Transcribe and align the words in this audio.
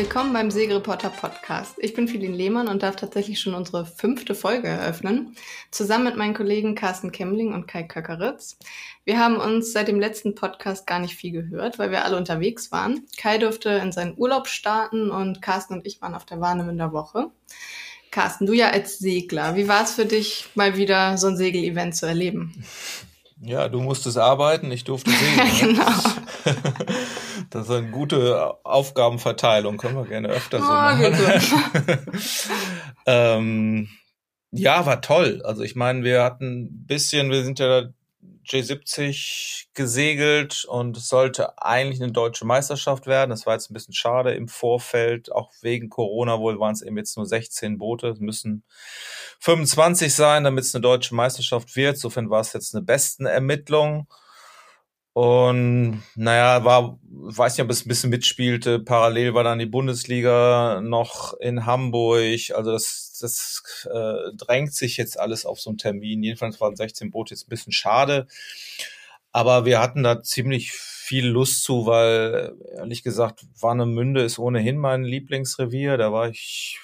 willkommen 0.00 0.32
beim 0.32 0.50
Segelreporter 0.50 1.10
Podcast. 1.10 1.74
Ich 1.76 1.92
bin 1.92 2.08
Philin 2.08 2.32
Lehmann 2.32 2.68
und 2.68 2.82
darf 2.82 2.96
tatsächlich 2.96 3.38
schon 3.38 3.52
unsere 3.52 3.84
fünfte 3.84 4.34
Folge 4.34 4.66
eröffnen, 4.66 5.36
zusammen 5.70 6.04
mit 6.04 6.16
meinen 6.16 6.32
Kollegen 6.32 6.74
Carsten 6.74 7.12
Kemmling 7.12 7.52
und 7.52 7.66
Kai 7.66 7.82
Köckeritz. 7.82 8.56
Wir 9.04 9.18
haben 9.18 9.36
uns 9.36 9.74
seit 9.74 9.88
dem 9.88 10.00
letzten 10.00 10.34
Podcast 10.34 10.86
gar 10.86 11.00
nicht 11.00 11.16
viel 11.16 11.32
gehört, 11.32 11.78
weil 11.78 11.90
wir 11.90 12.02
alle 12.02 12.16
unterwegs 12.16 12.72
waren. 12.72 13.04
Kai 13.18 13.36
durfte 13.36 13.68
in 13.68 13.92
seinen 13.92 14.16
Urlaub 14.16 14.48
starten 14.48 15.10
und 15.10 15.42
Carsten 15.42 15.74
und 15.74 15.86
ich 15.86 16.00
waren 16.00 16.14
auf 16.14 16.24
der 16.24 16.40
Warnemünder 16.40 16.94
Woche. 16.94 17.26
Carsten, 18.10 18.46
du 18.46 18.54
ja 18.54 18.70
als 18.70 19.00
Segler, 19.00 19.54
wie 19.54 19.68
war 19.68 19.84
es 19.84 19.92
für 19.92 20.06
dich, 20.06 20.46
mal 20.54 20.78
wieder 20.78 21.18
so 21.18 21.26
ein 21.26 21.36
Segelevent 21.36 21.94
zu 21.94 22.06
erleben? 22.06 22.64
Ja, 23.42 23.68
du 23.68 23.80
musstest 23.80 24.18
arbeiten, 24.18 24.70
ich 24.70 24.84
durfte 24.84 25.10
segeln. 25.10 25.74
genau. 25.76 25.92
Das 27.50 27.64
ist 27.64 27.70
eine 27.72 27.90
gute 27.90 28.64
Aufgabenverteilung, 28.64 29.76
können 29.76 29.96
wir 29.96 30.04
gerne 30.04 30.28
öfter 30.28 30.58
so 30.58 30.64
Oh, 30.64 30.68
machen. 30.68 31.16
ähm, 33.06 33.88
ja, 34.52 34.86
war 34.86 35.00
toll. 35.02 35.42
Also 35.44 35.62
ich 35.62 35.74
meine, 35.74 36.04
wir 36.04 36.22
hatten 36.22 36.62
ein 36.62 36.86
bisschen, 36.86 37.30
wir 37.30 37.42
sind 37.42 37.58
ja 37.58 37.88
J70 38.46 39.66
gesegelt 39.74 40.64
und 40.64 40.96
es 40.96 41.08
sollte 41.08 41.60
eigentlich 41.60 42.00
eine 42.00 42.12
deutsche 42.12 42.44
Meisterschaft 42.44 43.06
werden. 43.06 43.30
Das 43.30 43.46
war 43.46 43.54
jetzt 43.54 43.70
ein 43.70 43.74
bisschen 43.74 43.94
schade 43.94 44.32
im 44.32 44.46
Vorfeld, 44.46 45.32
auch 45.32 45.50
wegen 45.60 45.88
Corona 45.88 46.38
wohl 46.38 46.60
waren 46.60 46.72
es 46.72 46.82
eben 46.82 46.98
jetzt 46.98 47.16
nur 47.16 47.26
16 47.26 47.78
Boote. 47.78 48.14
Müssen 48.18 48.62
25 49.40 50.14
sein, 50.14 50.44
damit 50.44 50.64
es 50.64 50.74
eine 50.74 50.82
deutsche 50.82 51.14
Meisterschaft 51.14 51.74
wird. 51.74 51.96
Insofern 51.96 52.30
war 52.30 52.40
es 52.40 52.52
jetzt 52.52 52.74
eine 52.74 52.84
besten 52.84 53.26
Ermittlung. 53.26 54.06
Und 55.12 56.02
naja, 56.14 56.64
war, 56.64 56.98
weiß 57.02 57.56
nicht, 57.56 57.64
ob 57.64 57.70
es 57.70 57.84
ein 57.84 57.88
bisschen 57.88 58.10
mitspielte. 58.10 58.78
Parallel 58.78 59.34
war 59.34 59.42
dann 59.42 59.58
die 59.58 59.66
Bundesliga 59.66 60.80
noch 60.82 61.34
in 61.40 61.66
Hamburg. 61.66 62.52
Also 62.54 62.70
das, 62.70 63.18
das 63.20 63.62
äh, 63.92 64.34
drängt 64.36 64.72
sich 64.74 64.96
jetzt 64.96 65.18
alles 65.18 65.46
auf 65.46 65.60
so 65.60 65.70
einen 65.70 65.78
Termin. 65.78 66.22
Jedenfalls 66.22 66.60
waren 66.60 66.76
16 66.76 67.10
Boote 67.10 67.34
jetzt 67.34 67.46
ein 67.46 67.50
bisschen 67.50 67.72
schade. 67.72 68.28
Aber 69.32 69.64
wir 69.64 69.80
hatten 69.80 70.02
da 70.02 70.22
ziemlich 70.22 70.72
viel 70.72 71.26
Lust 71.26 71.64
zu, 71.64 71.86
weil 71.86 72.54
ehrlich 72.76 73.02
gesagt, 73.02 73.44
Warnemünde 73.60 74.22
ist 74.22 74.38
ohnehin 74.38 74.78
mein 74.78 75.02
Lieblingsrevier. 75.02 75.96
Da 75.96 76.12
war 76.12 76.28
ich 76.28 76.78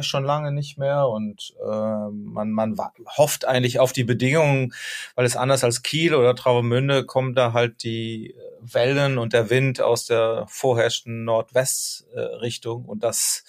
ich 0.00 0.06
schon 0.06 0.24
lange 0.24 0.52
nicht 0.52 0.78
mehr 0.78 1.08
und 1.08 1.54
äh, 1.60 2.10
man, 2.10 2.50
man 2.52 2.76
hofft 3.16 3.44
eigentlich 3.44 3.78
auf 3.78 3.92
die 3.92 4.04
Bedingungen, 4.04 4.72
weil 5.14 5.26
es 5.26 5.36
anders 5.36 5.64
als 5.64 5.82
Kiel 5.82 6.14
oder 6.14 6.34
Travemünde 6.34 7.04
kommen 7.04 7.34
da 7.34 7.52
halt 7.52 7.82
die 7.82 8.34
Wellen 8.60 9.18
und 9.18 9.32
der 9.32 9.50
Wind 9.50 9.80
aus 9.80 10.06
der 10.06 10.46
vorherrschenden 10.48 11.24
Nordwestrichtung 11.24 12.84
und 12.84 13.02
das, 13.02 13.44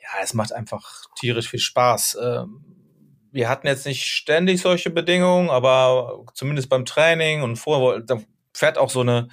ja, 0.00 0.22
es 0.22 0.34
macht 0.34 0.52
einfach 0.52 1.06
tierisch 1.18 1.48
viel 1.48 1.60
Spaß. 1.60 2.18
Ähm, 2.22 2.64
wir 3.30 3.48
hatten 3.48 3.66
jetzt 3.66 3.86
nicht 3.86 4.06
ständig 4.06 4.60
solche 4.60 4.90
Bedingungen, 4.90 5.50
aber 5.50 6.24
zumindest 6.34 6.68
beim 6.68 6.84
Training 6.84 7.42
und 7.42 7.56
vorher, 7.56 8.00
da 8.00 8.20
fährt 8.52 8.78
auch 8.78 8.90
so 8.90 9.00
eine 9.00 9.28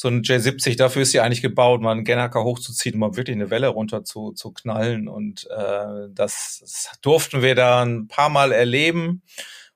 so 0.00 0.08
ein 0.08 0.22
J70, 0.22 0.78
dafür 0.78 1.02
ist 1.02 1.10
sie 1.10 1.20
eigentlich 1.20 1.42
gebaut, 1.42 1.82
mal 1.82 1.90
einen 1.92 2.04
Gennaker 2.04 2.42
hochzuziehen, 2.42 2.98
mal 2.98 3.16
wirklich 3.16 3.36
eine 3.36 3.50
Welle 3.50 3.68
runter 3.68 4.02
zu, 4.02 4.32
zu 4.32 4.50
knallen. 4.50 5.08
Und 5.08 5.46
äh, 5.50 6.08
das, 6.10 6.58
das 6.62 6.92
durften 7.02 7.42
wir 7.42 7.54
da 7.54 7.82
ein 7.84 8.08
paar 8.08 8.30
Mal 8.30 8.50
erleben. 8.52 9.20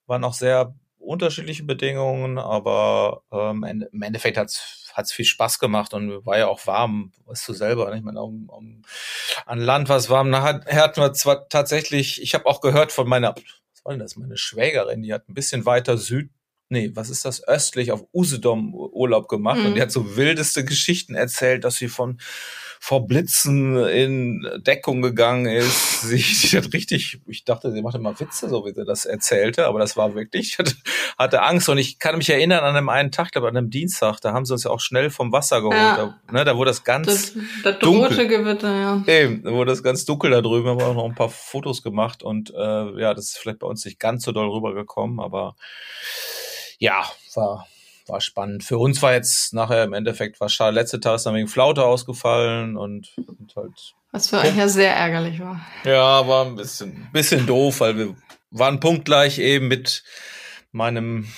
Waren 0.06 0.24
auch 0.24 0.32
sehr 0.32 0.74
unterschiedliche 0.98 1.64
Bedingungen, 1.64 2.38
aber 2.38 3.22
ähm, 3.30 3.64
im 3.92 4.00
Endeffekt 4.02 4.38
hat's 4.38 4.90
hat's 4.94 5.12
viel 5.12 5.26
Spaß 5.26 5.58
gemacht 5.58 5.92
und 5.92 6.24
war 6.24 6.38
ja 6.38 6.46
auch 6.46 6.66
warm, 6.66 7.12
weißt 7.26 7.46
du 7.48 7.52
selber. 7.52 7.90
ne? 7.90 7.98
Ich 7.98 8.02
meine, 8.02 8.22
um, 8.22 8.48
um, 8.48 8.80
an 9.44 9.58
Land 9.58 9.90
was 9.90 10.08
warm. 10.08 10.30
Na, 10.30 10.40
hat- 10.42 10.64
hatten 10.72 11.02
wir 11.02 11.12
zwar 11.12 11.48
tatsächlich, 11.50 12.22
ich 12.22 12.32
habe 12.32 12.46
auch 12.46 12.62
gehört 12.62 12.92
von 12.92 13.06
meiner, 13.06 13.34
was 13.34 13.84
war 13.84 13.92
denn 13.92 13.98
das, 13.98 14.16
meine 14.16 14.38
Schwägerin, 14.38 15.02
die 15.02 15.12
hat 15.12 15.28
ein 15.28 15.34
bisschen 15.34 15.66
weiter 15.66 15.98
Süd, 15.98 16.30
nee, 16.74 16.90
was 16.94 17.08
ist 17.08 17.24
das, 17.24 17.46
östlich 17.48 17.90
auf 17.92 18.04
Usedom 18.12 18.74
Urlaub 18.74 19.28
gemacht 19.28 19.60
Mhm. 19.60 19.66
und 19.66 19.74
die 19.76 19.80
hat 19.82 19.90
so 19.92 20.16
wildeste 20.16 20.64
Geschichten 20.64 21.14
erzählt, 21.14 21.64
dass 21.64 21.76
sie 21.76 21.88
von 21.88 22.18
vor 22.80 23.06
Blitzen 23.06 23.78
in 23.86 24.46
Deckung 24.58 25.00
gegangen 25.00 25.46
ist. 25.46 26.02
Sie, 26.04 26.18
sie 26.18 26.58
hat 26.58 26.70
richtig, 26.74 27.18
ich 27.26 27.46
dachte, 27.46 27.72
sie 27.72 27.80
machte 27.80 27.98
mal 27.98 28.20
Witze, 28.20 28.50
so 28.50 28.66
wie 28.66 28.74
sie 28.74 28.84
das 28.84 29.06
erzählte, 29.06 29.64
aber 29.64 29.78
das 29.78 29.96
war 29.96 30.14
wirklich, 30.14 30.48
ich 30.48 30.58
hatte, 30.58 30.74
hatte 31.16 31.42
Angst 31.42 31.70
und 31.70 31.78
ich 31.78 31.98
kann 31.98 32.18
mich 32.18 32.28
erinnern 32.28 32.62
an 32.62 32.76
einem 32.76 32.90
einen 32.90 33.10
Tag, 33.10 33.32
glaube 33.32 33.48
an 33.48 33.56
einem 33.56 33.70
Dienstag, 33.70 34.20
da 34.20 34.34
haben 34.34 34.44
sie 34.44 34.52
uns 34.52 34.64
ja 34.64 34.70
auch 34.70 34.80
schnell 34.80 35.08
vom 35.08 35.32
Wasser 35.32 35.62
geholt. 35.62 35.78
Ja. 35.78 35.96
Da, 36.26 36.32
ne, 36.32 36.44
da 36.44 36.58
wurde 36.58 36.72
das 36.72 36.84
ganz 36.84 37.06
Das, 37.06 37.32
das 37.62 37.78
dunkel. 37.78 38.28
Gewitter, 38.28 38.74
ja. 38.74 39.02
Eben, 39.06 39.42
da 39.44 39.52
wurde 39.52 39.70
das 39.72 39.82
ganz 39.82 40.04
dunkel 40.04 40.32
da 40.32 40.42
drüben, 40.42 40.68
haben 40.68 40.78
wir 40.80 40.86
auch 40.88 40.94
noch 40.94 41.06
ein 41.06 41.14
paar 41.14 41.30
Fotos 41.30 41.82
gemacht 41.82 42.22
und 42.22 42.50
äh, 42.50 43.00
ja, 43.00 43.14
das 43.14 43.28
ist 43.30 43.38
vielleicht 43.38 43.60
bei 43.60 43.66
uns 43.66 43.82
nicht 43.86 43.98
ganz 43.98 44.24
so 44.24 44.32
doll 44.32 44.50
rübergekommen, 44.50 45.20
aber 45.20 45.56
ja, 46.78 47.04
war, 47.34 47.66
war 48.06 48.20
spannend. 48.20 48.64
Für 48.64 48.78
uns 48.78 49.02
war 49.02 49.12
jetzt 49.12 49.54
nachher 49.54 49.84
im 49.84 49.92
Endeffekt 49.92 50.40
war 50.40 50.48
schade. 50.48 50.74
Letzte 50.74 51.00
Tag 51.00 51.16
ist 51.16 51.26
dann 51.26 51.34
wegen 51.34 51.48
Flaute 51.48 51.84
ausgefallen 51.84 52.76
und, 52.76 53.14
und 53.26 53.54
halt, 53.56 53.94
Was 54.12 54.28
für 54.28 54.38
euch 54.38 54.56
ja 54.56 54.68
sehr 54.68 54.94
ärgerlich 54.94 55.40
war. 55.40 55.60
ja, 55.84 56.26
war 56.26 56.46
ein 56.46 56.56
bisschen, 56.56 57.08
bisschen 57.12 57.46
doof, 57.46 57.80
weil 57.80 57.96
wir 57.96 58.16
waren 58.50 58.80
punktgleich 58.80 59.38
eben 59.38 59.68
mit 59.68 60.04
meinem 60.70 61.28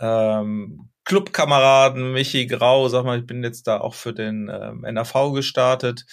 ähm, 0.00 0.90
Clubkameraden 1.04 2.12
Michi 2.12 2.46
Grau, 2.46 2.88
sag 2.88 3.04
mal, 3.04 3.20
ich 3.20 3.26
bin 3.26 3.44
jetzt 3.44 3.66
da 3.68 3.78
auch 3.80 3.94
für 3.94 4.12
den 4.12 4.50
ähm, 4.52 4.80
NAV 4.80 5.32
gestartet. 5.32 6.04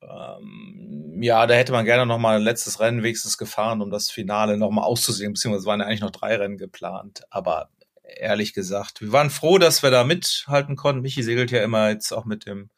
Ähm, 0.00 1.18
ja, 1.20 1.46
da 1.46 1.54
hätte 1.54 1.72
man 1.72 1.84
gerne 1.84 2.06
noch 2.06 2.18
mal 2.18 2.36
ein 2.36 2.42
letztes 2.42 2.78
Rennen 2.78 3.02
wenigstens 3.02 3.38
gefahren, 3.38 3.82
um 3.82 3.90
das 3.90 4.10
Finale 4.10 4.58
noch 4.58 4.70
mal 4.70 4.82
auszusehen, 4.82 5.32
beziehungsweise 5.32 5.66
waren 5.66 5.80
ja 5.80 5.86
eigentlich 5.86 6.02
noch 6.02 6.10
drei 6.10 6.36
Rennen 6.36 6.58
geplant. 6.58 7.22
Aber 7.30 7.70
ehrlich 8.06 8.54
gesagt, 8.54 9.00
wir 9.00 9.12
waren 9.12 9.30
froh, 9.30 9.58
dass 9.58 9.82
wir 9.82 9.90
da 9.90 10.04
mithalten 10.04 10.76
konnten. 10.76 11.02
Michi 11.02 11.22
segelt 11.22 11.50
ja 11.50 11.62
immer 11.62 11.90
jetzt 11.90 12.12
auch 12.12 12.24
mit 12.24 12.46
dem 12.46 12.70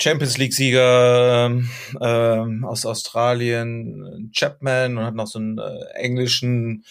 Champions 0.00 0.38
League-Sieger 0.38 1.46
ähm, 1.46 1.70
ähm, 2.00 2.64
aus 2.64 2.86
Australien, 2.86 4.30
Chapman, 4.34 4.96
und 4.96 5.04
hat 5.04 5.14
noch 5.14 5.26
so 5.26 5.38
einen 5.38 5.58
äh, 5.58 5.84
englischen 5.94 6.84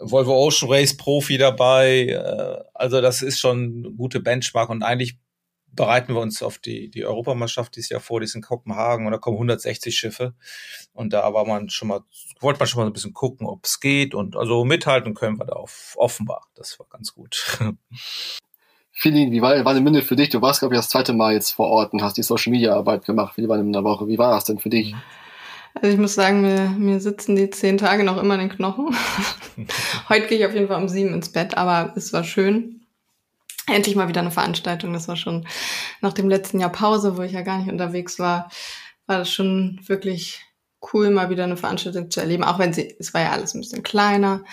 Volvo 0.00 0.46
Ocean 0.46 0.70
Race 0.70 0.96
Profi 0.96 1.36
dabei. 1.36 2.06
Äh, 2.06 2.64
also 2.74 3.00
das 3.00 3.22
ist 3.22 3.40
schon 3.40 3.82
eine 3.84 3.94
gute 3.94 4.20
Benchmark 4.20 4.70
und 4.70 4.84
eigentlich 4.84 5.18
bereiten 5.72 6.14
wir 6.14 6.20
uns 6.20 6.42
auf 6.42 6.58
die, 6.58 6.90
die 6.90 7.04
Europameisterschaft 7.04 7.76
dieses 7.76 7.90
Jahr 7.90 8.00
vor, 8.00 8.20
die 8.20 8.24
ist 8.24 8.34
in 8.34 8.42
Kopenhagen 8.42 9.06
und 9.06 9.12
da 9.12 9.18
kommen 9.18 9.36
160 9.36 9.96
Schiffe 9.96 10.34
und 10.92 11.12
da 11.12 11.32
war 11.34 11.46
man 11.46 11.70
schon 11.70 11.88
mal, 11.88 12.00
wollte 12.40 12.58
man 12.58 12.66
schon 12.66 12.80
mal 12.80 12.84
so 12.84 12.90
ein 12.90 12.94
bisschen 12.94 13.14
gucken, 13.14 13.46
ob 13.46 13.64
es 13.64 13.80
geht 13.80 14.14
und 14.14 14.36
also 14.36 14.64
mithalten 14.64 15.14
können 15.14 15.38
wir 15.38 15.46
da 15.46 15.54
auf, 15.54 15.94
offenbar. 15.96 16.46
Das 16.54 16.78
war 16.78 16.86
ganz 16.90 17.14
gut. 17.14 17.58
Philly, 18.92 19.30
wie 19.30 19.40
war 19.40 19.64
Warnemünde 19.64 20.02
für 20.02 20.16
dich? 20.16 20.30
Du 20.30 20.42
warst, 20.42 20.58
glaube 20.58 20.74
ich, 20.74 20.78
das 20.80 20.88
zweite 20.88 21.12
Mal 21.12 21.34
jetzt 21.34 21.52
vor 21.52 21.68
Ort 21.68 21.92
und 21.92 22.02
hast 22.02 22.16
die 22.16 22.24
Social 22.24 22.50
Media 22.50 22.74
Arbeit 22.74 23.04
gemacht 23.04 23.36
für 23.36 23.42
die 23.42 23.48
Warnemünder 23.48 23.84
Woche. 23.84 24.08
Wie 24.08 24.18
war 24.18 24.32
das 24.32 24.44
denn 24.44 24.58
für 24.58 24.70
dich? 24.70 24.92
Also 25.74 25.92
ich 25.92 26.00
muss 26.00 26.14
sagen, 26.14 26.40
mir, 26.40 26.70
mir 26.76 26.98
sitzen 26.98 27.36
die 27.36 27.48
zehn 27.50 27.78
Tage 27.78 28.02
noch 28.02 28.20
immer 28.20 28.34
in 28.34 28.40
den 28.40 28.48
Knochen. 28.48 28.96
Heute 30.08 30.26
gehe 30.26 30.38
ich 30.38 30.46
auf 30.46 30.52
jeden 30.52 30.66
Fall 30.66 30.82
um 30.82 30.88
sieben 30.88 31.14
ins 31.14 31.30
Bett, 31.30 31.56
aber 31.56 31.92
es 31.94 32.12
war 32.12 32.24
schön. 32.24 32.77
Endlich 33.68 33.96
mal 33.96 34.08
wieder 34.08 34.20
eine 34.20 34.30
Veranstaltung. 34.30 34.92
Das 34.92 35.08
war 35.08 35.16
schon 35.16 35.46
nach 36.00 36.12
dem 36.12 36.28
letzten 36.28 36.60
Jahr 36.60 36.72
Pause, 36.72 37.16
wo 37.16 37.22
ich 37.22 37.32
ja 37.32 37.42
gar 37.42 37.58
nicht 37.58 37.70
unterwegs 37.70 38.18
war, 38.18 38.50
war 39.06 39.18
das 39.18 39.30
schon 39.30 39.80
wirklich 39.86 40.44
cool, 40.92 41.10
mal 41.10 41.30
wieder 41.30 41.44
eine 41.44 41.56
Veranstaltung 41.56 42.10
zu 42.10 42.20
erleben. 42.20 42.44
Auch 42.44 42.58
wenn 42.58 42.72
sie, 42.72 42.94
es 42.98 43.12
war 43.14 43.20
ja 43.20 43.32
alles 43.32 43.54
ein 43.54 43.60
bisschen 43.60 43.82
kleiner, 43.82 44.44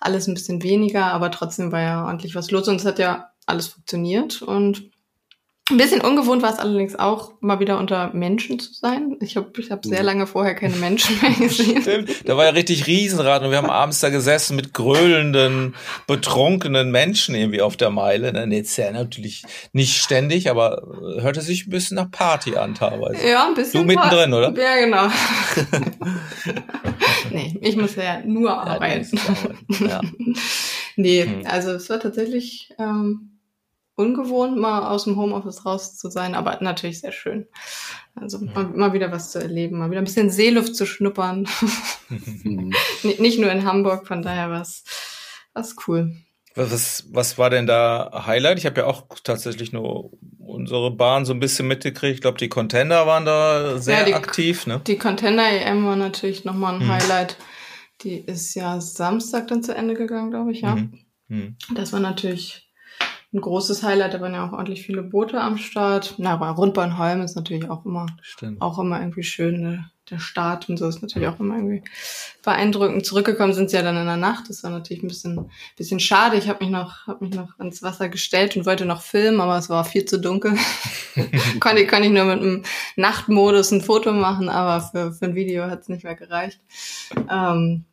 alles 0.00 0.28
ein 0.28 0.34
bisschen 0.34 0.62
weniger, 0.62 1.06
aber 1.06 1.30
trotzdem 1.30 1.72
war 1.72 1.80
ja 1.80 2.04
ordentlich 2.06 2.34
was 2.34 2.50
los 2.50 2.68
und 2.68 2.76
es 2.76 2.84
hat 2.84 2.98
ja 2.98 3.30
alles 3.46 3.66
funktioniert 3.66 4.42
und 4.42 4.91
ein 5.70 5.76
bisschen 5.76 6.00
ungewohnt 6.00 6.42
war 6.42 6.52
es 6.52 6.58
allerdings 6.58 6.96
auch, 6.98 7.34
mal 7.40 7.60
wieder 7.60 7.78
unter 7.78 8.12
Menschen 8.12 8.58
zu 8.58 8.74
sein. 8.74 9.16
Ich 9.20 9.36
habe 9.36 9.48
ich 9.58 9.70
hab 9.70 9.84
sehr 9.84 10.02
lange 10.02 10.26
vorher 10.26 10.56
keine 10.56 10.74
Menschen 10.76 11.18
mehr 11.22 11.30
gesehen. 11.30 11.80
Stimmt. 11.82 12.28
Da 12.28 12.36
war 12.36 12.44
ja 12.44 12.50
richtig 12.50 12.88
Riesenrad 12.88 13.42
und 13.44 13.52
wir 13.52 13.58
haben 13.58 13.70
abends 13.70 14.00
da 14.00 14.10
gesessen 14.10 14.56
mit 14.56 14.74
gröhlenden, 14.74 15.76
betrunkenen 16.08 16.90
Menschen 16.90 17.36
irgendwie 17.36 17.62
auf 17.62 17.76
der 17.76 17.90
Meile. 17.90 18.32
Ne, 18.32 18.54
Jetzt 18.56 18.76
ja 18.76 18.90
natürlich 18.90 19.44
nicht 19.72 19.96
ständig, 20.02 20.50
aber 20.50 20.82
äh, 21.16 21.22
hörte 21.22 21.40
sich 21.40 21.66
ein 21.66 21.70
bisschen 21.70 21.94
nach 21.94 22.10
Party 22.10 22.56
an 22.56 22.74
teilweise. 22.74 23.26
Ja, 23.26 23.46
ein 23.46 23.54
bisschen. 23.54 23.82
Du 23.82 23.86
mittendrin, 23.86 24.34
oder? 24.34 24.52
Ja, 24.60 24.84
genau. 24.84 25.06
nee, 27.30 27.56
ich 27.62 27.76
muss 27.76 27.94
ja 27.94 28.20
nur 28.24 28.52
arbeiten. 28.52 29.18
Ja. 29.80 30.00
nee, 30.96 31.24
Hm. 31.24 31.46
also 31.46 31.70
es 31.70 31.88
war 31.88 32.00
tatsächlich 32.00 32.74
ähm, 32.78 33.38
ungewohnt, 33.94 34.56
mal 34.56 34.88
aus 34.88 35.04
dem 35.04 35.16
Homeoffice 35.16 35.66
raus 35.66 35.96
zu 35.96 36.10
sein, 36.10 36.34
aber 36.34 36.58
natürlich 36.60 37.00
sehr 37.00 37.12
schön. 37.12 37.46
Also 38.14 38.38
mal, 38.40 38.64
mal 38.64 38.92
wieder 38.92 39.12
was 39.12 39.32
zu 39.32 39.38
erleben, 39.38 39.78
mal 39.78 39.90
wieder 39.90 40.00
ein 40.00 40.04
bisschen 40.04 40.30
Seeluft 40.30 40.76
zu 40.76 40.86
schnuppern. 40.86 41.48
Nicht 43.02 43.38
nur 43.38 43.50
in 43.50 43.64
Hamburg, 43.64 44.06
von 44.06 44.22
daher 44.22 44.50
war 44.50 44.62
es 44.62 44.84
was 45.54 45.76
cool. 45.86 46.16
Was, 46.54 47.06
was 47.10 47.38
war 47.38 47.48
denn 47.50 47.66
da 47.66 48.24
Highlight? 48.26 48.58
Ich 48.58 48.66
habe 48.66 48.80
ja 48.80 48.86
auch 48.86 49.06
tatsächlich 49.24 49.72
nur 49.72 50.10
unsere 50.38 50.90
Bahn 50.90 51.24
so 51.24 51.32
ein 51.32 51.40
bisschen 51.40 51.66
mitgekriegt. 51.66 52.16
Ich 52.16 52.20
glaube, 52.20 52.38
die 52.38 52.50
Contender 52.50 53.06
waren 53.06 53.24
da 53.24 53.78
sehr 53.78 54.00
ja, 54.00 54.04
die, 54.04 54.14
aktiv. 54.14 54.66
Ne? 54.66 54.80
Die 54.86 54.98
Contender 54.98 55.48
EM 55.48 55.86
war 55.86 55.96
natürlich 55.96 56.44
nochmal 56.44 56.74
ein 56.74 56.80
hm. 56.80 56.88
Highlight. 56.88 57.36
Die 58.02 58.18
ist 58.18 58.54
ja 58.54 58.80
Samstag 58.80 59.48
dann 59.48 59.62
zu 59.62 59.74
Ende 59.74 59.94
gegangen, 59.94 60.30
glaube 60.30 60.52
ich, 60.52 60.60
ja. 60.60 60.74
Hm. 60.74 60.98
Hm. 61.28 61.56
Das 61.74 61.92
war 61.94 62.00
natürlich 62.00 62.70
ein 63.34 63.40
großes 63.40 63.82
Highlight, 63.82 64.12
da 64.12 64.20
waren 64.20 64.34
ja 64.34 64.46
auch 64.46 64.52
ordentlich 64.52 64.84
viele 64.84 65.02
Boote 65.02 65.40
am 65.40 65.56
Start. 65.56 66.14
Na, 66.18 66.34
aber 66.34 66.50
Rundbahnholm 66.50 67.22
ist 67.22 67.34
natürlich 67.34 67.70
auch 67.70 67.86
immer, 67.86 68.06
Stimmt. 68.20 68.60
auch 68.60 68.78
immer 68.78 69.00
irgendwie 69.00 69.22
schön. 69.22 69.62
Ne? 69.62 69.90
Der 70.10 70.18
Start 70.18 70.68
und 70.68 70.76
so 70.76 70.86
ist 70.86 71.00
natürlich 71.00 71.28
auch 71.28 71.40
immer 71.40 71.56
irgendwie 71.56 71.82
beeindruckend. 72.44 73.06
Zurückgekommen 73.06 73.54
sind 73.54 73.70
sie 73.70 73.76
ja 73.76 73.82
dann 73.82 73.96
in 73.96 74.04
der 74.04 74.18
Nacht. 74.18 74.50
Das 74.50 74.62
war 74.62 74.70
natürlich 74.70 75.02
ein 75.02 75.08
bisschen, 75.08 75.50
bisschen 75.78 75.98
schade. 75.98 76.36
Ich 76.36 76.48
habe 76.48 76.62
mich 76.62 76.70
noch, 76.70 77.06
habe 77.06 77.24
mich 77.24 77.34
noch 77.34 77.58
ans 77.58 77.82
Wasser 77.82 78.10
gestellt 78.10 78.54
und 78.54 78.66
wollte 78.66 78.84
noch 78.84 79.00
filmen, 79.00 79.40
aber 79.40 79.56
es 79.56 79.70
war 79.70 79.86
viel 79.86 80.04
zu 80.04 80.20
dunkel. 80.20 80.54
konnte, 81.60 81.86
konnte 81.86 82.08
ich 82.08 82.12
nur 82.12 82.26
mit 82.26 82.40
einem 82.40 82.64
Nachtmodus 82.96 83.70
ein 83.70 83.80
Foto 83.80 84.12
machen, 84.12 84.50
aber 84.50 84.82
für, 84.82 85.12
für 85.14 85.24
ein 85.24 85.34
Video 85.34 85.64
hat 85.64 85.80
es 85.80 85.88
nicht 85.88 86.04
mehr 86.04 86.16
gereicht. 86.16 86.60
Ähm, 87.30 87.86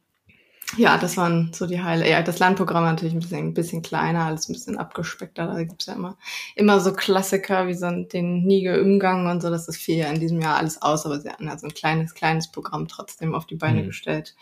ja, 0.78 0.98
das 0.98 1.18
waren 1.18 1.52
so 1.54 1.66
die 1.66 1.82
Highlights. 1.82 2.12
Ja, 2.12 2.22
das 2.22 2.40
Landprogramm 2.40 2.84
natürlich 2.84 3.14
ein 3.14 3.20
bisschen, 3.20 3.40
ein 3.40 3.54
bisschen 3.54 3.82
kleiner, 3.82 4.26
alles 4.26 4.48
ein 4.48 4.54
bisschen 4.54 4.78
abgespeckter. 4.78 5.48
Da 5.48 5.64
gibt's 5.64 5.88
ja 5.88 5.94
immer, 5.94 6.16
immer 6.56 6.80
so 6.80 6.94
Klassiker 6.94 7.68
wie 7.68 7.74
so 7.74 7.90
den 7.90 8.44
Nige 8.44 8.80
Umgang 8.82 9.28
und 9.28 9.42
so. 9.42 9.50
Das 9.50 9.68
ist 9.68 9.78
viel 9.78 9.98
ja 9.98 10.08
in 10.08 10.20
diesem 10.20 10.40
Jahr 10.42 10.58
alles 10.58 10.82
aus, 10.82 11.06
aber 11.06 11.20
sie 11.20 11.30
hatten 11.30 11.48
ja 11.48 11.58
so 11.58 11.66
ein 11.66 11.74
kleines, 11.74 12.14
kleines 12.14 12.52
Programm 12.52 12.88
trotzdem 12.88 13.34
auf 13.34 13.48
die 13.48 13.56
Beine 13.56 13.82
mhm. 13.82 13.88
gestellt. 13.88 14.36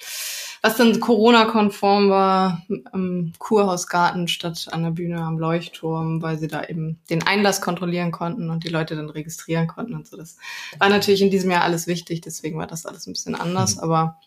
Was 0.61 0.75
dann 0.75 0.99
Corona-konform 0.99 2.09
war, 2.09 2.63
im 2.93 3.31
Kurhausgarten 3.37 4.27
statt 4.27 4.67
an 4.71 4.83
der 4.83 4.91
Bühne 4.91 5.21
am 5.21 5.39
Leuchtturm, 5.39 6.21
weil 6.21 6.37
sie 6.39 6.47
da 6.47 6.63
eben 6.63 6.99
den 7.09 7.23
Einlass 7.23 7.61
kontrollieren 7.61 8.11
konnten 8.11 8.49
und 8.49 8.65
die 8.65 8.69
Leute 8.69 8.95
dann 8.95 9.09
registrieren 9.09 9.67
konnten 9.67 9.93
und 9.93 10.07
so. 10.07 10.17
Das 10.17 10.37
war 10.77 10.89
natürlich 10.89 11.21
in 11.21 11.31
diesem 11.31 11.51
Jahr 11.51 11.63
alles 11.63 11.87
wichtig, 11.87 12.21
deswegen 12.21 12.57
war 12.57 12.67
das 12.67 12.85
alles 12.85 13.07
ein 13.07 13.13
bisschen 13.13 13.35
anders, 13.35 13.77
mhm. 13.77 13.83
aber 13.83 14.17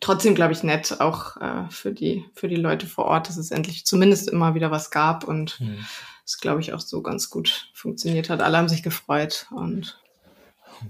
trotzdem, 0.00 0.34
glaube 0.34 0.52
ich, 0.52 0.62
nett, 0.62 1.00
auch 1.00 1.36
äh, 1.36 1.68
für, 1.70 1.92
die, 1.92 2.24
für 2.34 2.48
die 2.48 2.56
Leute 2.56 2.86
vor 2.86 3.06
Ort, 3.06 3.28
dass 3.28 3.36
es 3.36 3.50
endlich 3.50 3.86
zumindest 3.86 4.28
immer 4.28 4.54
wieder 4.54 4.70
was 4.70 4.90
gab 4.90 5.24
und 5.24 5.60
mhm. 5.60 5.84
es, 6.24 6.38
glaube 6.38 6.60
ich, 6.60 6.72
auch 6.72 6.80
so 6.80 7.02
ganz 7.02 7.30
gut 7.30 7.70
funktioniert 7.74 8.30
hat. 8.30 8.40
Alle 8.40 8.56
haben 8.56 8.68
sich 8.68 8.82
gefreut 8.82 9.46
und 9.50 10.00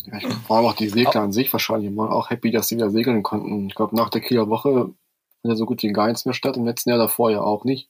ja, 0.06 0.18
ich 0.18 0.26
vor 0.46 0.58
allem 0.58 0.66
auch 0.66 0.74
die 0.74 0.88
Segler 0.88 1.16
an 1.16 1.32
sich 1.32 1.52
wahrscheinlich 1.52 1.94
waren 1.96 2.12
auch 2.12 2.30
happy, 2.30 2.50
dass 2.50 2.68
sie 2.68 2.76
wieder 2.76 2.90
segeln 2.90 3.22
konnten. 3.22 3.66
Ich 3.68 3.74
glaube, 3.74 3.96
nach 3.96 4.08
der 4.08 4.20
Kieler 4.20 4.48
Woche 4.48 4.70
fand 4.70 4.94
ja 5.42 5.56
so 5.56 5.66
gut 5.66 5.82
wie 5.82 5.92
gar 5.92 6.06
nichts 6.06 6.24
mehr 6.24 6.34
statt, 6.34 6.56
im 6.56 6.66
letzten 6.66 6.90
Jahr 6.90 6.98
davor 6.98 7.30
ja 7.30 7.40
auch 7.40 7.64
nicht. 7.64 7.88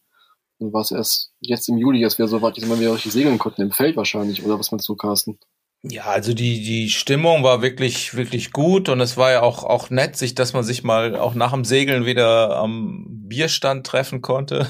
Und 0.58 0.72
war 0.72 0.82
es 0.82 0.90
erst 0.90 1.32
jetzt 1.40 1.68
im 1.68 1.78
Juli, 1.78 2.02
dass 2.02 2.18
wir 2.18 2.28
so 2.28 2.42
weit, 2.42 2.56
dass 2.56 2.68
wir 2.68 2.78
wieder 2.78 2.94
richtig 2.94 3.12
segeln 3.12 3.38
konnten, 3.38 3.62
im 3.62 3.70
Feld 3.70 3.96
wahrscheinlich, 3.96 4.44
oder 4.44 4.58
was 4.58 4.70
meinst 4.70 4.88
du, 4.88 4.94
Carsten? 4.94 5.38
Ja, 5.82 6.04
also 6.04 6.34
die, 6.34 6.62
die 6.62 6.90
Stimmung 6.90 7.42
war 7.42 7.62
wirklich, 7.62 8.14
wirklich 8.14 8.52
gut 8.52 8.90
und 8.90 9.00
es 9.00 9.16
war 9.16 9.30
ja 9.32 9.40
auch, 9.40 9.64
auch 9.64 9.88
nett, 9.88 10.14
sich, 10.14 10.34
dass 10.34 10.52
man 10.52 10.62
sich 10.62 10.84
mal 10.84 11.16
auch 11.16 11.34
nach 11.34 11.52
dem 11.52 11.64
Segeln 11.64 12.04
wieder 12.04 12.54
am 12.56 13.06
Bierstand 13.08 13.86
treffen 13.86 14.20
konnte. 14.20 14.68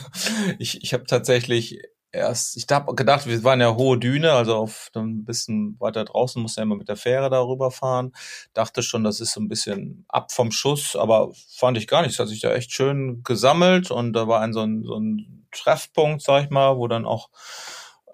Ich, 0.58 0.82
ich 0.82 0.92
habe 0.94 1.04
tatsächlich 1.06 1.80
erst, 2.12 2.56
ich 2.56 2.66
habe 2.70 2.94
gedacht, 2.94 3.26
wir 3.26 3.42
waren 3.44 3.60
ja 3.60 3.74
hohe 3.74 3.98
Düne, 3.98 4.32
also 4.32 4.54
auf 4.56 4.90
ein 4.94 5.24
bisschen 5.24 5.76
weiter 5.80 6.04
draußen, 6.04 6.40
musste 6.40 6.60
ja 6.60 6.62
immer 6.64 6.76
mit 6.76 6.88
der 6.88 6.96
Fähre 6.96 7.30
darüber 7.30 7.70
fahren. 7.72 8.12
Dachte 8.52 8.82
schon, 8.82 9.02
das 9.04 9.20
ist 9.20 9.32
so 9.32 9.40
ein 9.40 9.48
bisschen 9.48 10.04
ab 10.08 10.30
vom 10.32 10.52
Schuss, 10.52 10.94
aber 10.96 11.30
fand 11.56 11.76
ich 11.78 11.86
gar 11.88 12.02
nicht. 12.02 12.12
Es 12.12 12.18
hat 12.18 12.28
sich 12.28 12.40
da 12.40 12.52
echt 12.52 12.72
schön 12.72 13.22
gesammelt 13.24 13.90
und 13.90 14.12
da 14.12 14.28
war 14.28 14.40
ein 14.42 14.52
so 14.52 14.60
ein, 14.60 14.84
so 14.84 14.96
ein 14.96 15.46
Treffpunkt, 15.52 16.22
sag 16.22 16.44
ich 16.44 16.50
mal, 16.50 16.76
wo 16.76 16.86
dann 16.88 17.04
auch 17.06 17.30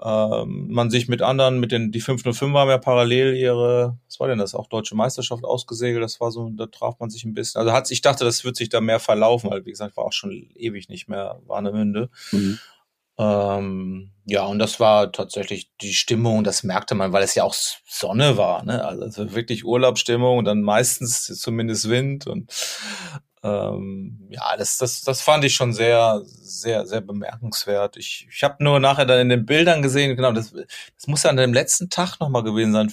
ähm, 0.02 0.68
man 0.70 0.90
sich 0.90 1.08
mit 1.08 1.22
anderen, 1.22 1.58
mit 1.58 1.72
den, 1.72 1.90
die 1.90 2.00
505 2.00 2.54
haben 2.54 2.68
ja 2.68 2.78
parallel 2.78 3.34
ihre, 3.34 3.98
was 4.06 4.20
war 4.20 4.28
denn 4.28 4.38
das, 4.38 4.54
auch 4.54 4.68
deutsche 4.68 4.94
Meisterschaft 4.94 5.44
ausgesegelt, 5.44 6.02
das 6.02 6.20
war 6.20 6.30
so, 6.30 6.50
da 6.50 6.66
traf 6.66 6.98
man 6.98 7.10
sich 7.10 7.24
ein 7.24 7.34
bisschen. 7.34 7.60
Also 7.60 7.72
hat, 7.72 7.90
ich 7.90 8.02
dachte, 8.02 8.24
das 8.24 8.44
wird 8.44 8.56
sich 8.56 8.68
da 8.68 8.80
mehr 8.80 9.00
verlaufen, 9.00 9.50
weil 9.50 9.64
wie 9.64 9.70
gesagt, 9.70 9.96
war 9.96 10.04
auch 10.04 10.12
schon 10.12 10.50
ewig 10.54 10.88
nicht 10.88 11.08
mehr 11.08 11.40
Warnemünde. 11.46 12.10
Mhm. 12.32 12.58
Ähm, 13.18 14.10
ja, 14.26 14.44
und 14.44 14.58
das 14.58 14.78
war 14.78 15.10
tatsächlich 15.10 15.70
die 15.80 15.94
Stimmung, 15.94 16.44
das 16.44 16.62
merkte 16.62 16.94
man, 16.94 17.12
weil 17.12 17.22
es 17.22 17.34
ja 17.34 17.44
auch 17.44 17.54
Sonne 17.54 18.36
war, 18.36 18.62
ne? 18.64 18.84
Also 18.84 19.34
wirklich 19.34 19.64
Urlaubsstimmung 19.64 20.36
und 20.38 20.44
dann 20.44 20.60
meistens 20.60 21.24
zumindest 21.24 21.88
Wind 21.88 22.26
und 22.26 22.52
ähm, 23.42 24.18
ja, 24.30 24.56
das, 24.56 24.78
das, 24.78 25.02
das 25.02 25.20
fand 25.20 25.44
ich 25.44 25.54
schon 25.54 25.72
sehr, 25.72 26.22
sehr, 26.24 26.86
sehr 26.86 27.00
bemerkenswert. 27.00 27.96
Ich, 27.96 28.26
ich 28.30 28.42
habe 28.42 28.62
nur 28.64 28.80
nachher 28.80 29.04
dann 29.04 29.20
in 29.20 29.28
den 29.28 29.46
Bildern 29.46 29.82
gesehen, 29.82 30.16
genau, 30.16 30.32
das, 30.32 30.52
das 30.52 31.06
muss 31.06 31.22
ja 31.22 31.30
an 31.30 31.36
dem 31.36 31.52
letzten 31.52 31.90
Tag 31.90 32.18
nochmal 32.18 32.42
gewesen 32.42 32.72
sein, 32.72 32.92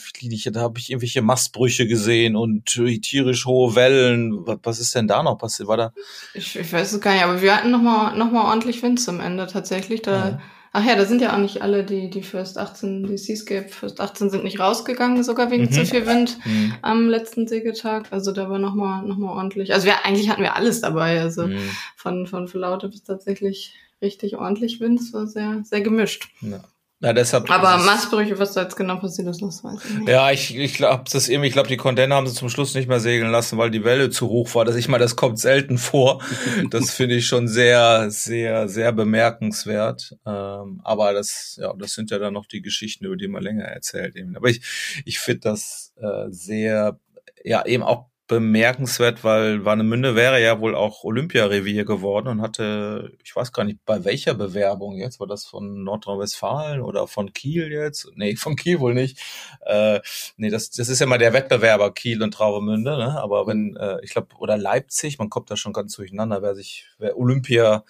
da 0.51 0.61
habe 0.61 0.79
ich 0.79 0.89
irgendwelche 0.89 1.21
Mastbrüche 1.21 1.87
gesehen 1.87 2.35
und 2.35 2.65
tierisch 2.65 3.45
hohe 3.45 3.75
Wellen. 3.75 4.45
Was, 4.45 4.59
was 4.63 4.79
ist 4.79 4.95
denn 4.95 5.07
da 5.07 5.23
noch 5.23 5.37
passiert? 5.37 5.67
War 5.69 5.77
da? 5.77 5.93
Ich, 6.33 6.55
ich 6.55 6.71
weiß 6.71 6.93
es 6.93 7.01
gar 7.01 7.13
nicht, 7.13 7.23
aber 7.23 7.41
wir 7.41 7.55
hatten 7.55 7.71
nochmal 7.71 8.17
noch 8.17 8.31
mal 8.31 8.45
ordentlich 8.45 8.83
Wind 8.83 8.99
zum 8.99 9.19
Ende 9.19 9.47
tatsächlich. 9.47 10.01
Da 10.01 10.29
ja 10.29 10.41
Ach 10.75 10.83
ja, 10.83 10.95
da 10.95 11.05
sind 11.05 11.21
ja 11.21 11.33
auch 11.35 11.39
nicht 11.39 11.61
alle, 11.61 11.83
die, 11.83 12.09
die 12.09 12.23
First 12.23 12.57
18, 12.57 13.05
die 13.05 13.17
Seascape 13.17 13.69
First 13.69 14.01
18 14.01 14.31
sind 14.31 14.43
nicht 14.43 14.59
rausgegangen, 14.59 15.23
sogar 15.23 15.51
wegen 15.51 15.65
mhm. 15.65 15.71
zu 15.71 15.85
viel 15.85 16.07
Wind 16.07 16.39
mhm. 16.45 16.73
am 16.81 17.09
letzten 17.09 17.47
Segeltag. 17.47 18.11
Also 18.11 18.31
da 18.31 18.49
war 18.49 18.57
nochmal 18.57 19.03
noch 19.03 19.17
mal 19.17 19.33
ordentlich. 19.33 19.71
Also 19.71 19.85
wir, 19.85 20.03
eigentlich 20.03 20.29
hatten 20.29 20.41
wir 20.41 20.55
alles 20.55 20.81
dabei. 20.81 21.21
Also 21.21 21.45
mhm. 21.45 21.59
von, 21.95 22.25
von 22.25 22.47
Laute 22.53 22.89
bis 22.89 23.03
tatsächlich 23.03 23.75
richtig 24.01 24.35
ordentlich 24.35 24.79
Wind. 24.79 24.99
Es 24.99 25.13
war 25.13 25.27
sehr, 25.27 25.61
sehr 25.63 25.81
gemischt. 25.81 26.29
Ja. 26.41 26.59
Ja, 27.03 27.11
deshalb. 27.11 27.51
Aber 27.51 27.77
Massbrüche, 27.79 28.39
was 28.39 28.53
da 28.53 28.61
jetzt 28.61 28.77
genau 28.77 28.95
passiert 28.95 29.27
ist, 29.27 29.41
das 29.41 29.61
weiß 29.61 29.83
ich 29.83 29.99
nicht. 29.99 30.07
Ja, 30.07 30.31
ich, 30.31 30.55
ich 30.57 30.73
glaube, 30.75 31.03
das 31.11 31.27
irgendwie, 31.27 31.47
ich 31.47 31.53
glaube, 31.53 31.67
die 31.67 31.75
Container 31.75 32.15
haben 32.15 32.27
sie 32.27 32.33
zum 32.33 32.47
Schluss 32.47 32.75
nicht 32.75 32.87
mehr 32.87 33.01
segeln 33.01 33.29
lassen, 33.29 33.57
weil 33.57 33.71
die 33.71 33.83
Welle 33.83 34.09
zu 34.09 34.29
hoch 34.29 34.55
war. 34.55 34.63
Das 34.63 34.77
ich 34.77 34.87
mal, 34.87 34.99
das 34.99 35.17
kommt 35.17 35.37
selten 35.37 35.77
vor. 35.77 36.23
das 36.69 36.91
finde 36.91 37.15
ich 37.15 37.27
schon 37.27 37.49
sehr, 37.49 38.09
sehr, 38.09 38.69
sehr 38.69 38.93
bemerkenswert. 38.93 40.15
Ähm, 40.25 40.79
aber 40.85 41.11
das, 41.11 41.59
ja, 41.61 41.73
das 41.73 41.91
sind 41.91 42.09
ja 42.09 42.19
dann 42.19 42.33
noch 42.33 42.45
die 42.45 42.61
Geschichten, 42.61 43.03
über 43.03 43.17
die 43.17 43.27
man 43.27 43.43
länger 43.43 43.65
erzählt 43.65 44.15
eben. 44.15 44.37
Aber 44.37 44.47
ich, 44.47 44.61
ich 45.03 45.19
finde 45.19 45.41
das 45.41 45.91
äh, 45.97 46.27
sehr, 46.29 46.97
ja, 47.43 47.65
eben 47.65 47.83
auch 47.83 48.12
bemerkenswert, 48.27 49.23
weil 49.23 49.65
Warnemünde 49.65 50.15
wäre 50.15 50.41
ja 50.41 50.59
wohl 50.61 50.75
auch 50.75 51.03
Olympiarevier 51.03 51.83
geworden 51.83 52.29
und 52.29 52.41
hatte, 52.41 53.11
ich 53.21 53.35
weiß 53.35 53.51
gar 53.51 53.65
nicht, 53.65 53.79
bei 53.85 54.05
welcher 54.05 54.33
Bewerbung 54.33 54.95
jetzt, 54.97 55.19
war 55.19 55.27
das 55.27 55.45
von 55.45 55.83
Nordrhein-Westfalen 55.83 56.81
oder 56.81 57.07
von 57.07 57.33
Kiel 57.33 57.71
jetzt? 57.71 58.09
Nee, 58.15 58.37
von 58.37 58.55
Kiel 58.55 58.79
wohl 58.79 58.93
nicht. 58.93 59.19
Äh, 59.65 59.99
nee, 60.37 60.49
das, 60.49 60.69
das 60.69 60.87
ist 60.87 60.99
ja 60.99 61.05
mal 61.05 61.17
der 61.17 61.33
Wettbewerber 61.33 61.93
Kiel 61.93 62.23
und 62.23 62.33
Travemünde, 62.33 62.97
ne? 62.97 63.21
aber 63.21 63.45
wenn, 63.45 63.75
äh, 63.75 63.97
ich 64.03 64.11
glaube, 64.11 64.35
oder 64.37 64.57
Leipzig, 64.57 65.19
man 65.19 65.29
kommt 65.29 65.51
da 65.51 65.57
schon 65.57 65.73
ganz 65.73 65.93
durcheinander, 65.95 66.41
wer 66.41 66.55
sich, 66.55 66.87
wer 66.99 67.17
Olympia 67.17 67.83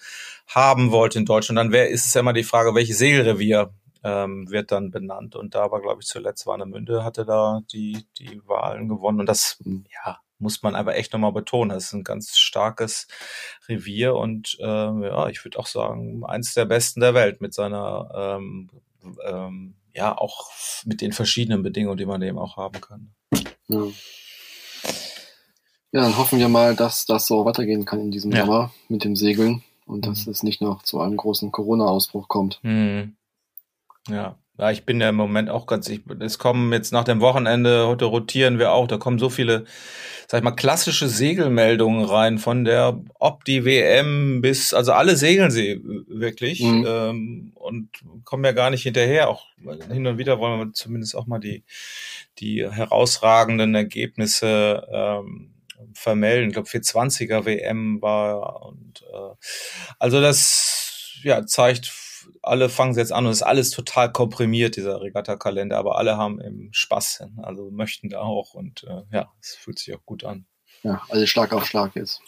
haben 0.48 0.90
wollte 0.90 1.20
in 1.20 1.26
Deutschland, 1.26 1.58
dann 1.58 1.72
wäre, 1.72 1.86
ist 1.86 2.06
es 2.06 2.14
ja 2.14 2.20
immer 2.20 2.32
die 2.32 2.42
Frage, 2.42 2.74
welches 2.74 2.98
Segelrevier 2.98 3.72
ähm, 4.04 4.48
wird 4.50 4.70
dann 4.70 4.90
benannt. 4.90 5.34
Und 5.34 5.54
da 5.54 5.70
war, 5.70 5.80
glaube 5.80 6.02
ich, 6.02 6.06
zuletzt 6.06 6.46
Warnemünde 6.46 7.02
hatte 7.02 7.24
da 7.24 7.62
die, 7.72 8.06
die 8.18 8.40
Wahlen 8.46 8.88
gewonnen. 8.88 9.20
Und 9.20 9.26
das, 9.26 9.58
ja, 9.64 10.20
muss 10.38 10.62
man 10.62 10.74
aber 10.74 10.96
echt 10.96 11.12
nochmal 11.12 11.32
betonen. 11.32 11.70
Das 11.70 11.86
ist 11.86 11.92
ein 11.94 12.04
ganz 12.04 12.36
starkes 12.36 13.08
Revier 13.68 14.14
und 14.14 14.56
äh, 14.60 14.64
ja, 14.64 15.28
ich 15.28 15.44
würde 15.44 15.58
auch 15.58 15.66
sagen, 15.66 16.22
eins 16.24 16.54
der 16.54 16.66
besten 16.66 17.00
der 17.00 17.14
Welt 17.14 17.40
mit 17.40 17.54
seiner, 17.54 18.10
ähm, 18.14 18.70
ähm, 19.26 19.74
ja, 19.94 20.16
auch 20.16 20.50
mit 20.84 21.00
den 21.00 21.12
verschiedenen 21.12 21.62
Bedingungen, 21.62 21.96
die 21.96 22.06
man 22.06 22.22
eben 22.22 22.38
auch 22.38 22.56
haben 22.56 22.80
kann. 22.80 23.14
Ja. 23.68 23.84
ja, 25.92 26.00
dann 26.02 26.18
hoffen 26.18 26.38
wir 26.38 26.48
mal, 26.48 26.76
dass 26.76 27.06
das 27.06 27.26
so 27.26 27.44
weitergehen 27.44 27.84
kann 27.84 28.00
in 28.00 28.10
diesem 28.10 28.32
ja. 28.32 28.44
Sommer 28.44 28.72
mit 28.88 29.04
dem 29.04 29.16
Segeln 29.16 29.62
und 29.86 30.06
dass 30.06 30.26
mhm. 30.26 30.32
es 30.32 30.42
nicht 30.42 30.60
noch 30.60 30.82
zu 30.82 31.00
einem 31.00 31.16
großen 31.16 31.52
Corona-Ausbruch 31.52 32.28
kommt. 32.28 32.60
Mhm. 32.62 33.16
Ja. 34.08 34.38
Ja, 34.56 34.70
ich 34.70 34.84
bin 34.84 35.00
ja 35.00 35.08
im 35.08 35.16
Moment 35.16 35.50
auch 35.50 35.66
ganz, 35.66 35.88
ich, 35.88 36.02
es 36.20 36.38
kommen 36.38 36.72
jetzt 36.72 36.92
nach 36.92 37.02
dem 37.02 37.20
Wochenende, 37.20 37.88
heute 37.88 38.04
rotieren 38.04 38.60
wir 38.60 38.70
auch, 38.70 38.86
da 38.86 38.98
kommen 38.98 39.18
so 39.18 39.28
viele, 39.28 39.64
sag 40.28 40.38
ich 40.38 40.44
mal, 40.44 40.52
klassische 40.52 41.08
Segelmeldungen 41.08 42.04
rein, 42.04 42.38
von 42.38 42.64
der, 42.64 43.00
ob 43.18 43.44
die 43.44 43.64
WM 43.64 44.42
bis, 44.42 44.72
also 44.72 44.92
alle 44.92 45.16
segeln 45.16 45.50
sie 45.50 45.82
wirklich, 46.06 46.62
mhm. 46.62 46.84
ähm, 46.86 47.52
und 47.56 47.88
kommen 48.24 48.44
ja 48.44 48.52
gar 48.52 48.70
nicht 48.70 48.84
hinterher, 48.84 49.28
auch 49.28 49.44
hin 49.90 50.06
und 50.06 50.18
wieder 50.18 50.38
wollen 50.38 50.60
wir 50.60 50.72
zumindest 50.72 51.16
auch 51.16 51.26
mal 51.26 51.40
die, 51.40 51.64
die 52.38 52.64
herausragenden 52.64 53.74
Ergebnisse, 53.74 54.86
ähm, 54.92 55.50
vermelden. 55.94 56.48
Ich 56.48 56.54
glaube, 56.54 56.68
420er 56.68 57.44
WM 57.44 58.00
war 58.00 58.66
und 58.66 59.02
äh, 59.12 59.34
also 59.98 60.20
das 60.20 61.18
ja 61.22 61.44
zeigt 61.46 61.86
alle 62.42 62.68
fangen 62.68 62.94
jetzt 62.94 63.12
an 63.12 63.26
und 63.26 63.32
es 63.32 63.38
ist 63.38 63.42
alles 63.42 63.70
total 63.70 64.12
komprimiert, 64.12 64.76
dieser 64.76 65.00
Regatta-Kalender, 65.00 65.78
aber 65.78 65.98
alle 65.98 66.16
haben 66.16 66.40
eben 66.40 66.68
Spaß, 66.72 67.24
also 67.42 67.70
möchten 67.70 68.08
da 68.08 68.20
auch 68.20 68.54
und 68.54 68.84
äh, 68.84 69.02
ja, 69.12 69.32
es 69.40 69.54
fühlt 69.54 69.78
sich 69.78 69.94
auch 69.94 70.04
gut 70.04 70.24
an. 70.24 70.46
Ja, 70.82 71.02
alles 71.08 71.30
Schlag 71.30 71.52
auf 71.52 71.66
Schlag 71.66 71.96
jetzt. 71.96 72.20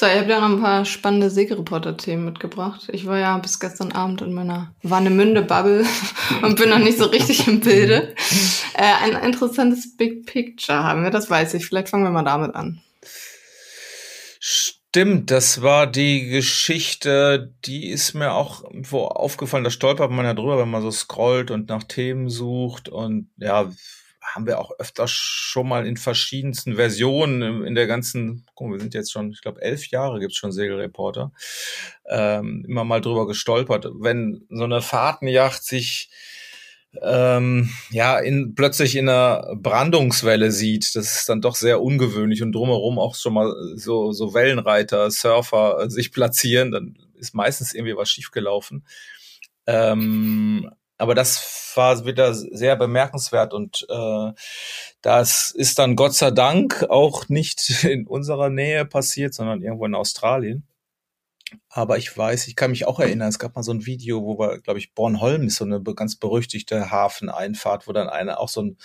So, 0.00 0.06
ich 0.06 0.16
habe 0.16 0.30
ja 0.30 0.40
noch 0.40 0.56
ein 0.56 0.62
paar 0.62 0.86
spannende 0.86 1.28
Segelreporter-Themen 1.28 2.24
mitgebracht. 2.24 2.88
Ich 2.90 3.04
war 3.04 3.18
ja 3.18 3.36
bis 3.36 3.60
gestern 3.60 3.92
Abend 3.92 4.22
in 4.22 4.32
meiner 4.32 4.74
Warnemünde-Bubble 4.82 5.84
und 6.42 6.56
bin 6.58 6.70
noch 6.70 6.78
nicht 6.78 6.96
so 6.96 7.04
richtig 7.04 7.46
im 7.46 7.60
Bilde. 7.60 8.14
Äh, 8.72 8.94
ein 9.04 9.24
interessantes 9.24 9.94
Big 9.96 10.24
Picture 10.24 10.82
haben 10.82 11.02
wir, 11.02 11.10
das 11.10 11.28
weiß 11.28 11.52
ich. 11.52 11.66
Vielleicht 11.66 11.90
fangen 11.90 12.04
wir 12.04 12.10
mal 12.10 12.22
damit 12.22 12.54
an. 12.54 12.80
Stimmt, 14.92 15.30
das 15.30 15.62
war 15.62 15.86
die 15.86 16.26
Geschichte, 16.26 17.54
die 17.64 17.90
ist 17.90 18.14
mir 18.14 18.32
auch 18.32 18.64
wo 18.72 19.04
aufgefallen, 19.04 19.62
da 19.62 19.70
stolpert 19.70 20.10
man 20.10 20.24
ja 20.24 20.34
drüber, 20.34 20.58
wenn 20.58 20.68
man 20.68 20.82
so 20.82 20.90
scrollt 20.90 21.52
und 21.52 21.68
nach 21.68 21.84
Themen 21.84 22.28
sucht 22.28 22.88
und 22.88 23.30
ja, 23.36 23.70
haben 24.20 24.46
wir 24.48 24.58
auch 24.58 24.72
öfter 24.80 25.06
schon 25.06 25.68
mal 25.68 25.86
in 25.86 25.96
verschiedensten 25.96 26.74
Versionen 26.74 27.64
in 27.64 27.76
der 27.76 27.86
ganzen, 27.86 28.46
guck, 28.56 28.72
wir 28.72 28.80
sind 28.80 28.92
jetzt 28.94 29.12
schon, 29.12 29.30
ich 29.30 29.42
glaube, 29.42 29.62
elf 29.62 29.86
Jahre 29.90 30.18
gibt's 30.18 30.36
schon 30.36 30.50
Segelreporter, 30.50 31.30
ähm, 32.08 32.64
immer 32.66 32.82
mal 32.82 33.00
drüber 33.00 33.28
gestolpert. 33.28 33.86
Wenn 33.94 34.44
so 34.50 34.64
eine 34.64 34.82
Fahrtenjacht 34.82 35.62
sich 35.64 36.10
ähm, 37.02 37.70
ja 37.90 38.18
in, 38.18 38.54
plötzlich 38.54 38.96
in 38.96 39.08
einer 39.08 39.54
Brandungswelle 39.56 40.50
sieht, 40.50 40.94
das 40.96 41.16
ist 41.16 41.28
dann 41.28 41.40
doch 41.40 41.54
sehr 41.54 41.80
ungewöhnlich 41.82 42.42
und 42.42 42.52
drumherum 42.52 42.98
auch 42.98 43.14
schon 43.14 43.34
mal 43.34 43.54
so, 43.74 44.12
so 44.12 44.34
Wellenreiter, 44.34 45.10
Surfer 45.10 45.84
äh, 45.84 45.90
sich 45.90 46.12
platzieren, 46.12 46.72
dann 46.72 46.98
ist 47.18 47.34
meistens 47.34 47.74
irgendwie 47.74 47.96
was 47.96 48.10
schiefgelaufen. 48.10 48.84
Ähm, 49.66 50.70
aber 50.98 51.14
das 51.14 51.72
war 51.76 52.04
wieder 52.04 52.34
sehr 52.34 52.76
bemerkenswert 52.76 53.54
und 53.54 53.86
äh, 53.88 54.32
das 55.00 55.50
ist 55.50 55.78
dann 55.78 55.96
Gott 55.96 56.14
sei 56.14 56.30
Dank 56.30 56.84
auch 56.90 57.28
nicht 57.28 57.84
in 57.84 58.06
unserer 58.06 58.50
Nähe 58.50 58.84
passiert, 58.84 59.32
sondern 59.32 59.62
irgendwo 59.62 59.86
in 59.86 59.94
Australien. 59.94 60.64
Aber 61.68 61.98
ich 61.98 62.16
weiß, 62.16 62.48
ich 62.48 62.56
kann 62.56 62.70
mich 62.70 62.86
auch 62.86 63.00
erinnern, 63.00 63.28
es 63.28 63.38
gab 63.38 63.56
mal 63.56 63.62
so 63.62 63.72
ein 63.72 63.86
Video, 63.86 64.22
wo 64.22 64.38
wir, 64.38 64.60
glaube 64.60 64.78
ich, 64.78 64.94
Bornholm 64.94 65.46
ist 65.46 65.56
so 65.56 65.64
eine 65.64 65.82
ganz 65.82 66.16
berüchtigte 66.16 66.90
Hafeneinfahrt, 66.90 67.88
wo 67.88 67.92
dann 67.92 68.08
eine 68.08 68.38
auch 68.38 68.48
so 68.48 68.62
ein 68.62 68.76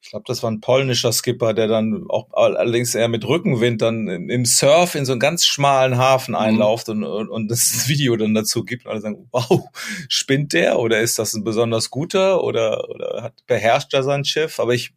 ich 0.00 0.10
glaube, 0.10 0.24
das 0.28 0.42
war 0.42 0.50
ein 0.50 0.60
polnischer 0.60 1.12
Skipper, 1.12 1.54
der 1.54 1.66
dann 1.66 2.06
auch 2.08 2.28
allerdings 2.32 2.94
eher 2.94 3.08
mit 3.08 3.26
Rückenwind 3.26 3.82
dann 3.82 4.06
im 4.06 4.44
Surf 4.44 4.94
in 4.94 5.04
so 5.04 5.12
einen 5.12 5.20
ganz 5.20 5.44
schmalen 5.44 5.98
Hafen 5.98 6.32
mhm. 6.32 6.38
einlauft 6.38 6.88
und, 6.88 7.04
und, 7.04 7.28
und 7.28 7.48
das 7.50 7.88
Video 7.88 8.16
dann 8.16 8.32
dazu 8.32 8.64
gibt 8.64 8.86
und 8.86 8.92
alle 8.92 9.00
sagen, 9.00 9.28
wow, 9.32 9.64
spinnt 10.08 10.52
der 10.52 10.78
oder 10.78 11.00
ist 11.00 11.18
das 11.18 11.34
ein 11.34 11.44
besonders 11.44 11.90
guter 11.90 12.42
oder, 12.44 12.88
oder 12.88 13.22
hat 13.24 13.34
beherrscht 13.46 13.92
er 13.92 14.04
sein 14.04 14.24
Schiff? 14.24 14.60
Aber 14.60 14.72
ich, 14.72 14.92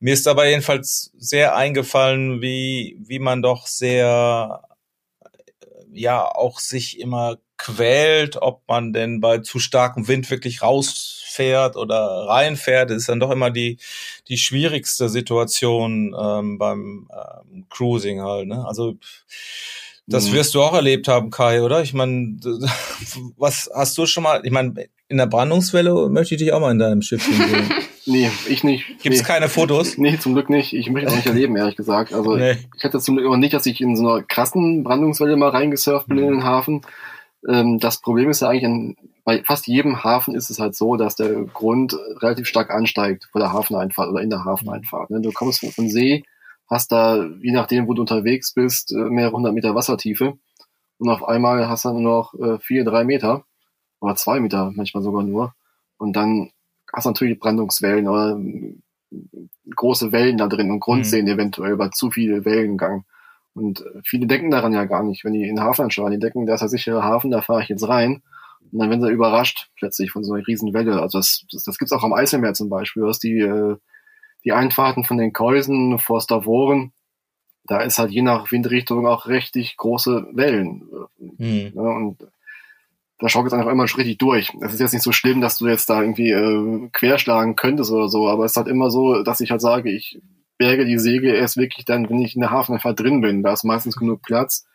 mir 0.00 0.14
ist 0.14 0.26
dabei 0.26 0.50
jedenfalls 0.50 1.12
sehr 1.18 1.54
eingefallen, 1.54 2.40
wie, 2.40 2.96
wie 3.00 3.18
man 3.18 3.42
doch 3.42 3.66
sehr, 3.66 4.62
ja, 5.96 6.24
auch 6.24 6.60
sich 6.60 7.00
immer 7.00 7.36
quält, 7.56 8.36
ob 8.36 8.62
man 8.68 8.92
denn 8.92 9.20
bei 9.20 9.38
zu 9.38 9.58
starkem 9.58 10.08
Wind 10.08 10.30
wirklich 10.30 10.62
rausfährt 10.62 11.76
oder 11.76 12.26
reinfährt, 12.28 12.90
ist 12.90 13.08
dann 13.08 13.20
doch 13.20 13.30
immer 13.30 13.50
die, 13.50 13.78
die 14.28 14.38
schwierigste 14.38 15.08
Situation 15.08 16.14
ähm, 16.18 16.58
beim 16.58 17.08
ähm, 17.10 17.66
Cruising 17.70 18.22
halt. 18.22 18.48
Ne? 18.48 18.66
Also 18.66 18.96
das 20.06 20.28
mhm. 20.28 20.32
wirst 20.34 20.54
du 20.54 20.62
auch 20.62 20.74
erlebt 20.74 21.08
haben, 21.08 21.30
Kai, 21.30 21.62
oder? 21.62 21.82
Ich 21.82 21.94
meine, 21.94 22.36
was 23.36 23.70
hast 23.74 23.98
du 23.98 24.06
schon 24.06 24.22
mal, 24.22 24.44
ich 24.44 24.52
meine, 24.52 24.88
in 25.08 25.18
der 25.18 25.26
Brandungswelle 25.26 26.08
möchte 26.08 26.34
ich 26.34 26.40
dich 26.40 26.52
auch 26.52 26.60
mal 26.60 26.72
in 26.72 26.78
deinem 26.78 27.02
Schiff 27.02 27.22
sehen. 27.22 27.70
nee, 28.06 28.30
ich 28.48 28.64
nicht. 28.64 28.86
Gibt's 29.02 29.20
nee. 29.20 29.26
keine 29.26 29.48
Fotos? 29.48 29.98
Nee, 29.98 30.18
zum 30.18 30.34
Glück 30.34 30.50
nicht. 30.50 30.72
Ich 30.72 30.90
möchte 30.90 31.10
auch 31.10 31.16
nicht 31.16 31.26
erleben, 31.26 31.56
ehrlich 31.56 31.76
gesagt. 31.76 32.12
Also 32.12 32.36
nee. 32.36 32.56
ich 32.76 32.84
hatte 32.84 32.98
zum 32.98 33.16
Glück 33.16 33.26
immer 33.26 33.36
nicht, 33.36 33.54
dass 33.54 33.66
ich 33.66 33.80
in 33.80 33.96
so 33.96 34.08
einer 34.08 34.22
krassen 34.22 34.82
Brandungswelle 34.82 35.36
mal 35.36 35.50
reingesurft 35.50 36.08
bin 36.08 36.18
mhm. 36.18 36.24
in 36.24 36.30
den 36.30 36.44
Hafen. 36.44 36.82
Ähm, 37.48 37.78
das 37.78 38.00
Problem 38.00 38.30
ist 38.30 38.40
ja 38.40 38.48
eigentlich, 38.48 38.64
in, 38.64 38.96
bei 39.24 39.42
fast 39.44 39.66
jedem 39.66 40.02
Hafen 40.02 40.34
ist 40.34 40.50
es 40.50 40.58
halt 40.58 40.74
so, 40.74 40.96
dass 40.96 41.14
der 41.14 41.32
Grund 41.44 41.96
relativ 42.20 42.46
stark 42.46 42.70
ansteigt 42.70 43.28
vor 43.30 43.40
der 43.40 43.52
Hafeneinfahrt 43.52 44.10
oder 44.10 44.22
in 44.22 44.30
der 44.30 44.44
Hafeneinfahrt. 44.44 45.10
Ne? 45.10 45.20
Du 45.20 45.30
kommst 45.32 45.60
von, 45.60 45.70
von 45.70 45.88
See, 45.88 46.24
hast 46.68 46.90
da, 46.90 47.24
je 47.40 47.52
nachdem, 47.52 47.86
wo 47.86 47.94
du 47.94 48.02
unterwegs 48.02 48.54
bist, 48.54 48.92
äh, 48.92 48.96
mehrere 48.96 49.36
hundert 49.36 49.54
Meter 49.54 49.74
Wassertiefe 49.74 50.34
und 50.98 51.08
auf 51.08 51.22
einmal 51.22 51.68
hast 51.68 51.84
du 51.84 51.92
nur 51.92 52.00
noch 52.00 52.34
äh, 52.34 52.58
vier, 52.58 52.84
drei 52.84 53.04
Meter 53.04 53.44
oder 54.00 54.16
zwei 54.16 54.40
Meter 54.40 54.72
manchmal 54.74 55.02
sogar 55.02 55.22
nur 55.22 55.54
und 55.98 56.14
dann 56.14 56.50
hast 56.92 57.04
du 57.04 57.10
natürlich 57.10 57.38
Brandungswellen 57.38 58.08
oder 58.08 58.38
äh, 58.38 58.74
große 59.74 60.12
Wellen 60.12 60.38
da 60.38 60.46
drin 60.46 60.70
und 60.70 60.80
Grundseen 60.80 61.26
mhm. 61.26 61.32
eventuell 61.32 61.76
bei 61.76 61.88
zu 61.88 62.10
viel 62.10 62.44
Wellengang. 62.44 63.04
Und 63.54 63.80
äh, 63.80 64.00
viele 64.04 64.26
denken 64.26 64.50
daran 64.50 64.72
ja 64.72 64.84
gar 64.84 65.02
nicht, 65.02 65.24
wenn 65.24 65.32
die 65.32 65.42
in 65.42 65.56
den 65.56 65.64
Hafen 65.64 65.82
anschauen. 65.82 66.12
Die 66.12 66.18
denken, 66.18 66.46
da 66.46 66.54
ist 66.54 66.60
der 66.60 66.68
sichere 66.68 67.02
Hafen, 67.02 67.30
da 67.30 67.42
fahre 67.42 67.62
ich 67.62 67.68
jetzt 67.68 67.88
rein. 67.88 68.22
Und 68.72 68.78
dann 68.78 68.90
werden 68.90 69.02
sie 69.02 69.10
überrascht 69.10 69.70
plötzlich 69.76 70.10
von 70.10 70.24
so 70.24 70.34
einer 70.34 70.46
riesen 70.46 70.74
Welle. 70.74 71.00
Also 71.00 71.18
das, 71.18 71.44
das, 71.52 71.64
das 71.64 71.78
gibt's 71.78 71.92
auch 71.92 72.02
am 72.02 72.12
Eiselmeer 72.12 72.54
zum 72.54 72.68
Beispiel. 72.68 73.02
Du 73.02 73.08
hast 73.08 73.22
die, 73.22 73.38
äh, 73.38 73.76
die 74.44 74.52
Einfahrten 74.52 75.04
von 75.04 75.18
den 75.18 75.32
Käusen 75.32 75.98
vor 75.98 76.20
Stavoren. 76.20 76.92
Da 77.64 77.80
ist 77.80 77.98
halt 77.98 78.12
je 78.12 78.22
nach 78.22 78.50
Windrichtung 78.52 79.06
auch 79.06 79.26
richtig 79.26 79.76
große 79.76 80.28
Wellen. 80.32 80.88
Mhm. 81.18 81.72
Ja, 81.74 81.82
und 81.82 82.18
da 83.18 83.28
schaukelt 83.28 83.52
es 83.52 83.58
einfach 83.58 83.72
immer 83.72 83.88
schon 83.88 84.00
richtig 84.00 84.18
durch. 84.18 84.52
Es 84.60 84.74
ist 84.74 84.80
jetzt 84.80 84.92
nicht 84.92 85.02
so 85.02 85.12
schlimm, 85.12 85.40
dass 85.40 85.58
du 85.58 85.66
jetzt 85.66 85.88
da 85.88 86.02
irgendwie 86.02 86.30
äh, 86.30 86.88
querschlagen 86.92 87.56
könntest 87.56 87.90
oder 87.90 88.08
so, 88.08 88.28
aber 88.28 88.44
es 88.44 88.52
ist 88.52 88.56
halt 88.56 88.68
immer 88.68 88.90
so, 88.90 89.22
dass 89.22 89.40
ich 89.40 89.50
halt 89.50 89.60
sage, 89.60 89.90
ich 89.90 90.20
berge 90.58 90.84
die 90.84 90.98
Segel 90.98 91.34
erst 91.34 91.56
wirklich 91.56 91.84
dann, 91.84 92.08
wenn 92.08 92.20
ich 92.20 92.34
in 92.34 92.40
der 92.40 92.50
Hafeneinfahrt 92.50 93.00
drin 93.00 93.20
bin. 93.20 93.42
Da 93.42 93.52
ist 93.52 93.64
meistens 93.64 93.96
genug 93.96 94.22
Platz. 94.22 94.66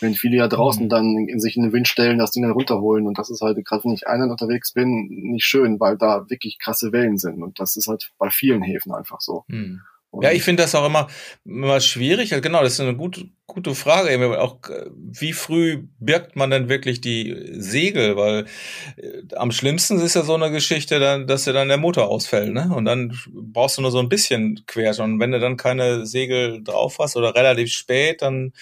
Wenn 0.00 0.14
viele 0.14 0.38
ja 0.38 0.48
draußen 0.48 0.84
mhm. 0.84 0.88
dann 0.88 1.28
in 1.28 1.40
sich 1.40 1.56
in 1.56 1.62
den 1.62 1.72
Wind 1.72 1.88
stellen, 1.88 2.18
das 2.18 2.30
Ding 2.30 2.42
dann 2.42 2.52
runterholen. 2.52 3.06
Und 3.06 3.18
das 3.18 3.28
ist 3.28 3.42
halt, 3.42 3.62
gerade 3.64 3.84
wenn 3.84 3.92
ich 3.92 4.06
einen 4.06 4.30
unterwegs 4.30 4.72
bin, 4.72 5.08
nicht 5.08 5.44
schön, 5.44 5.78
weil 5.78 5.98
da 5.98 6.24
wirklich 6.30 6.58
krasse 6.58 6.92
Wellen 6.92 7.18
sind. 7.18 7.42
Und 7.42 7.60
das 7.60 7.76
ist 7.76 7.86
halt 7.86 8.12
bei 8.18 8.30
vielen 8.30 8.62
Häfen 8.62 8.94
einfach 8.94 9.20
so. 9.20 9.44
Mhm. 9.48 9.82
Und 10.10 10.24
ja, 10.24 10.32
ich 10.32 10.42
finde 10.42 10.62
das 10.62 10.74
auch 10.74 10.86
immer, 10.86 11.08
immer 11.44 11.80
schwierig. 11.80 12.30
Genau, 12.30 12.62
das 12.62 12.74
ist 12.74 12.80
eine 12.80 12.96
gute, 12.96 13.28
gute 13.46 13.74
Frage. 13.74 14.40
Auch 14.40 14.58
wie 14.94 15.34
früh 15.34 15.84
birgt 16.00 16.34
man 16.34 16.50
denn 16.50 16.70
wirklich 16.70 17.02
die 17.02 17.36
Segel? 17.52 18.16
Weil 18.16 18.46
äh, 18.96 19.34
am 19.36 19.52
schlimmsten 19.52 20.00
ist 20.00 20.14
ja 20.14 20.22
so 20.22 20.34
eine 20.34 20.50
Geschichte, 20.50 20.98
dann, 20.98 21.26
dass 21.26 21.44
dir 21.44 21.52
dann 21.52 21.68
der 21.68 21.76
Motor 21.76 22.08
ausfällt, 22.08 22.54
ne? 22.54 22.70
Und 22.74 22.86
dann 22.86 23.18
brauchst 23.26 23.76
du 23.76 23.82
nur 23.82 23.90
so 23.90 23.98
ein 23.98 24.08
bisschen 24.08 24.62
quer. 24.66 24.98
Und 24.98 25.20
wenn 25.20 25.32
du 25.32 25.40
dann 25.40 25.58
keine 25.58 26.06
Segel 26.06 26.62
drauf 26.64 26.98
hast 26.98 27.16
oder 27.16 27.34
relativ 27.34 27.70
spät, 27.70 28.22
dann 28.22 28.52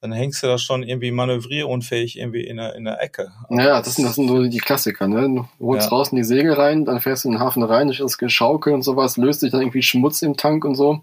dann 0.00 0.12
hängst 0.12 0.42
du 0.42 0.46
da 0.46 0.56
schon 0.56 0.82
irgendwie 0.82 1.10
manövrierunfähig 1.10 2.18
irgendwie 2.18 2.46
in 2.46 2.56
der, 2.56 2.74
in 2.74 2.84
der 2.84 3.02
Ecke. 3.02 3.32
Ja, 3.50 3.82
das 3.82 3.96
sind, 3.96 4.06
das 4.06 4.14
sind 4.14 4.28
so 4.28 4.42
die 4.42 4.58
Klassiker, 4.58 5.06
ne? 5.06 5.46
Du 5.58 5.66
holst 5.66 5.86
ja. 5.86 5.90
draußen 5.90 6.16
die 6.16 6.24
Segel 6.24 6.54
rein, 6.54 6.86
dann 6.86 7.00
fährst 7.00 7.24
du 7.24 7.28
in 7.28 7.34
den 7.34 7.40
Hafen 7.40 7.62
rein, 7.62 7.88
durch 7.88 7.98
das 7.98 8.16
Geschaukel 8.16 8.72
und 8.72 8.82
sowas, 8.82 9.18
löst 9.18 9.40
sich 9.40 9.52
dann 9.52 9.60
irgendwie 9.60 9.82
Schmutz 9.82 10.22
im 10.22 10.36
Tank 10.36 10.64
und 10.64 10.74
so, 10.74 11.00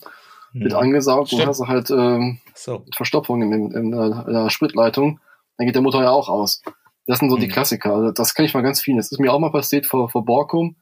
hm. 0.51 0.62
wird 0.62 0.74
angesaugt 0.74 1.27
Stimmt. 1.27 1.44
und 1.44 1.48
hast 1.48 1.60
du 1.60 1.68
halt 1.68 1.92
ähm, 1.92 2.39
so. 2.56 2.84
Verstopfung 2.96 3.44
in, 3.44 3.54
in, 3.54 3.72
in, 3.72 3.92
der, 3.92 4.25
in, 4.27 4.34
der, 4.34 4.50
Spritleitung, 4.50 5.20
dann 5.58 5.68
geht 5.68 5.75
der 5.75 5.84
Motor 5.84 6.01
ja 6.01 6.10
auch 6.10 6.27
aus. 6.27 6.63
Das 7.06 7.20
sind 7.20 7.30
so 7.30 7.36
hm. 7.36 7.42
die 7.42 7.50
Klassiker. 7.50 7.94
Also 7.94 8.12
das 8.12 8.34
kenne 8.34 8.48
ich 8.48 8.54
mal 8.54 8.63
ganz 8.63 8.82
viel. 8.82 8.98
Das 8.98 9.12
ist 9.12 9.20
mir 9.20 9.32
auch 9.32 9.39
mal 9.39 9.51
passiert 9.51 9.86
vor, 9.86 10.10
vor 10.10 10.25
Borkum. 10.25 10.75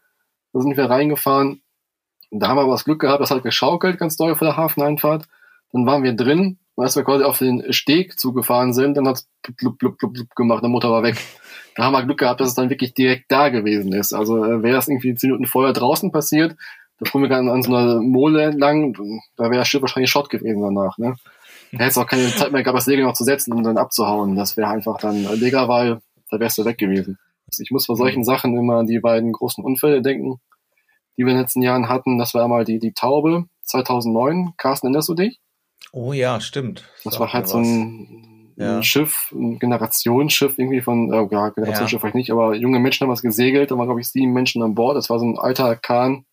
Da 0.54 0.62
sind 0.62 0.78
wir 0.78 0.90
reingefahren. 0.90 1.62
Da 2.32 2.48
haben 2.48 2.58
wir 2.58 2.62
aber 2.62 2.72
das 2.72 2.86
Glück 2.86 3.00
gehabt, 3.00 3.22
das 3.22 3.30
hat 3.30 3.44
geschaukelt 3.44 4.00
ganz 4.00 4.18
doll 4.18 4.36
vor 4.36 4.48
der 4.48 4.58
Hafeneinfahrt. 4.58 5.28
Dann 5.72 5.86
waren 5.86 6.04
wir 6.04 6.14
drin 6.14 6.60
und 6.76 6.84
als 6.84 6.96
wir 6.96 7.04
quasi 7.04 7.24
auf 7.24 7.38
den 7.38 7.72
Steg 7.72 8.20
zugefahren 8.20 8.74
sind, 8.74 8.98
dann 8.98 9.08
hat 9.08 9.16
es 9.16 9.30
blub, 9.58 9.78
blub, 9.78 9.98
blub, 9.98 10.14
blub 10.14 10.36
gemacht, 10.36 10.62
der 10.62 10.70
Motor 10.70 10.92
war 10.92 11.04
weg. 11.04 11.16
Da 11.76 11.84
haben 11.84 11.94
wir 11.94 12.04
Glück 12.04 12.20
gehabt, 12.20 12.40
dass 12.40 12.50
es 12.50 12.56
dann 12.56 12.70
wirklich 12.70 12.94
direkt 12.94 13.32
da 13.32 13.50
gewesen 13.50 13.94
ist. 13.94 14.14
Also 14.14 14.44
äh, 14.44 14.64
wäre 14.64 14.76
das 14.76 14.88
irgendwie 14.88 15.14
zehn 15.16 15.30
Minuten 15.30 15.46
vorher 15.46 15.74
draußen 15.74 16.12
passiert, 16.12 16.56
da 17.00 17.10
fuhren 17.10 17.24
wir 17.24 17.30
dann 17.30 17.50
an 17.50 17.62
so 17.62 17.76
einer 17.76 18.02
Mole 18.02 18.44
entlang, 18.44 18.94
da 19.36 19.46
wäre 19.46 19.58
das 19.58 19.68
Schiff 19.68 19.82
wahrscheinlich 19.82 20.10
Schott 20.10 20.30
gewesen 20.30 20.62
danach. 20.62 20.98
Ne? 20.98 21.16
Da 21.72 21.80
hätte 21.80 21.90
es 21.90 21.98
auch 21.98 22.08
keine 22.08 22.28
Zeit 22.34 22.52
mehr 22.52 22.64
gehabt, 22.64 22.78
das 22.78 22.86
Segel 22.86 23.04
noch 23.04 23.14
zu 23.14 23.26
setzen 23.26 23.54
und 23.54 23.64
dann 23.64 23.78
abzuhauen. 23.78 24.36
Das 24.36 24.56
wäre 24.56 24.70
einfach 24.70 24.98
dann 24.98 25.26
Legerwahl, 25.38 26.02
da 26.30 26.40
wärst 26.40 26.58
du 26.58 26.66
weg 26.66 26.78
gewesen. 26.78 27.18
Ich 27.58 27.72
muss 27.72 27.88
bei 27.88 27.96
solchen 27.96 28.24
Sachen 28.24 28.58
immer 28.58 28.78
an 28.78 28.88
die 28.88 29.00
beiden 29.00 29.32
großen 29.32 29.64
Unfälle 29.64 30.02
denken, 30.02 30.40
die 31.18 31.24
wir 31.24 31.32
in 31.32 31.36
den 31.36 31.42
letzten 31.42 31.62
Jahren 31.62 31.90
hatten. 31.90 32.18
Das 32.18 32.34
war 32.34 32.44
einmal 32.44 32.66
die, 32.66 32.80
die 32.80 32.94
Taube 32.94 33.46
2009. 33.64 34.54
Carsten, 34.58 34.88
erinnerst 34.88 35.10
du 35.10 35.16
dich? 35.16 35.40
Oh 35.96 36.12
ja, 36.12 36.42
stimmt. 36.42 36.84
Das, 37.06 37.14
das 37.14 37.20
war 37.22 37.32
halt 37.32 37.48
so 37.48 37.58
ein, 37.58 38.52
ja. 38.58 38.76
ein, 38.76 38.84
Schiff, 38.84 39.32
ein 39.32 39.60
Generationsschiff 39.60 40.60
irgendwie 40.60 40.82
von, 40.82 41.14
oh 41.14 41.30
ja, 41.32 41.48
Generationsschiff 41.50 41.94
ja. 41.94 42.00
vielleicht 42.00 42.16
nicht, 42.16 42.32
aber 42.32 42.54
junge 42.54 42.80
Menschen 42.80 43.06
haben 43.06 43.12
was 43.14 43.22
gesegelt, 43.22 43.72
da 43.72 43.78
waren 43.78 43.86
glaube 43.86 44.02
ich 44.02 44.10
sieben 44.10 44.34
Menschen 44.34 44.62
an 44.62 44.76
Bord. 44.76 44.98
Das 44.98 45.10
war 45.10 45.20
so 45.20 45.26
ein 45.26 45.40
alter 45.40 45.78
Kahn, 45.78 46.26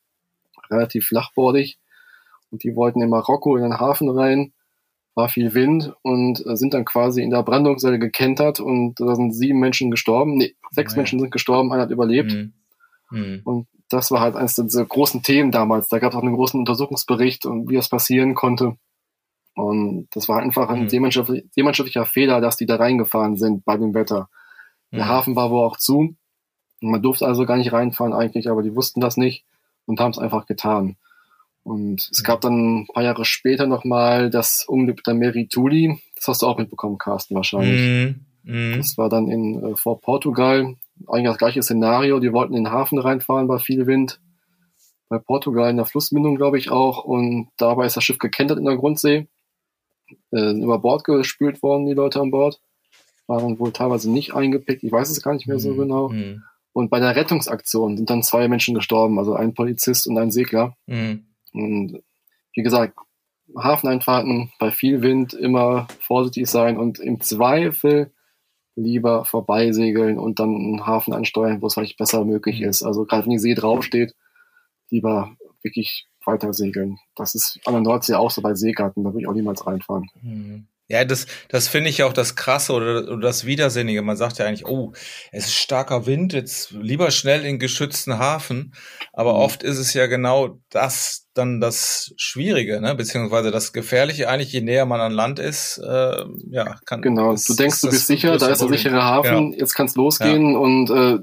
relativ 0.68 1.06
flachbordig. 1.06 1.78
Und 2.50 2.64
die 2.64 2.74
wollten 2.74 3.00
in 3.02 3.08
Marokko 3.08 3.56
in 3.56 3.62
den 3.62 3.78
Hafen 3.78 4.10
rein, 4.10 4.52
war 5.14 5.28
viel 5.28 5.54
Wind 5.54 5.94
und 6.02 6.44
äh, 6.44 6.56
sind 6.56 6.74
dann 6.74 6.84
quasi 6.84 7.22
in 7.22 7.30
der 7.30 7.44
Brandungswelle 7.44 8.00
gekentert 8.00 8.58
und 8.58 8.98
da 8.98 9.14
sind 9.14 9.32
sieben 9.32 9.60
Menschen 9.60 9.92
gestorben. 9.92 10.38
Nee, 10.38 10.56
sechs 10.72 10.94
oh, 10.94 10.96
ja. 10.96 10.98
Menschen 11.02 11.20
sind 11.20 11.30
gestorben, 11.30 11.72
einer 11.72 11.82
hat 11.82 11.90
überlebt. 11.92 12.32
Mhm. 12.32 12.52
Mhm. 13.12 13.40
Und 13.44 13.68
das 13.88 14.10
war 14.10 14.18
halt 14.18 14.34
eines 14.34 14.56
der 14.56 14.84
großen 14.84 15.22
Themen 15.22 15.52
damals. 15.52 15.86
Da 15.86 16.00
gab 16.00 16.10
es 16.10 16.18
auch 16.18 16.22
einen 16.22 16.34
großen 16.34 16.58
Untersuchungsbericht 16.58 17.46
und 17.46 17.70
wie 17.70 17.76
das 17.76 17.88
passieren 17.88 18.34
konnte. 18.34 18.76
Und 19.54 20.08
das 20.12 20.28
war 20.28 20.40
einfach 20.40 20.68
ein 20.70 20.84
mhm. 20.84 20.88
seemannschaftlicher 20.88 22.06
Fehler, 22.06 22.40
dass 22.40 22.56
die 22.56 22.66
da 22.66 22.76
reingefahren 22.76 23.36
sind 23.36 23.64
bei 23.64 23.76
dem 23.76 23.94
Wetter. 23.94 24.28
Der 24.92 25.04
mhm. 25.04 25.08
Hafen 25.08 25.36
war 25.36 25.50
wohl 25.50 25.64
auch 25.64 25.76
zu. 25.76 26.16
Man 26.80 27.02
durfte 27.02 27.26
also 27.26 27.46
gar 27.46 27.56
nicht 27.56 27.72
reinfahren 27.72 28.12
eigentlich, 28.12 28.48
aber 28.48 28.62
die 28.62 28.74
wussten 28.74 29.00
das 29.00 29.16
nicht 29.16 29.44
und 29.86 30.00
haben 30.00 30.10
es 30.10 30.18
einfach 30.18 30.46
getan. 30.46 30.96
Und 31.64 32.08
es 32.10 32.24
gab 32.24 32.40
dann 32.40 32.80
ein 32.80 32.86
paar 32.92 33.04
Jahre 33.04 33.24
später 33.24 33.66
nochmal 33.66 34.30
das 34.30 34.64
Unglück 34.66 35.04
der 35.04 35.14
Merituli. 35.14 36.00
Das 36.16 36.28
hast 36.28 36.42
du 36.42 36.46
auch 36.46 36.58
mitbekommen, 36.58 36.98
Carsten, 36.98 37.36
wahrscheinlich. 37.36 38.16
Mm, 38.42 38.52
mm. 38.52 38.76
Das 38.78 38.98
war 38.98 39.08
dann 39.08 39.28
in, 39.28 39.62
äh, 39.62 39.76
vor 39.76 40.00
Portugal. 40.00 40.74
Eigentlich 41.06 41.30
das 41.30 41.38
gleiche 41.38 41.62
Szenario. 41.62 42.18
Die 42.18 42.32
wollten 42.32 42.54
in 42.54 42.64
den 42.64 42.72
Hafen 42.72 42.98
reinfahren 42.98 43.46
bei 43.46 43.58
viel 43.58 43.86
Wind. 43.86 44.20
Bei 45.08 45.18
Portugal 45.18 45.70
in 45.70 45.76
der 45.76 45.86
Flussmündung, 45.86 46.34
glaube 46.36 46.58
ich, 46.58 46.70
auch. 46.70 47.04
Und 47.04 47.48
dabei 47.58 47.86
ist 47.86 47.96
das 47.96 48.02
Schiff 48.02 48.18
gekentert 48.18 48.58
in 48.58 48.64
der 48.64 48.76
Grundsee. 48.76 49.28
Äh, 50.32 50.52
über 50.60 50.78
Bord 50.78 51.04
gespült 51.04 51.62
worden, 51.62 51.86
die 51.86 51.94
Leute 51.94 52.20
an 52.20 52.30
Bord. 52.30 52.60
Waren 53.26 53.58
wohl 53.58 53.72
teilweise 53.72 54.10
nicht 54.10 54.34
eingepickt. 54.34 54.82
Ich 54.82 54.92
weiß 54.92 55.10
es 55.10 55.22
gar 55.22 55.34
nicht 55.34 55.46
mehr 55.46 55.58
so 55.58 55.72
mm, 55.72 55.78
genau. 55.78 56.08
Mm. 56.08 56.42
Und 56.72 56.90
bei 56.90 57.00
der 57.00 57.14
Rettungsaktion 57.14 57.96
sind 57.96 58.08
dann 58.08 58.22
zwei 58.22 58.48
Menschen 58.48 58.74
gestorben, 58.74 59.18
also 59.18 59.34
ein 59.34 59.54
Polizist 59.54 60.06
und 60.06 60.18
ein 60.18 60.30
Segler. 60.30 60.76
Mhm. 60.86 61.26
Und 61.52 62.02
wie 62.54 62.62
gesagt, 62.62 62.96
Hafeneinfahrten 63.56 64.52
bei 64.58 64.70
viel 64.70 65.02
Wind 65.02 65.34
immer 65.34 65.86
vorsichtig 66.00 66.48
sein 66.48 66.78
und 66.78 66.98
im 66.98 67.20
Zweifel 67.20 68.12
lieber 68.74 69.26
vorbeisegeln 69.26 70.18
und 70.18 70.38
dann 70.38 70.54
einen 70.54 70.86
Hafen 70.86 71.12
ansteuern, 71.12 71.60
wo 71.60 71.66
es 71.66 71.74
vielleicht 71.74 71.98
besser 71.98 72.24
möglich 72.24 72.60
mhm. 72.60 72.68
ist. 72.68 72.82
Also 72.82 73.04
gerade 73.04 73.24
wenn 73.24 73.32
die 73.32 73.38
See 73.38 73.54
draufsteht, 73.54 74.14
lieber 74.88 75.36
wirklich 75.62 76.06
weiter 76.26 76.52
segeln. 76.52 76.98
Das 77.16 77.34
ist 77.34 77.58
an 77.64 77.74
der 77.74 77.82
Nordsee 77.82 78.14
auch 78.14 78.30
so 78.30 78.42
bei 78.42 78.54
Seegarten, 78.54 79.04
da 79.04 79.10
würde 79.10 79.22
ich 79.22 79.28
auch 79.28 79.34
niemals 79.34 79.66
reinfahren. 79.66 80.06
Mhm. 80.20 80.66
Ja, 80.92 81.06
das, 81.06 81.26
das 81.48 81.68
finde 81.68 81.88
ich 81.88 82.02
auch 82.02 82.12
das 82.12 82.36
Krasse 82.36 82.74
oder, 82.74 83.04
oder 83.04 83.16
das 83.16 83.46
Widersinnige. 83.46 84.02
Man 84.02 84.18
sagt 84.18 84.36
ja 84.36 84.44
eigentlich, 84.44 84.66
oh, 84.66 84.92
es 85.30 85.46
ist 85.46 85.54
starker 85.54 86.04
Wind, 86.04 86.34
jetzt 86.34 86.72
lieber 86.72 87.10
schnell 87.10 87.46
in 87.46 87.58
geschützten 87.58 88.18
Hafen. 88.18 88.74
Aber 89.14 89.32
mhm. 89.32 89.38
oft 89.38 89.62
ist 89.62 89.78
es 89.78 89.94
ja 89.94 90.06
genau 90.06 90.58
das 90.68 91.28
dann 91.32 91.62
das 91.62 92.12
Schwierige, 92.18 92.82
ne? 92.82 92.94
beziehungsweise 92.94 93.50
das 93.50 93.72
Gefährliche. 93.72 94.28
Eigentlich, 94.28 94.52
je 94.52 94.60
näher 94.60 94.84
man 94.84 95.00
an 95.00 95.12
Land 95.12 95.38
ist, 95.38 95.78
äh, 95.78 96.24
ja, 96.50 96.76
kann. 96.84 97.00
Genau, 97.00 97.32
das, 97.32 97.44
du 97.44 97.54
denkst, 97.54 97.80
du 97.80 97.88
bist 97.88 98.06
sicher, 98.06 98.36
da 98.36 98.48
ist 98.48 98.60
der 98.60 98.68
sichere 98.68 99.02
Hafen, 99.02 99.52
ja. 99.52 99.58
jetzt 99.60 99.74
kannst 99.74 99.96
losgehen 99.96 100.52
ja. 100.52 100.58
und 100.58 100.90
äh, 100.90 101.18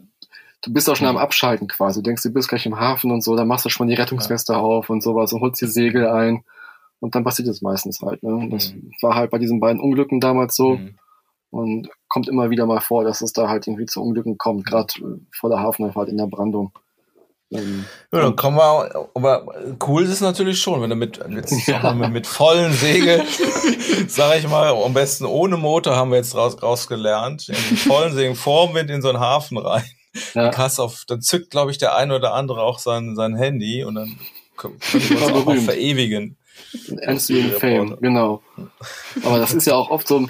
du 0.61 0.73
bist 0.73 0.89
auch 0.89 0.95
schon 0.95 1.07
am 1.07 1.15
mhm. 1.15 1.21
Abschalten 1.21 1.67
quasi. 1.67 1.99
Du 1.99 2.03
denkst, 2.03 2.23
du 2.23 2.31
bist 2.31 2.49
gleich 2.49 2.65
im 2.65 2.79
Hafen 2.79 3.11
und 3.11 3.23
so, 3.23 3.35
dann 3.35 3.47
machst 3.47 3.65
du 3.65 3.69
schon 3.69 3.87
die 3.87 3.95
Rettungsweste 3.95 4.53
ja. 4.53 4.59
auf 4.59 4.89
und 4.89 5.01
sowas 5.01 5.33
und 5.33 5.41
holst 5.41 5.61
die 5.61 5.67
Segel 5.67 6.07
ein. 6.07 6.43
Und 6.99 7.15
dann 7.15 7.23
passiert 7.23 7.47
es 7.47 7.61
meistens 7.61 8.01
halt. 8.01 8.23
Ne? 8.23 8.49
Das 8.51 8.73
mhm. 8.73 8.91
war 9.01 9.15
halt 9.15 9.31
bei 9.31 9.37
diesen 9.37 9.59
beiden 9.59 9.81
Unglücken 9.81 10.19
damals 10.19 10.55
so. 10.55 10.75
Mhm. 10.75 10.95
Und 11.51 11.89
kommt 12.07 12.27
immer 12.27 12.49
wieder 12.51 12.65
mal 12.67 12.81
vor, 12.81 13.03
dass 13.03 13.21
es 13.21 13.33
da 13.33 13.49
halt 13.49 13.65
irgendwie 13.65 13.87
zu 13.87 14.01
Unglücken 14.01 14.37
kommt, 14.37 14.65
gerade 14.65 14.93
äh, 14.99 15.19
vor 15.31 15.49
der 15.49 15.59
Hafeneinfahrt 15.59 16.09
in 16.09 16.17
der 16.17 16.27
Brandung. 16.27 16.71
Ähm, 17.51 17.85
ja, 18.11 18.21
dann 18.21 18.35
kommen 18.35 18.57
wir, 18.57 19.09
aber 19.15 19.47
cool 19.87 20.03
ist 20.03 20.11
es 20.11 20.21
natürlich 20.21 20.61
schon, 20.61 20.79
wenn 20.81 20.91
du 20.91 20.95
mit, 20.95 21.19
jetzt, 21.29 21.67
ja. 21.67 21.91
mit, 21.95 22.11
mit 22.11 22.27
vollen 22.27 22.71
Segeln, 22.73 23.25
sag 24.07 24.37
ich 24.37 24.47
mal, 24.47 24.71
am 24.71 24.93
besten 24.93 25.25
ohne 25.25 25.57
Motor 25.57 25.95
haben 25.95 26.11
wir 26.11 26.17
jetzt 26.17 26.35
raus, 26.35 26.61
rausgelernt, 26.61 27.49
in 27.49 27.55
vollen 27.77 28.13
Segeln 28.13 28.35
vorm 28.35 28.75
Wind 28.75 28.91
in 28.91 29.01
so 29.01 29.09
einen 29.09 29.19
Hafen 29.19 29.57
rein. 29.57 29.89
Ja. 30.33 30.49
Dann, 30.49 30.71
auf, 30.77 31.05
dann 31.07 31.21
zückt, 31.21 31.51
glaube 31.51 31.71
ich, 31.71 31.77
der 31.77 31.95
eine 31.95 32.15
oder 32.15 32.33
andere 32.33 32.61
auch 32.61 32.79
sein, 32.79 33.15
sein 33.15 33.35
Handy 33.35 33.83
und 33.83 33.95
dann 33.95 34.19
können 34.57 34.75
wir 34.79 35.21
uns 35.21 35.21
auch, 35.31 35.47
auch 35.47 35.55
verewigen. 35.55 36.37
Ernst 37.01 37.31
Fame, 37.59 37.97
genau. 38.01 38.41
Aber 39.23 39.39
das 39.39 39.53
ist 39.53 39.65
ja 39.65 39.75
auch 39.75 39.89
oft 39.89 40.07
so, 40.07 40.27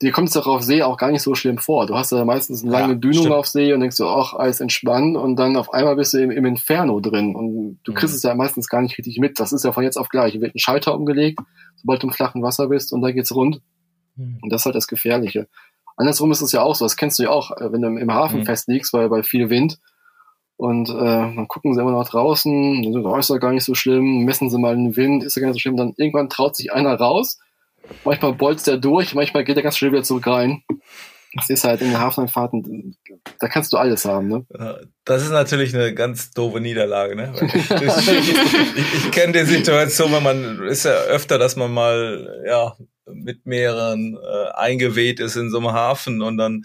dir 0.00 0.12
kommt 0.12 0.28
es 0.28 0.34
doch 0.34 0.46
auf 0.46 0.62
See 0.62 0.82
auch 0.82 0.96
gar 0.96 1.10
nicht 1.10 1.22
so 1.22 1.34
schlimm 1.34 1.58
vor. 1.58 1.86
Du 1.86 1.94
hast 1.94 2.12
ja 2.12 2.24
meistens 2.24 2.62
eine 2.62 2.72
lange 2.72 2.92
ja, 2.94 2.98
Dünung 2.98 3.18
stimmt. 3.18 3.34
auf 3.34 3.46
See 3.46 3.72
und 3.72 3.80
denkst 3.80 3.96
so, 3.96 4.08
ach, 4.08 4.34
alles 4.34 4.60
entspannt 4.60 5.16
und 5.16 5.36
dann 5.36 5.56
auf 5.56 5.72
einmal 5.72 5.96
bist 5.96 6.14
du 6.14 6.18
im, 6.18 6.30
im 6.30 6.44
Inferno 6.44 7.00
drin 7.00 7.34
und 7.34 7.80
du 7.84 7.92
kriegst 7.92 8.14
mhm. 8.14 8.16
es 8.16 8.22
ja 8.22 8.34
meistens 8.34 8.68
gar 8.68 8.82
nicht 8.82 8.96
richtig 8.98 9.18
mit. 9.18 9.40
Das 9.40 9.52
ist 9.52 9.64
ja 9.64 9.72
von 9.72 9.84
jetzt 9.84 9.96
auf 9.96 10.08
gleich. 10.08 10.32
Hier 10.32 10.40
wird 10.40 10.54
ein 10.54 10.60
Schalter 10.60 10.94
umgelegt, 10.94 11.40
sobald 11.76 12.02
du 12.02 12.08
im 12.08 12.12
flachen 12.12 12.42
Wasser 12.42 12.68
bist 12.68 12.92
und 12.92 13.02
da 13.02 13.10
geht's 13.10 13.34
rund. 13.34 13.60
Mhm. 14.16 14.38
Und 14.42 14.52
das 14.52 14.62
ist 14.62 14.66
halt 14.66 14.76
das 14.76 14.86
Gefährliche. 14.86 15.48
Andersrum 15.98 16.30
ist 16.30 16.42
es 16.42 16.52
ja 16.52 16.62
auch 16.62 16.76
so, 16.76 16.84
das 16.84 16.96
kennst 16.96 17.18
du 17.18 17.24
ja 17.24 17.30
auch, 17.30 17.50
äh, 17.50 17.72
wenn 17.72 17.82
du 17.82 17.88
im 17.88 18.12
Hafen 18.12 18.40
mhm. 18.40 18.46
festliegst, 18.46 18.92
weil 18.92 19.08
bei 19.08 19.22
viel 19.22 19.50
Wind 19.50 19.78
und 20.56 20.88
äh, 20.90 20.94
dann 20.94 21.48
gucken 21.48 21.74
sie 21.74 21.80
immer 21.80 21.92
noch 21.92 22.08
draußen, 22.08 22.82
dann 22.82 23.06
oh, 23.06 23.16
ist 23.16 23.30
doch 23.30 23.38
gar 23.38 23.52
nicht 23.52 23.64
so 23.64 23.74
schlimm, 23.74 24.24
messen 24.24 24.48
sie 24.50 24.58
mal 24.58 24.74
den 24.74 24.96
Wind, 24.96 25.22
ist 25.22 25.36
ja 25.36 25.40
gar 25.40 25.48
nicht 25.48 25.56
so 25.56 25.60
schlimm. 25.60 25.76
Dann 25.76 25.94
irgendwann 25.96 26.28
traut 26.28 26.56
sich 26.56 26.72
einer 26.72 26.94
raus, 26.94 27.38
manchmal 28.04 28.32
bolzt 28.32 28.68
er 28.68 28.76
durch, 28.76 29.14
manchmal 29.14 29.44
geht 29.44 29.56
er 29.56 29.62
ganz 29.62 29.76
schnell 29.76 29.92
wieder 29.92 30.02
zurück 30.02 30.26
rein. 30.26 30.62
Das 31.34 31.50
ist 31.50 31.64
halt 31.64 31.82
in 31.82 31.88
den 31.88 32.00
Hafenfahrten, 32.00 32.96
da 33.38 33.48
kannst 33.48 33.72
du 33.72 33.76
alles 33.76 34.04
haben, 34.04 34.28
ne? 34.28 34.86
Das 35.04 35.22
ist 35.22 35.30
natürlich 35.30 35.74
eine 35.74 35.92
ganz 35.94 36.30
doofe 36.30 36.58
Niederlage, 36.58 37.14
ne? 37.14 37.32
ich, 37.40 38.10
ich, 38.10 38.94
ich 38.94 39.10
kenne 39.10 39.34
die 39.34 39.44
Situation, 39.44 40.10
wenn 40.10 40.22
man 40.22 40.62
ist 40.66 40.86
ja 40.86 40.92
öfter, 40.92 41.38
dass 41.38 41.54
man 41.54 41.72
mal 41.72 42.42
ja 42.46 42.76
mit 43.12 43.46
mehreren 43.46 44.16
äh, 44.16 44.50
eingeweht 44.52 45.20
ist 45.20 45.36
in 45.36 45.50
so 45.50 45.58
einem 45.58 45.72
Hafen 45.72 46.22
und 46.22 46.36
dann 46.36 46.64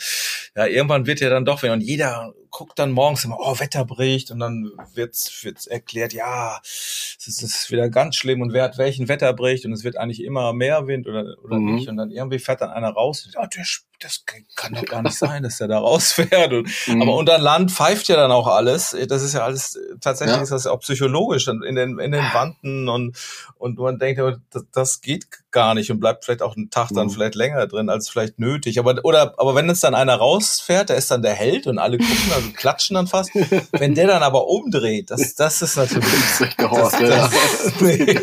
ja 0.56 0.66
irgendwann 0.66 1.06
wird 1.06 1.20
ja 1.20 1.30
dann 1.30 1.46
doch 1.46 1.64
wenn 1.64 1.72
und 1.72 1.82
jeder 1.82 2.34
guckt 2.54 2.78
dann 2.78 2.92
morgens 2.92 3.26
immer, 3.26 3.38
oh, 3.40 3.60
Wetterbericht 3.60 4.30
und 4.32 4.40
dann 4.40 4.72
wird's, 4.94 5.44
wird's 5.44 5.66
erklärt, 5.66 6.14
ja, 6.14 6.60
es 6.64 7.26
ist, 7.28 7.42
ist 7.42 7.72
wieder 7.72 7.90
ganz 7.90 8.16
schlimm 8.16 8.42
und 8.42 8.54
wer 8.54 8.64
hat 8.64 8.78
welchen 8.78 9.10
Wetterbericht 9.10 9.66
und 9.66 9.74
es 9.74 9.84
wird 9.84 9.98
eigentlich 9.98 10.24
immer 10.24 10.54
mehr 10.54 10.88
Wind 10.88 11.08
oder, 11.08 11.36
oder 11.44 11.58
mhm. 11.58 11.76
nicht 11.76 11.90
und 11.90 11.98
dann 11.98 12.12
irgendwie 12.12 12.40
fährt 12.40 12.62
dann 12.62 12.70
einer 12.70 12.92
raus 12.92 13.26
und, 13.26 13.36
oh, 13.38 13.48
das, 13.54 13.84
das 14.00 14.24
kann 14.56 14.74
doch 14.74 14.86
gar 14.86 15.02
nicht 15.02 15.18
sein, 15.18 15.44
dass 15.44 15.58
der 15.58 15.68
da 15.68 15.80
rausfährt 15.80 16.52
und, 16.54 16.70
mhm. 16.88 17.02
aber 17.02 17.16
unter 17.16 17.38
Land 17.38 17.72
pfeift 17.72 18.08
ja 18.08 18.16
dann 18.16 18.32
auch 18.32 18.48
alles, 18.48 18.96
das 19.08 19.24
ist 19.24 19.34
ja 19.34 19.44
alles, 19.44 19.80
tatsächlich 20.02 20.38
ja. 20.38 20.44
ist 20.44 20.52
das 20.52 20.66
ja 20.66 20.72
auch 20.72 20.80
psychologisch 20.80 21.48
in 21.48 21.76
den, 21.76 22.00
in 22.00 22.12
den 22.12 22.26
Wanden 22.34 22.90
und, 22.90 23.18
und 23.58 23.78
man 23.78 24.00
denkt, 24.00 24.22
das, 24.52 24.64
das 24.72 25.02
geht 25.02 25.28
gar 25.52 25.76
nicht 25.76 25.92
und 25.92 26.00
bleibt 26.00 26.26
vielleicht 26.26 26.42
auch 26.42 26.58
einen 26.58 26.70
Tag 26.70 26.90
dann 26.90 27.08
mhm. 27.08 27.12
vielleicht 27.12 27.36
länger 27.36 27.68
drin 27.68 27.90
als 27.90 28.10
vielleicht 28.10 28.40
nötig, 28.40 28.80
aber, 28.80 29.00
oder, 29.04 29.36
aber 29.38 29.56
wenn 29.56 29.70
es 29.70 29.80
dann 29.80 29.96
einer 29.96 30.16
rausfährt, 30.16 30.90
der 30.90 30.98
ist 30.98 31.12
dann 31.12 31.22
der 31.22 31.34
Held 31.34 31.68
und 31.68 31.80
alle 31.80 31.98
gucken 31.98 32.32
also 32.34 32.50
klatschen 32.52 32.96
dann 32.96 33.08
fast. 33.08 33.32
Wenn 33.72 33.96
der 33.96 34.08
dann 34.08 34.24
aber 34.24 34.48
umdreht, 34.48 35.12
das, 35.12 35.36
das 35.36 35.62
ist 35.62 35.76
natürlich. 35.78 36.06
das, 36.40 36.56
das, 36.58 36.92
das, 37.00 37.32
nee, 37.82 38.20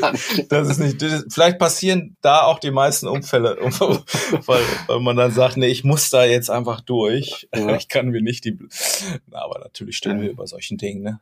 das 0.49 0.69
ist 0.69 0.79
nicht. 0.79 1.05
Vielleicht 1.31 1.59
passieren 1.59 2.17
da 2.21 2.43
auch 2.43 2.59
die 2.59 2.71
meisten 2.71 3.07
Unfälle, 3.07 3.57
weil, 3.61 4.63
weil 4.87 5.01
man 5.01 5.17
dann 5.17 5.33
sagt, 5.33 5.57
nee, 5.61 5.69
ich 5.69 5.85
muss 5.85 6.11
da 6.11 6.25
jetzt 6.25 6.51
einfach 6.51 6.81
durch. 6.81 7.49
Ja. 7.55 7.77
Ich 7.77 7.89
kann 7.89 8.09
mir 8.09 8.23
nicht 8.23 8.45
die. 8.45 8.59
Na, 9.27 9.43
aber 9.43 9.59
natürlich 9.59 9.97
stehen 9.97 10.21
wir 10.21 10.31
über 10.31 10.47
solchen 10.47 10.79
Dingen, 10.79 11.03
ne? 11.03 11.21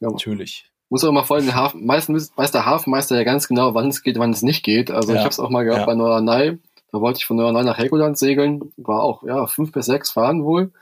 Ja. 0.00 0.10
Natürlich 0.10 0.70
muss 0.88 1.04
auch 1.04 1.12
mal 1.12 1.24
vor 1.24 1.36
allem 1.36 1.54
Hafen, 1.54 1.84
meistens 1.84 2.32
weiß 2.36 2.52
der 2.52 2.66
Hafenmeister 2.66 3.16
ja 3.16 3.24
ganz 3.24 3.48
genau, 3.48 3.74
wann 3.74 3.88
es 3.88 4.02
geht, 4.02 4.18
wann 4.18 4.30
es 4.30 4.42
nicht 4.42 4.62
geht. 4.62 4.90
Also 4.90 5.12
ich 5.12 5.18
habe 5.18 5.30
es 5.30 5.40
auch 5.40 5.50
mal 5.50 5.64
gehabt 5.64 5.86
bei 5.86 5.94
Norderney. 5.94 6.58
Da 6.92 7.00
wollte 7.00 7.18
ich 7.18 7.26
von 7.26 7.36
Norderney 7.36 7.64
nach 7.64 7.78
Helgoland 7.78 8.16
segeln. 8.16 8.72
War 8.76 9.02
auch, 9.02 9.24
ja, 9.24 9.46
fünf 9.46 9.72
bis 9.72 9.86
sechs 9.86 10.10
fahren 10.12 10.44
wohl. 10.44 10.72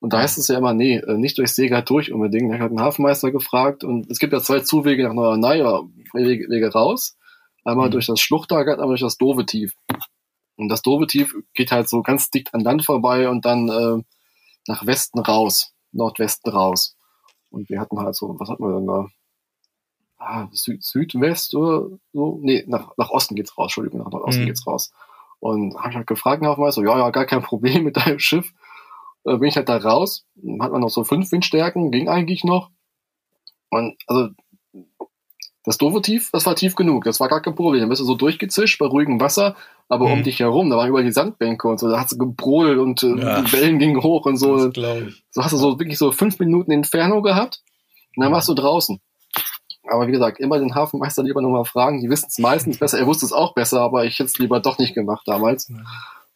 Und 0.00 0.12
da 0.12 0.20
heißt 0.20 0.38
es 0.38 0.46
ja 0.46 0.56
immer, 0.56 0.74
nee, 0.74 0.98
äh, 0.98 1.16
nicht 1.16 1.38
durch 1.38 1.52
Seegard 1.52 1.90
durch 1.90 2.12
unbedingt. 2.12 2.54
Ich 2.54 2.60
habe 2.60 2.72
den 2.72 2.80
Hafenmeister 2.80 3.32
gefragt 3.32 3.82
und 3.82 4.08
es 4.08 4.20
gibt 4.20 4.32
ja 4.32 4.40
zwei 4.40 4.60
Zuwege 4.60 5.02
nach 5.02 5.12
Norderney 5.12 5.60
Wege, 6.12 6.48
Wege 6.48 6.72
raus. 6.72 7.16
Einmal 7.64 7.88
mhm. 7.88 7.92
durch 7.92 8.06
das 8.06 8.20
Schluchtergat, 8.20 8.76
einmal 8.78 8.90
durch 8.90 9.00
das 9.00 9.18
Dovetief. 9.18 9.74
Und 10.58 10.68
das 10.68 10.82
Dovetief 10.82 11.34
geht 11.54 11.70
halt 11.70 11.88
so 11.88 12.02
ganz 12.02 12.30
dicht 12.30 12.52
an 12.52 12.60
Land 12.60 12.84
vorbei 12.84 13.28
und 13.28 13.44
dann 13.44 13.68
äh, 13.68 14.02
nach 14.66 14.84
Westen 14.84 15.20
raus, 15.20 15.72
Nordwesten 15.92 16.52
raus. 16.52 16.96
Und 17.48 17.70
wir 17.70 17.80
hatten 17.80 17.98
halt 17.98 18.16
so, 18.16 18.34
was 18.38 18.48
hatten 18.48 18.64
wir 18.64 18.74
denn 18.74 18.86
da? 18.86 19.06
Ah, 20.18 20.48
Süd 20.50 20.82
Südwest 20.82 21.54
oder 21.54 21.96
so? 22.12 22.40
Nee, 22.42 22.64
nach, 22.66 22.92
nach 22.96 23.10
Osten 23.10 23.36
geht's 23.36 23.56
raus, 23.56 23.66
Entschuldigung, 23.66 24.00
nach 24.00 24.10
Nordosten 24.10 24.42
mhm. 24.42 24.46
geht's 24.46 24.66
raus. 24.66 24.90
Und 25.38 25.78
habe 25.78 25.90
ich 25.90 25.96
halt 25.96 26.08
gefragt, 26.08 26.44
Hafenmeister, 26.44 26.82
ja, 26.82 26.98
ja, 26.98 27.10
gar 27.10 27.24
kein 27.24 27.42
Problem 27.42 27.84
mit 27.84 27.96
deinem 27.96 28.18
Schiff 28.18 28.52
äh, 29.24 29.36
bin 29.36 29.48
ich 29.48 29.56
halt 29.56 29.68
da 29.68 29.76
raus. 29.76 30.26
Hat 30.60 30.72
man 30.72 30.80
noch 30.80 30.90
so 30.90 31.04
fünf 31.04 31.30
Windstärken, 31.30 31.92
ging 31.92 32.08
eigentlich 32.08 32.42
noch. 32.42 32.70
Und 33.70 33.96
also 34.08 34.30
das 35.68 35.76
doofe 35.76 36.00
Tief, 36.00 36.30
das 36.32 36.46
war 36.46 36.56
tief 36.56 36.76
genug, 36.76 37.04
das 37.04 37.20
war 37.20 37.28
gar 37.28 37.42
kein 37.42 37.54
Problem. 37.54 37.80
Dann 37.82 37.90
bist 37.90 38.00
du 38.00 38.06
so 38.06 38.14
durchgezischt 38.14 38.78
bei 38.78 38.86
ruhigem 38.86 39.20
Wasser, 39.20 39.54
aber 39.90 40.06
mhm. 40.06 40.12
um 40.12 40.22
dich 40.22 40.40
herum, 40.40 40.70
da 40.70 40.78
waren 40.78 40.88
überall 40.88 41.04
die 41.04 41.12
Sandbänke 41.12 41.68
und 41.68 41.78
so, 41.78 41.90
da 41.90 42.00
hast 42.00 42.12
du 42.12 42.16
gebrodelt 42.16 42.78
und 42.78 43.02
äh, 43.02 43.16
ja. 43.16 43.42
die 43.42 43.52
Wellen 43.52 43.78
gingen 43.78 44.02
hoch 44.02 44.24
und 44.24 44.38
so. 44.38 44.70
So 44.70 45.42
hast 45.42 45.52
du 45.52 45.58
so 45.58 45.78
wirklich 45.78 45.98
so 45.98 46.10
fünf 46.10 46.38
Minuten 46.38 46.70
Inferno 46.70 47.20
gehabt 47.20 47.60
und 48.16 48.22
dann 48.24 48.32
warst 48.32 48.48
du 48.48 48.54
draußen. 48.54 48.98
Aber 49.90 50.06
wie 50.06 50.12
gesagt, 50.12 50.40
immer 50.40 50.58
den 50.58 50.74
Hafenmeister 50.74 51.22
lieber 51.22 51.42
nochmal 51.42 51.66
fragen, 51.66 52.00
die 52.00 52.08
wissen 52.08 52.28
es 52.30 52.38
meistens 52.38 52.78
besser, 52.80 52.98
er 52.98 53.06
wusste 53.06 53.26
es 53.26 53.34
auch 53.34 53.52
besser, 53.52 53.82
aber 53.82 54.06
ich 54.06 54.14
hätte 54.14 54.30
es 54.30 54.38
lieber 54.38 54.60
doch 54.60 54.78
nicht 54.78 54.94
gemacht 54.94 55.24
damals. 55.26 55.68
Ja. 55.68 55.76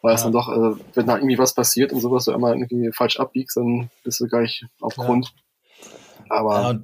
Weil 0.02 0.10
ja. 0.10 0.16
es 0.16 0.22
dann 0.24 0.32
doch, 0.32 0.50
äh, 0.50 0.76
wenn 0.92 1.06
da 1.06 1.16
irgendwie 1.16 1.38
was 1.38 1.54
passiert 1.54 1.90
und 1.94 2.00
sowas, 2.00 2.26
du 2.26 2.32
immer 2.32 2.52
irgendwie 2.52 2.92
falsch 2.92 3.18
abbiegst, 3.18 3.56
dann 3.56 3.88
bist 4.04 4.20
du 4.20 4.26
gleich 4.26 4.66
auf 4.78 4.94
Grund. 4.96 5.32
Aber. 6.28 6.72
Ja, 6.72 6.78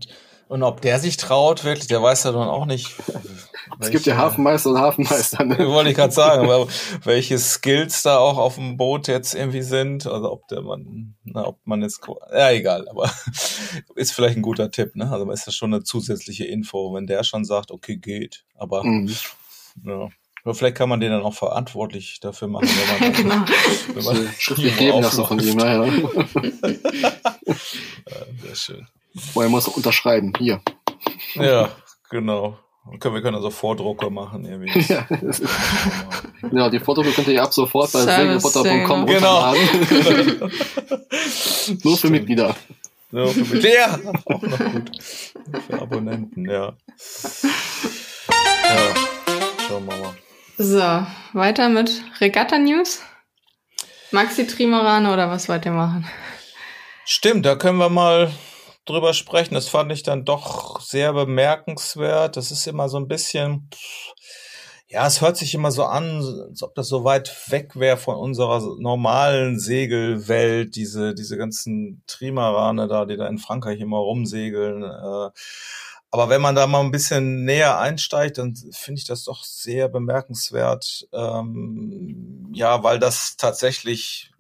und, 0.49 0.63
ob 0.63 0.81
der 0.81 0.99
sich 0.99 1.17
traut, 1.17 1.65
wirklich, 1.65 1.87
der 1.89 2.03
weiß 2.03 2.25
ja 2.25 2.33
dann 2.33 2.49
auch 2.49 2.67
nicht. 2.67 2.95
Es 3.81 3.91
gibt 3.91 4.07
ja 4.07 4.17
Hafenmeister 4.17 4.71
und 4.71 4.79
Hafenmeister. 4.79 5.45
Ne? 5.45 5.59
Wollte 5.69 5.91
ich 5.91 5.97
gerade 5.97 6.13
sagen, 6.13 6.49
welche 7.05 7.39
Skills 7.39 8.03
da 8.03 8.19
auch 8.19 8.39
auf 8.39 8.57
dem 8.57 8.77
Boot 8.77 9.09
jetzt 9.09 9.35
irgendwie 9.35 9.63
sind. 9.63 10.07
Also 10.07 10.33
ob 10.33 10.49
der 10.49 10.63
man, 10.63 11.15
na, 11.25 11.47
ob 11.47 11.59
man 11.65 11.83
jetzt, 11.83 12.01
ja 12.33 12.51
egal, 12.51 12.89
aber 12.89 13.13
ist 13.95 14.13
vielleicht 14.13 14.37
ein 14.37 14.43
guter 14.43 14.71
Tipp. 14.71 14.97
Ne? 14.97 15.11
Also 15.11 15.31
ist 15.31 15.47
das 15.47 15.55
schon 15.55 15.73
eine 15.73 15.85
zusätzliche 15.85 16.45
Info, 16.45 16.95
wenn 16.95 17.07
der 17.07 17.25
schon 17.25 17.45
sagt, 17.45 17.71
okay, 17.71 17.97
geht. 17.97 18.45
Aber 18.55 18.85
mhm. 18.85 19.15
ja. 19.85 20.09
Oder 20.45 20.55
vielleicht 20.55 20.77
kann 20.77 20.89
man 20.89 21.01
den 21.01 21.11
dann 21.11 21.23
auch 21.23 21.35
verantwortlich 21.35 22.21
dafür 22.21 22.49
machen, 22.49 22.69
wenn 22.69 23.01
man, 23.01 23.13
genau. 23.13 23.45
wenn 23.95 24.05
man 24.05 24.35
schriftlich 24.39 24.77
geben 24.77 25.03
lassen 25.03 25.27
von 25.27 25.39
ihm. 25.41 25.57
Naja. 25.57 25.85
ja, 25.85 27.53
sehr 28.43 28.55
schön. 28.55 28.87
Vorher 29.19 29.51
muss 29.51 29.69
unterschreiben. 29.69 30.33
Hier. 30.39 30.61
Ja, 31.35 31.71
genau. 32.11 32.59
Können, 33.01 33.15
wir 33.15 33.23
können 33.23 33.37
also 33.37 33.51
Vordrucke 33.51 34.09
machen. 34.09 34.47
Irgendwie. 34.47 34.81
Ja, 34.93 35.07
ja, 36.51 36.71
die 36.71 36.81
Vordrucke 36.81 37.11
könnt 37.11 37.29
ihr 37.29 37.43
ab 37.43 37.53
sofort 37.53 37.93
bei 37.93 38.01
segelbutter.com 38.01 39.05
genau. 39.07 39.53
Nur 41.85 41.99
für 41.99 42.09
Mitglieder. 42.09 42.57
Nur 43.11 43.29
für 43.29 43.41
Mitglieder. 43.41 43.69
Ja, 43.75 43.99
auch 44.25 44.43
noch 44.43 44.59
gut. 44.59 44.91
Für 45.67 45.83
Abonnenten, 45.83 46.49
ja. 46.49 46.73
Ja, 48.65 48.95
schauen 49.69 49.87
wir 49.87 49.97
mal. 49.97 50.15
So, 50.57 51.07
weiter 51.39 51.69
mit 51.69 52.03
Regatta-News. 52.21 53.03
Maxi 54.11 54.47
Trimarane 54.47 55.13
oder 55.13 55.31
was 55.31 55.49
wollt 55.51 55.67
ihr 55.67 55.73
machen? 55.73 56.07
Stimmt, 57.05 57.45
da 57.45 57.57
können 57.57 57.79
wir 57.79 57.91
mal 57.91 58.33
drüber 58.89 59.15
sprechen. 59.15 59.55
Das 59.55 59.69
fand 59.69 59.93
ich 59.93 60.03
dann 60.03 60.25
doch 60.25 60.81
sehr 60.81 61.13
bemerkenswert. 61.13 62.37
Das 62.37 62.51
ist 62.51 62.67
immer 62.67 62.89
so 62.89 62.99
ein 62.99 63.09
bisschen, 63.09 63.69
ja, 64.87 65.07
es 65.07 65.21
hört 65.21 65.37
sich 65.37 65.55
immer 65.55 65.71
so 65.71 65.85
an, 65.85 66.23
als 66.49 66.63
ob 66.63 66.75
das 66.75 66.89
so 66.89 67.05
weit 67.05 67.51
weg 67.51 67.77
wäre 67.77 67.97
von 67.97 68.17
unserer 68.17 68.61
normalen 68.79 69.59
Segelwelt, 69.59 70.77
diese, 70.77 71.15
diese 71.15 71.37
ganzen 71.37 72.03
Trimarane 72.07 72.89
da, 72.89 73.05
die 73.05 73.17
da 73.17 73.27
in 73.29 73.39
Frankreich 73.39 73.81
immer 73.81 73.99
rumsegeln. 73.99 74.83
Äh, 74.83 75.31
aber 76.11 76.31
wenn 76.31 76.41
man 76.41 76.55
da 76.55 76.67
mal 76.67 76.81
ein 76.81 76.91
bisschen 76.91 77.45
näher 77.45 77.79
einsteigt, 77.79 78.39
dann 78.39 78.55
finde 78.73 78.99
ich 78.99 79.07
das 79.07 79.25
doch 79.25 79.45
sehr 79.45 79.89
bemerkenswert. 79.89 81.07
Ähm, 81.13 82.51
ja, 82.55 82.83
weil 82.83 82.99
das 82.99 83.37
tatsächlich, 83.37 84.33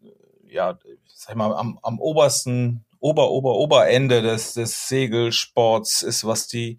ja, 0.48 0.78
sag 1.14 1.30
ich 1.30 1.36
mal, 1.36 1.54
am, 1.54 1.78
am 1.82 2.00
obersten, 2.00 2.86
ober, 3.00 3.30
ober, 3.30 3.54
oberende 3.54 4.22
des, 4.22 4.54
des 4.54 4.88
Segelsports 4.88 6.02
ist, 6.02 6.24
was 6.24 6.48
die, 6.48 6.78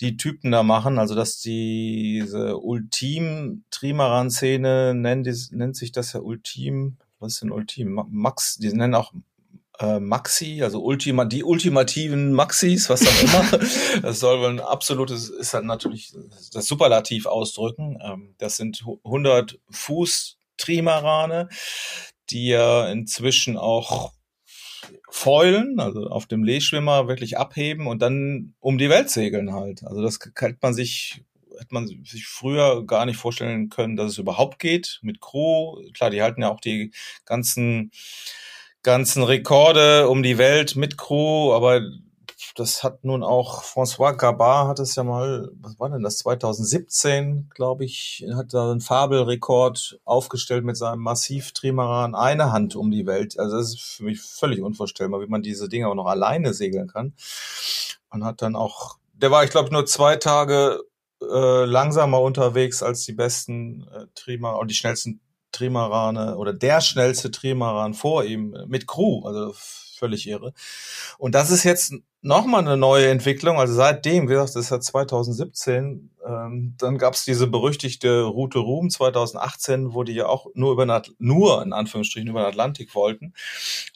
die 0.00 0.16
Typen 0.16 0.50
da 0.50 0.62
machen. 0.62 0.98
Also, 0.98 1.14
dass 1.14 1.40
diese 1.40 2.58
Ultim-Trimaran-Szene 2.58 4.94
nennt, 4.94 5.28
nennt 5.52 5.76
sich 5.76 5.92
das 5.92 6.12
ja 6.12 6.20
Ultim, 6.20 6.96
was 7.18 7.34
ist 7.34 7.42
denn 7.42 7.52
Ultim? 7.52 8.02
Max, 8.10 8.56
die 8.56 8.72
nennen 8.72 8.94
auch 8.94 9.12
äh, 9.78 9.98
Maxi, 9.98 10.62
also 10.62 10.82
Ultima, 10.82 11.24
die 11.24 11.42
ultimativen 11.42 12.32
Maxis, 12.32 12.88
was 12.88 13.00
dann 13.00 13.18
immer. 13.20 13.58
das 14.02 14.20
soll 14.20 14.40
wohl 14.40 14.50
ein 14.50 14.60
absolutes, 14.60 15.30
ist 15.30 15.54
dann 15.54 15.66
natürlich 15.66 16.12
das 16.52 16.66
Superlativ 16.66 17.26
ausdrücken. 17.26 17.98
Ähm, 18.02 18.34
das 18.38 18.56
sind 18.56 18.84
100 19.04 19.58
Fuß 19.70 20.38
Trimarane, 20.56 21.48
die 22.30 22.48
ja 22.48 22.88
inzwischen 22.88 23.56
auch 23.56 24.12
foilen, 25.10 25.80
also 25.80 26.08
auf 26.08 26.26
dem 26.26 26.44
Leeschwimmer 26.44 27.08
wirklich 27.08 27.38
abheben 27.38 27.86
und 27.86 28.02
dann 28.02 28.54
um 28.60 28.78
die 28.78 28.90
Welt 28.90 29.10
segeln 29.10 29.52
halt. 29.52 29.84
Also 29.84 30.02
das 30.02 30.18
hätte 30.36 30.58
man 30.60 30.74
sich 30.74 31.22
hätte 31.58 31.72
man 31.72 31.86
sich 31.86 32.26
früher 32.26 32.84
gar 32.84 33.06
nicht 33.06 33.16
vorstellen 33.16 33.68
können, 33.68 33.94
dass 33.96 34.12
es 34.12 34.18
überhaupt 34.18 34.58
geht 34.58 34.98
mit 35.02 35.20
Crew. 35.20 35.80
Klar, 35.92 36.10
die 36.10 36.20
halten 36.20 36.42
ja 36.42 36.50
auch 36.50 36.60
die 36.60 36.90
ganzen 37.24 37.92
ganzen 38.82 39.22
Rekorde 39.22 40.08
um 40.08 40.22
die 40.22 40.38
Welt 40.38 40.76
mit 40.76 40.98
Crew, 40.98 41.52
aber 41.52 41.80
das 42.54 42.84
hat 42.84 43.04
nun 43.04 43.22
auch 43.22 43.64
François 43.64 44.16
Gabard 44.16 44.68
hat 44.68 44.78
es 44.78 44.94
ja 44.94 45.02
mal, 45.02 45.50
was 45.60 45.78
war 45.80 45.90
denn 45.90 46.02
das, 46.02 46.18
2017, 46.18 47.50
glaube 47.52 47.84
ich, 47.84 48.24
hat 48.34 48.54
da 48.54 48.70
einen 48.70 48.80
Fabelrekord 48.80 50.00
aufgestellt 50.04 50.64
mit 50.64 50.76
seinem 50.76 51.00
Massiv-Trimaran, 51.00 52.14
eine 52.14 52.52
Hand 52.52 52.76
um 52.76 52.92
die 52.92 53.06
Welt. 53.06 53.38
Also 53.38 53.56
das 53.56 53.70
ist 53.70 53.80
für 53.80 54.04
mich 54.04 54.20
völlig 54.20 54.62
unvorstellbar, 54.62 55.20
wie 55.20 55.26
man 55.26 55.42
diese 55.42 55.68
Dinge 55.68 55.88
auch 55.88 55.96
noch 55.96 56.06
alleine 56.06 56.54
segeln 56.54 56.88
kann. 56.88 57.14
Man 58.10 58.24
hat 58.24 58.40
dann 58.40 58.54
auch, 58.54 58.98
der 59.14 59.32
war, 59.32 59.42
ich 59.42 59.50
glaube, 59.50 59.72
nur 59.72 59.86
zwei 59.86 60.14
Tage 60.16 60.80
äh, 61.20 61.64
langsamer 61.64 62.20
unterwegs 62.20 62.84
als 62.84 63.04
die 63.04 63.12
besten 63.12 63.88
äh, 63.88 64.06
Trimaran 64.14 64.60
und 64.60 64.70
die 64.70 64.76
schnellsten 64.76 65.20
Trimarane 65.50 66.36
oder 66.36 66.52
der 66.52 66.80
schnellste 66.80 67.30
Trimaran 67.30 67.94
vor 67.94 68.24
ihm 68.24 68.56
mit 68.66 68.86
Crew, 68.86 69.24
also 69.24 69.54
völlig 70.04 70.28
irre. 70.28 70.52
Und 71.16 71.34
das 71.34 71.50
ist 71.50 71.64
jetzt 71.64 71.94
nochmal 72.20 72.60
eine 72.60 72.76
neue 72.76 73.08
Entwicklung. 73.08 73.58
Also 73.58 73.72
seitdem, 73.72 74.24
wie 74.24 74.32
gesagt, 74.32 74.50
das 74.50 74.66
ist 74.66 74.70
ja 74.70 74.80
2017, 74.80 76.10
ähm, 76.26 76.74
dann 76.78 76.98
gab 76.98 77.14
es 77.14 77.24
diese 77.24 77.46
berüchtigte 77.46 78.22
Route 78.22 78.58
Ruhm 78.58 78.90
2018, 78.90 79.94
wo 79.94 80.02
die 80.02 80.12
ja 80.12 80.26
auch 80.26 80.46
nur 80.54 80.72
über 80.72 81.02
nur 81.18 81.62
in 81.62 81.72
Anführungsstrichen 81.72 82.28
über 82.28 82.40
den 82.40 82.48
Atlantik 82.48 82.94
wollten. 82.94 83.32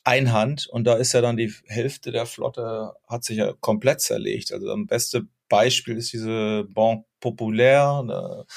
Einhand. 0.03 0.67
Und 0.67 0.85
da 0.85 0.95
ist 0.95 1.13
ja 1.13 1.21
dann 1.21 1.37
die 1.37 1.53
Hälfte 1.67 2.11
der 2.11 2.25
Flotte 2.25 2.95
hat 3.07 3.25
sich 3.25 3.37
ja 3.37 3.53
komplett 3.61 4.01
zerlegt. 4.01 4.51
Also 4.53 4.67
das 4.67 4.87
beste 4.87 5.27
Beispiel 5.51 5.99
ist 5.99 6.13
diese 6.15 6.65
Banque 6.65 7.05
Populaire. 7.21 8.45
Äh, 8.47 8.53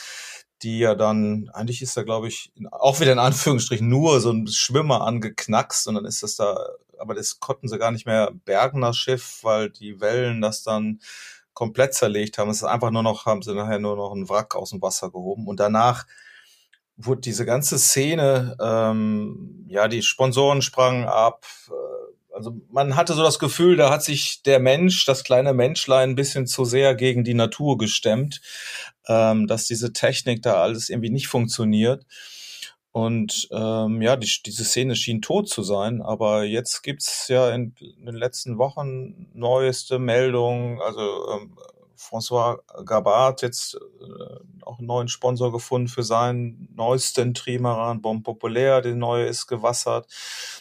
die 0.64 0.80
ja 0.80 0.96
dann, 0.96 1.50
eigentlich 1.54 1.82
ist 1.82 1.98
da, 1.98 2.04
glaube 2.04 2.28
ich, 2.28 2.52
auch 2.72 3.00
wieder 3.00 3.12
in 3.12 3.20
Anführungsstrichen 3.20 3.88
nur 3.88 4.20
so 4.20 4.32
ein 4.32 4.48
Schwimmer 4.48 5.02
angeknackst 5.02 5.88
und 5.88 5.96
dann 5.96 6.06
ist 6.06 6.24
das 6.24 6.36
da, 6.36 6.56
aber 7.02 7.16
das 7.16 7.40
konnten 7.40 7.68
sie 7.68 7.78
gar 7.78 7.92
nicht 7.92 8.06
mehr 8.06 8.32
bergen, 8.46 8.82
das 8.82 8.98
Schiff, 8.98 9.40
weil 9.42 9.70
die 9.70 10.00
Wellen 10.00 10.42
das 10.42 10.64
dann 10.64 11.00
komplett 11.54 11.94
zerlegt 11.94 12.38
haben. 12.38 12.50
Es 12.50 12.58
ist 12.58 12.64
einfach 12.64 12.92
nur 12.92 13.04
noch, 13.04 13.26
haben 13.26 13.42
sie 13.42 13.54
nachher 13.54 13.80
nur 13.80 13.96
noch 13.98 14.14
einen 14.14 14.30
Wrack 14.30 14.56
aus 14.56 14.70
dem 14.70 14.82
Wasser 14.82 15.12
gehoben 15.12 15.48
und 15.48 15.60
danach 15.60 16.06
wurde 16.96 17.22
diese 17.22 17.46
ganze 17.46 17.80
Szene, 17.80 18.56
ähm, 18.62 19.66
ja, 19.68 19.88
die 19.88 20.04
Sponsoren 20.04 20.62
sprangen 20.62 21.06
ab, 21.06 21.46
äh, 21.70 22.34
also 22.34 22.56
man 22.70 22.96
hatte 22.96 23.14
so 23.14 23.24
das 23.24 23.40
Gefühl, 23.40 23.76
da 23.76 23.90
hat 23.90 24.04
sich 24.04 24.42
der 24.44 24.60
Mensch, 24.60 25.04
das 25.06 25.26
kleine 25.26 25.54
Menschlein, 25.54 26.12
ein 26.12 26.16
bisschen 26.16 26.48
zu 26.48 26.64
sehr 26.64 26.96
gegen 26.96 27.26
die 27.26 27.34
Natur 27.34 27.78
gestemmt 27.78 28.40
ähm, 29.08 29.48
dass 29.48 29.66
diese 29.66 29.94
Technik 29.94 30.42
da 30.42 30.62
alles 30.62 30.90
irgendwie 30.90 31.10
nicht 31.10 31.28
funktioniert. 31.28 32.06
Und 32.92 33.48
ähm, 33.52 34.02
ja, 34.02 34.18
die, 34.18 34.30
diese 34.46 34.66
Szene 34.66 34.96
schien 34.96 35.22
tot 35.22 35.48
zu 35.48 35.64
sein, 35.64 36.02
aber 36.02 36.44
jetzt 36.44 36.82
gibt's 36.84 37.30
ja 37.30 37.50
in, 37.52 37.74
in 37.80 38.06
den 38.06 38.16
letzten 38.16 38.58
Wochen 38.58 39.30
neueste 39.34 39.98
Meldungen. 39.98 40.82
Also 40.82 41.02
ähm, 41.32 41.58
François 42.02 42.60
Gabard 42.84 43.34
hat 43.34 43.42
jetzt 43.44 43.76
äh, 43.76 44.64
auch 44.64 44.80
einen 44.80 44.88
neuen 44.88 45.08
Sponsor 45.08 45.52
gefunden 45.52 45.88
für 45.88 46.04
seinen 46.04 46.68
neuesten 46.76 47.34
Trimaran, 47.34 48.02
Bon 48.02 48.24
Populaire, 48.24 48.82
der 48.82 48.96
neue 48.96 49.26
ist 49.26 49.48
gewassert. 49.48 50.08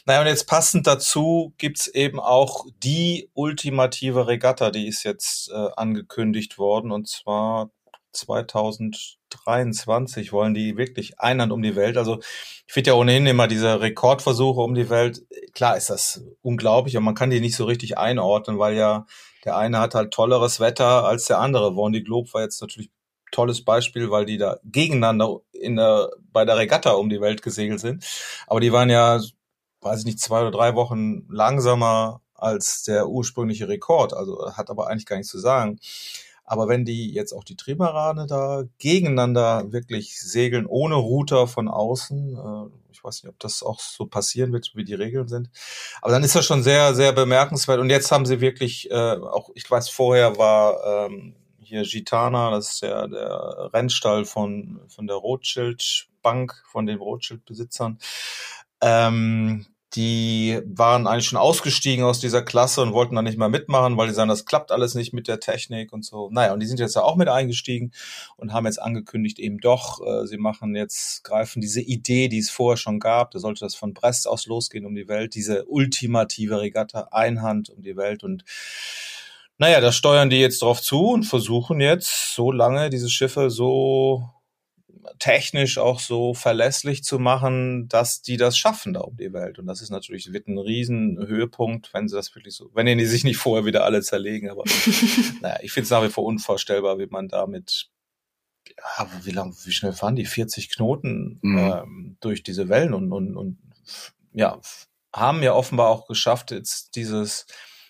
Naja, 0.05 0.21
und 0.21 0.27
jetzt 0.27 0.47
passend 0.47 0.87
dazu 0.87 1.53
gibt's 1.59 1.87
eben 1.89 2.21
auch 2.21 2.67
die 2.83 3.31
ultimative 3.35 4.27
Regatta, 4.29 4.71
die 4.71 4.87
ist 4.87 5.03
jetzt 5.03 5.51
äh, 5.51 5.69
angekündigt 5.77 6.59
worden, 6.59 6.93
und 6.93 7.09
zwar 7.09 7.71
2023 8.13 10.33
wollen 10.33 10.55
die 10.55 10.77
wirklich 10.77 11.21
Einhand 11.21 11.53
um 11.53 11.63
die 11.63 11.77
Welt. 11.77 11.97
Also 11.97 12.19
ich 12.21 12.73
finde 12.73 12.91
ja 12.91 12.95
ohnehin 12.95 13.27
immer 13.27 13.49
diese 13.49 13.81
Rekordversuche 13.81 14.61
um 14.61 14.75
die 14.75 14.91
Welt, 14.91 15.23
klar 15.55 15.77
ist 15.77 15.91
das 15.91 16.23
unglaublich, 16.43 16.97
aber 16.97 17.05
man 17.05 17.15
kann 17.15 17.31
die 17.31 17.41
nicht 17.41 17.57
so 17.57 17.65
richtig 17.65 17.99
einordnen, 17.99 18.59
weil 18.59 18.77
ja 18.77 19.07
der 19.45 19.57
eine 19.57 19.79
hat 19.79 19.95
halt 19.95 20.13
tolleres 20.13 20.61
Wetter 20.61 21.05
als 21.05 21.27
der 21.27 21.39
andere. 21.39 21.77
Wondi 21.77 22.03
Globe 22.03 22.33
war 22.33 22.43
jetzt 22.43 22.61
natürlich 22.61 22.91
tolles 23.31 23.65
Beispiel, 23.65 24.11
weil 24.11 24.27
die 24.27 24.39
da 24.39 24.59
gegeneinander 24.65 25.39
in 25.53 25.77
der, 25.77 26.11
bei 26.33 26.45
der 26.45 26.57
Regatta 26.57 26.93
um 26.93 27.09
die 27.09 27.21
Welt 27.21 27.43
gesegelt 27.43 27.81
sind. 27.81 28.05
Aber 28.47 28.61
die 28.61 28.73
waren 28.73 28.91
ja, 28.91 29.21
weiß 29.81 30.01
ich 30.01 30.05
nicht, 30.05 30.21
zwei 30.21 30.43
oder 30.43 30.51
drei 30.51 30.75
Wochen 30.75 31.27
langsamer 31.31 32.23
als 32.35 32.83
der 32.83 33.09
ursprüngliche 33.09 33.69
Rekord. 33.69 34.15
Also 34.15 34.53
hat 34.53 34.71
aber 34.71 34.89
eigentlich 34.89 35.07
gar 35.07 35.17
nichts 35.17 35.31
zu 35.31 35.39
sagen. 35.39 35.79
Aber 36.51 36.67
wenn 36.67 36.85
die 36.85 37.13
jetzt 37.13 37.33
auch 37.33 37.45
die 37.45 37.55
Trimarane 37.55 38.27
da 38.27 38.65
gegeneinander 38.79 39.71
wirklich 39.71 40.19
segeln, 40.19 40.67
ohne 40.67 40.97
Router 40.97 41.47
von 41.47 41.69
außen, 41.69 42.37
äh, 42.37 42.91
ich 42.91 43.05
weiß 43.05 43.23
nicht, 43.23 43.31
ob 43.31 43.39
das 43.39 43.63
auch 43.63 43.79
so 43.79 44.07
passieren 44.07 44.53
wird, 44.53 44.73
wie 44.75 44.83
die 44.83 44.95
Regeln 44.95 45.29
sind. 45.29 45.49
Aber 46.03 46.11
dann 46.11 46.25
ist 46.25 46.35
das 46.35 46.45
schon 46.45 46.65
sehr, 46.65 46.93
sehr 46.97 47.13
bemerkenswert. 47.13 47.79
Und 47.79 47.89
jetzt 47.89 48.11
haben 48.11 48.27
sie 48.27 48.41
wirklich, 48.41 48.91
äh, 48.91 48.95
auch 48.95 49.51
ich 49.55 49.71
weiß, 49.71 49.91
vorher 49.91 50.39
war 50.39 51.07
ähm, 51.07 51.37
hier 51.61 51.85
Gitana, 51.85 52.51
das 52.51 52.73
ist 52.73 52.83
der, 52.83 53.07
der 53.07 53.71
Rennstall 53.73 54.25
von, 54.25 54.81
von 54.89 55.07
der 55.07 55.17
Rothschild 55.19 56.09
Bank, 56.21 56.65
von 56.67 56.85
den 56.85 56.99
Rothschild-Besitzern. 56.99 58.01
Ähm, 58.81 59.67
die 59.95 60.61
waren 60.67 61.09
eigentlich 61.09 61.27
schon 61.27 61.39
ausgestiegen 61.39 62.05
aus 62.05 62.21
dieser 62.21 62.43
Klasse 62.43 62.81
und 62.81 62.93
wollten 62.93 63.17
dann 63.17 63.25
nicht 63.25 63.39
mehr 63.39 63.49
mitmachen, 63.49 63.97
weil 63.97 64.07
die 64.07 64.15
sagen, 64.15 64.29
das 64.29 64.45
klappt 64.45 64.71
alles 64.71 64.95
nicht 64.95 65.13
mit 65.13 65.27
der 65.27 65.41
Technik 65.41 65.93
und 65.93 66.05
so. 66.05 66.31
Naja, 66.31 66.53
und 66.53 66.61
die 66.61 66.67
sind 66.67 66.79
jetzt 66.79 66.95
ja 66.95 67.03
auch 67.03 67.17
mit 67.17 67.29
eingestiegen 67.29 67.91
und 68.37 68.53
haben 68.53 68.67
jetzt 68.67 68.81
angekündigt, 68.81 69.41
eben 69.41 69.59
doch, 69.59 70.01
äh, 70.07 70.27
sie 70.27 70.39
machen 70.39 70.77
jetzt, 70.77 71.25
greifen 71.25 71.61
diese 71.61 71.81
Idee, 71.81 72.29
die 72.29 72.39
es 72.39 72.51
vorher 72.51 72.77
schon 72.77 73.01
gab, 73.01 73.33
da 73.33 73.41
sollte 73.41 73.65
das 73.65 73.75
von 73.75 73.93
Brest 73.93 74.29
aus 74.29 74.47
losgehen 74.47 74.87
um 74.87 74.95
die 74.95 75.09
Welt, 75.09 75.35
diese 75.35 75.65
ultimative 75.65 76.61
Regatta 76.61 77.09
Einhand 77.11 77.71
um 77.71 77.83
die 77.83 77.97
Welt 77.97 78.23
und 78.23 78.45
naja, 79.59 79.83
da 79.83 79.93
steuern 79.93 80.31
die 80.31 80.41
jetzt 80.41 80.63
drauf 80.63 80.81
zu 80.81 81.09
und 81.09 81.25
versuchen 81.25 81.81
jetzt 81.81 82.35
so 82.35 82.51
lange 82.51 82.89
diese 82.89 83.11
Schiffe 83.11 83.51
so 83.51 84.31
technisch 85.19 85.79
auch 85.79 86.01
so 86.01 86.35
verlässlich 86.35 87.05
zu 87.05 87.19
machen, 87.19 87.89
dass 87.89 88.23
die 88.23 88.37
das 88.37 88.57
schaffen 88.57 88.93
da 88.93 89.01
um 89.01 89.17
die 89.17 89.33
Welt. 89.33 89.59
Und 89.59 89.67
das 89.67 89.83
ist 89.83 89.91
natürlich, 89.91 90.33
wird 90.33 90.49
ein 90.49 90.59
riesen 90.59 91.19
Höhepunkt, 91.19 91.93
wenn 91.95 92.09
sie 92.09 92.17
das 92.17 92.35
wirklich 92.35 92.55
so, 92.55 92.71
wenn 92.75 92.87
die 92.87 93.07
sich 93.07 93.25
nicht 93.25 93.37
vorher 93.37 93.65
wieder 93.65 93.85
alle 93.85 94.03
zerlegen. 94.03 94.51
Aber 94.51 94.65
naja, 95.41 95.59
ich 95.63 95.73
finde 95.73 95.85
es 95.85 95.91
nach 95.91 96.03
wie 96.03 96.11
vor 96.11 96.25
unvorstellbar, 96.25 96.99
wie 96.99 97.07
man 97.07 97.29
damit, 97.29 97.91
ja, 98.77 99.09
wie 99.23 99.33
lang, 99.33 99.55
wie 99.65 99.73
schnell 99.73 99.93
fahren 99.93 100.17
die? 100.17 100.27
40 100.27 100.71
Knoten 100.71 101.39
mhm. 101.43 101.59
ähm, 101.59 102.17
durch 102.21 102.43
diese 102.43 102.69
Wellen 102.69 102.95
und, 102.95 103.13
und, 103.13 103.37
und 103.37 103.59
ja, 104.33 104.61
haben 105.13 105.43
ja 105.43 105.55
offenbar 105.55 105.89
auch 105.89 106.07
geschafft, 106.07 106.51
jetzt 106.51 106.95
dieses 106.97 107.47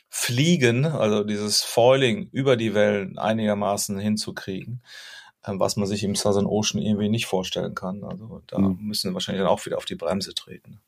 Fliegen, 0.09 0.87
also 0.87 1.23
dieses 1.23 1.63
Foiling 1.63 2.29
über 2.33 2.57
die 2.57 2.75
Wellen 2.75 3.19
einigermaßen 3.19 3.99
hinzukriegen. 3.99 4.83
Ähm, 5.47 5.59
was 5.59 5.77
man 5.77 5.87
sich 5.87 6.05
im 6.05 6.15
Southern 6.15 6.47
Ocean 6.47 6.83
irgendwie 6.83 7.09
nicht 7.09 7.27
vorstellen 7.27 7.75
kann. 7.75 8.05
Also 8.05 8.43
da 8.47 8.59
mhm. 8.59 8.79
müssen 8.83 9.11
wir 9.11 9.15
wahrscheinlich 9.15 9.43
dann 9.43 9.51
auch 9.51 9.65
wieder 9.65 9.79
auf 9.79 9.87
die 9.87 9.95
Bremse 9.95 10.35
treten. 10.35 10.81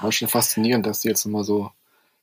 Ja, 0.00 0.10
schon 0.10 0.28
faszinierend, 0.28 0.86
dass 0.86 1.00
die 1.00 1.08
jetzt 1.08 1.26
immer 1.26 1.44
so 1.44 1.70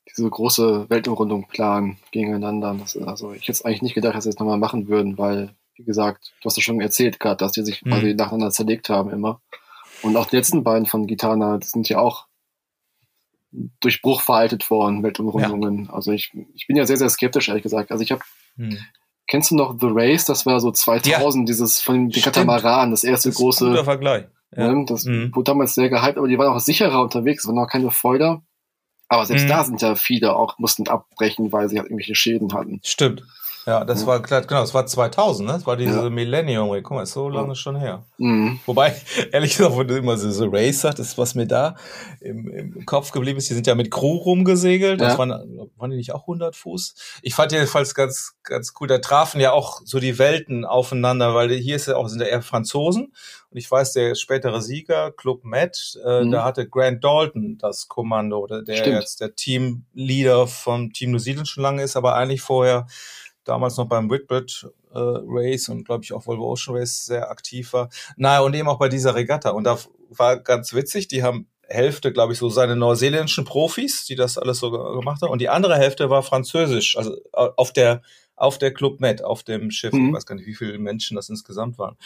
diese 0.08 0.28
große 0.28 0.88
Weltumrundung 0.88 1.46
planen 1.46 1.98
gegeneinander. 2.10 2.74
Das, 2.74 2.96
also 2.96 3.32
ich 3.32 3.46
hätte 3.46 3.64
eigentlich 3.64 3.82
nicht 3.82 3.94
gedacht, 3.94 4.16
dass 4.16 4.24
sie 4.24 4.30
das 4.30 4.40
nochmal 4.40 4.58
machen 4.58 4.88
würden, 4.88 5.18
weil, 5.18 5.54
wie 5.76 5.84
gesagt, 5.84 6.32
du 6.40 6.46
hast 6.46 6.56
ja 6.56 6.62
schon 6.62 6.80
erzählt 6.80 7.20
gerade, 7.20 7.36
dass 7.36 7.52
die 7.52 7.62
sich 7.62 7.84
mhm. 7.84 7.90
quasi 7.90 8.14
nacheinander 8.14 8.50
zerlegt 8.50 8.88
haben 8.88 9.10
immer. 9.10 9.40
Und 10.02 10.16
auch 10.16 10.26
die 10.26 10.36
letzten 10.36 10.64
beiden 10.64 10.86
von 10.86 11.06
Gitana, 11.06 11.58
die 11.58 11.66
sind 11.66 11.88
ja 11.88 11.98
auch 11.98 12.26
durch 13.80 14.02
Bruch 14.02 14.20
veraltet 14.20 14.68
worden, 14.68 15.02
Weltumrundungen. 15.04 15.84
Ja. 15.84 15.92
Also 15.92 16.10
ich, 16.10 16.32
ich 16.54 16.66
bin 16.66 16.76
ja 16.76 16.86
sehr, 16.86 16.96
sehr 16.96 17.08
skeptisch, 17.08 17.48
ehrlich 17.48 17.62
gesagt. 17.62 17.92
Also 17.92 18.02
ich 18.02 18.10
habe 18.10 18.22
hm. 18.56 18.78
Kennst 19.26 19.50
du 19.50 19.56
noch 19.56 19.76
The 19.80 19.88
Race? 19.90 20.24
Das 20.24 20.46
war 20.46 20.60
so 20.60 20.70
2000, 20.70 21.42
ja. 21.42 21.46
dieses 21.46 21.80
von 21.80 22.08
den 22.08 22.22
Katamaran, 22.22 22.90
das 22.90 23.04
erste 23.04 23.30
das 23.30 23.38
große. 23.38 23.66
Guter 23.66 23.84
Vergleich. 23.84 24.26
Ja. 24.56 24.72
Ne, 24.72 24.84
das 24.86 25.04
mhm. 25.04 25.34
wurde 25.34 25.44
damals 25.44 25.74
sehr 25.74 25.90
gehypt, 25.90 26.18
aber 26.18 26.28
die 26.28 26.38
waren 26.38 26.54
auch 26.54 26.60
sicherer 26.60 27.02
unterwegs, 27.02 27.44
es 27.44 27.48
waren 27.48 27.58
auch 27.58 27.68
keine 27.68 27.90
Foiler. 27.90 28.42
Aber 29.08 29.24
selbst 29.26 29.44
mhm. 29.44 29.48
da 29.48 29.64
sind 29.64 29.82
ja 29.82 29.94
viele 29.94 30.34
auch, 30.34 30.58
mussten 30.58 30.88
abbrechen, 30.88 31.52
weil 31.52 31.68
sie 31.68 31.78
halt 31.78 31.88
irgendwelche 31.88 32.14
Schäden 32.14 32.52
hatten. 32.52 32.80
Stimmt. 32.84 33.24
Ja, 33.66 33.84
das 33.84 34.02
ja. 34.02 34.06
war 34.06 34.22
klar, 34.22 34.42
genau, 34.42 34.60
das 34.60 34.74
war 34.74 34.86
2000, 34.86 35.48
ne? 35.48 35.54
Das 35.54 35.66
war 35.66 35.76
diese 35.76 36.04
ja. 36.04 36.10
Millennium, 36.10 36.68
guck 36.84 36.92
mal, 36.92 37.02
ist 37.02 37.12
so 37.12 37.28
lange 37.28 37.48
ja. 37.48 37.54
schon 37.56 37.74
her. 37.74 38.04
Mhm. 38.16 38.60
Wobei, 38.64 38.94
ehrlich 39.32 39.56
gesagt, 39.56 39.76
wenn 39.76 39.88
du 39.88 39.96
immer 39.96 40.16
so, 40.16 40.30
so 40.30 40.46
Race 40.48 40.82
sagst, 40.82 41.00
das 41.00 41.18
was 41.18 41.34
mir 41.34 41.46
da 41.46 41.74
im, 42.20 42.48
im 42.48 42.86
Kopf 42.86 43.10
geblieben 43.10 43.38
ist, 43.38 43.50
die 43.50 43.54
sind 43.54 43.66
ja 43.66 43.74
mit 43.74 43.90
Crew 43.90 44.18
rumgesegelt, 44.18 45.00
das 45.00 45.18
waren, 45.18 45.68
waren 45.76 45.90
die 45.90 45.96
nicht 45.96 46.12
auch 46.12 46.22
100 46.22 46.54
Fuß? 46.54 46.94
Ich 47.22 47.34
fand 47.34 47.50
jedenfalls 47.50 47.96
ganz, 47.96 48.36
ganz 48.44 48.72
cool, 48.80 48.86
da 48.86 48.98
trafen 48.98 49.40
ja 49.40 49.50
auch 49.50 49.80
so 49.84 49.98
die 49.98 50.16
Welten 50.20 50.64
aufeinander, 50.64 51.34
weil 51.34 51.50
hier 51.50 51.74
ist 51.74 51.88
ja 51.88 51.96
auch, 51.96 52.06
sind 52.06 52.20
ja 52.20 52.28
eher 52.28 52.42
Franzosen 52.42 53.12
und 53.50 53.56
ich 53.56 53.68
weiß, 53.68 53.94
der 53.94 54.14
spätere 54.14 54.62
Sieger, 54.62 55.10
Club 55.10 55.44
Med, 55.44 55.98
äh, 56.04 56.22
mhm. 56.22 56.30
da 56.30 56.44
hatte 56.44 56.68
Grant 56.68 57.02
Dalton 57.02 57.58
das 57.58 57.88
Kommando, 57.88 58.46
der 58.46 58.76
Stimmt. 58.76 58.94
jetzt 58.94 59.20
der 59.20 59.34
Teamleader 59.34 60.46
vom 60.46 60.92
Team 60.92 61.10
New 61.10 61.18
Zealand 61.18 61.48
schon 61.48 61.64
lange 61.64 61.82
ist, 61.82 61.96
aber 61.96 62.14
eigentlich 62.14 62.42
vorher 62.42 62.86
damals 63.46 63.76
noch 63.76 63.86
beim 63.86 64.10
Whitbread 64.10 64.68
äh, 64.92 64.98
Race 64.98 65.68
und 65.68 65.84
glaube 65.84 66.04
ich 66.04 66.12
auch 66.12 66.26
Volvo 66.26 66.52
Ocean 66.52 66.76
Race 66.76 67.06
sehr 67.06 67.30
aktiv 67.30 67.72
war. 67.72 67.88
Naja, 68.16 68.40
und 68.40 68.54
eben 68.54 68.68
auch 68.68 68.78
bei 68.78 68.88
dieser 68.88 69.14
Regatta. 69.14 69.50
Und 69.50 69.64
da 69.64 69.78
war 70.10 70.38
ganz 70.38 70.74
witzig, 70.74 71.08
die 71.08 71.22
haben 71.22 71.48
Hälfte, 71.68 72.12
glaube 72.12 72.32
ich, 72.32 72.38
so 72.38 72.48
seine 72.48 72.76
neuseeländischen 72.76 73.44
Profis, 73.44 74.04
die 74.04 74.14
das 74.14 74.38
alles 74.38 74.58
so 74.58 74.70
gemacht 74.70 75.22
haben. 75.22 75.30
Und 75.30 75.40
die 75.40 75.48
andere 75.48 75.76
Hälfte 75.76 76.10
war 76.10 76.22
französisch, 76.22 76.96
also 76.96 77.16
auf 77.32 77.72
der 77.72 78.02
auf 78.36 78.58
der 78.58 78.72
Club 78.72 79.00
Med, 79.00 79.24
auf 79.24 79.42
dem 79.42 79.70
Schiff. 79.70 79.92
Mhm. 79.92 80.08
Ich 80.08 80.14
weiß 80.14 80.26
gar 80.26 80.34
nicht, 80.34 80.46
wie 80.46 80.54
viele 80.54 80.78
Menschen 80.78 81.16
das 81.16 81.28
insgesamt 81.28 81.78
waren. 81.78 81.96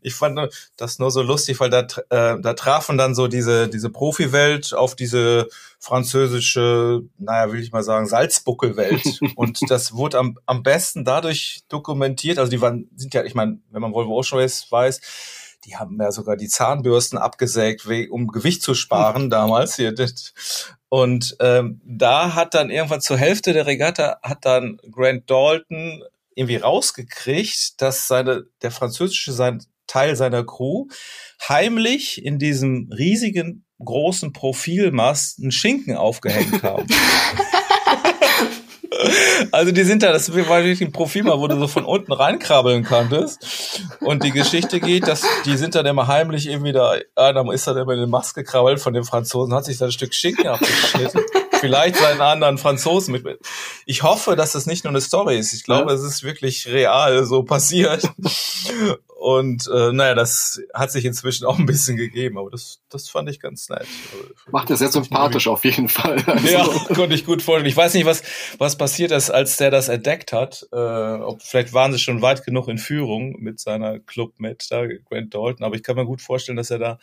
Ich 0.00 0.14
fand 0.14 0.38
das 0.76 0.98
nur 0.98 1.10
so 1.10 1.22
lustig, 1.22 1.60
weil 1.60 1.70
da, 1.70 1.80
äh, 1.80 2.40
da 2.40 2.54
trafen 2.54 2.96
dann 2.96 3.14
so 3.14 3.28
diese, 3.28 3.68
diese 3.68 3.90
Profi-Welt 3.90 4.74
auf 4.74 4.94
diese 4.94 5.48
französische, 5.78 7.02
naja, 7.18 7.52
will 7.52 7.60
ich 7.60 7.72
mal 7.72 7.82
sagen, 7.82 8.06
Salzbuckelwelt. 8.06 9.20
Und 9.36 9.58
das 9.68 9.92
wurde 9.92 10.18
am, 10.18 10.38
am 10.46 10.62
besten 10.62 11.04
dadurch 11.04 11.62
dokumentiert. 11.68 12.38
Also 12.38 12.50
die 12.50 12.60
waren, 12.60 12.88
sind 12.96 13.12
ja, 13.14 13.24
ich 13.24 13.34
meine, 13.34 13.58
wenn 13.70 13.82
man 13.82 13.92
Volvo 13.92 14.16
Ocean 14.16 14.40
Race 14.40 14.66
weiß, 14.70 15.00
die 15.64 15.76
haben 15.76 15.98
ja 16.00 16.10
sogar 16.10 16.36
die 16.36 16.48
Zahnbürsten 16.48 17.18
abgesägt, 17.18 17.86
um 18.10 18.28
Gewicht 18.28 18.62
zu 18.62 18.74
sparen 18.74 19.30
damals. 19.30 19.76
Hier. 19.76 19.94
Und 20.92 21.36
ähm, 21.40 21.80
da 21.86 22.34
hat 22.34 22.52
dann 22.52 22.68
irgendwann 22.68 23.00
zur 23.00 23.16
Hälfte 23.16 23.54
der 23.54 23.66
Regatta 23.66 24.18
hat 24.22 24.44
dann 24.44 24.76
Grant 24.90 25.30
Dalton 25.30 26.04
irgendwie 26.34 26.56
rausgekriegt, 26.56 27.80
dass 27.80 28.06
seine 28.06 28.44
der 28.60 28.70
französische 28.70 29.32
sein 29.32 29.64
Teil 29.86 30.16
seiner 30.16 30.44
Crew 30.44 30.88
heimlich 31.48 32.22
in 32.22 32.38
diesem 32.38 32.90
riesigen 32.92 33.64
großen 33.82 34.34
Profilmast 34.34 35.40
einen 35.40 35.50
Schinken 35.50 35.96
aufgehängt 35.96 36.62
haben. 36.62 36.86
Also 39.50 39.72
die 39.72 39.84
sind 39.84 40.02
da, 40.02 40.12
das 40.12 40.30
war 40.30 40.36
wirklich 40.36 40.80
ein 40.80 40.92
Profil 40.92 41.24
mal, 41.24 41.38
wo 41.38 41.46
du 41.46 41.58
so 41.58 41.66
von 41.66 41.84
unten 41.84 42.12
reinkrabbeln 42.12 42.84
konntest. 42.84 43.82
Und 44.00 44.24
die 44.24 44.30
Geschichte 44.30 44.80
geht, 44.80 45.06
dass 45.06 45.22
die 45.44 45.56
sind 45.56 45.74
dann 45.74 45.86
immer 45.86 46.06
heimlich 46.06 46.48
irgendwie 46.48 46.72
da, 46.72 46.96
einer 47.16 47.52
ist 47.52 47.66
dann 47.66 47.76
immer 47.76 47.92
in 47.92 48.00
den 48.00 48.10
Mast 48.10 48.34
gekrabbelt 48.34 48.80
von 48.80 48.94
dem 48.94 49.04
Franzosen, 49.04 49.54
hat 49.54 49.64
sich 49.64 49.78
da 49.78 49.86
ein 49.86 49.92
Stück 49.92 50.14
Schinken 50.14 50.46
abgeschnitten. 50.46 51.20
Vielleicht 51.60 51.96
seinen 51.96 52.20
anderen 52.20 52.58
Franzosen 52.58 53.12
mit. 53.12 53.38
Ich 53.86 54.02
hoffe, 54.02 54.34
dass 54.34 54.52
das 54.52 54.66
nicht 54.66 54.84
nur 54.84 54.90
eine 54.90 55.00
Story 55.00 55.38
ist. 55.38 55.52
Ich 55.52 55.62
glaube, 55.62 55.90
ja. 55.90 55.96
es 55.96 56.02
ist 56.02 56.24
wirklich 56.24 56.66
real 56.66 57.24
so 57.24 57.44
passiert. 57.44 58.02
Und 59.22 59.70
äh, 59.72 59.92
naja, 59.92 60.16
das 60.16 60.60
hat 60.74 60.90
sich 60.90 61.04
inzwischen 61.04 61.46
auch 61.46 61.56
ein 61.56 61.64
bisschen 61.64 61.96
gegeben, 61.96 62.38
aber 62.38 62.50
das, 62.50 62.80
das 62.88 63.08
fand 63.08 63.30
ich 63.30 63.38
ganz 63.38 63.68
nett. 63.68 63.86
Macht 64.50 64.68
er 64.68 64.76
sehr 64.76 64.90
sympathisch 64.90 65.46
auf 65.46 65.64
jeden 65.64 65.88
Fall. 65.88 66.16
Also. 66.32 66.48
Ja, 66.48 66.64
konnte 66.94 67.14
ich 67.14 67.24
gut 67.24 67.42
vorstellen. 67.42 67.68
Ich 67.68 67.76
weiß 67.76 67.94
nicht, 67.94 68.06
was, 68.06 68.22
was 68.58 68.76
passiert 68.76 69.12
ist, 69.12 69.30
als 69.30 69.58
der 69.58 69.70
das 69.70 69.88
entdeckt 69.88 70.32
hat. 70.32 70.66
Äh, 70.72 70.76
ob, 70.76 71.42
vielleicht 71.42 71.72
waren 71.72 71.92
sie 71.92 71.98
schon 71.98 72.22
weit 72.22 72.44
genug 72.44 72.68
in 72.68 72.78
Führung 72.78 73.36
mit 73.38 73.60
seiner 73.60 74.00
Club 74.00 74.32
mit 74.38 74.66
da, 74.70 74.86
Grant 74.86 75.34
Dalton, 75.34 75.64
aber 75.64 75.76
ich 75.76 75.82
kann 75.82 75.94
mir 75.94 76.06
gut 76.06 76.22
vorstellen, 76.22 76.56
dass 76.56 76.70
er 76.70 76.78
da 76.78 76.98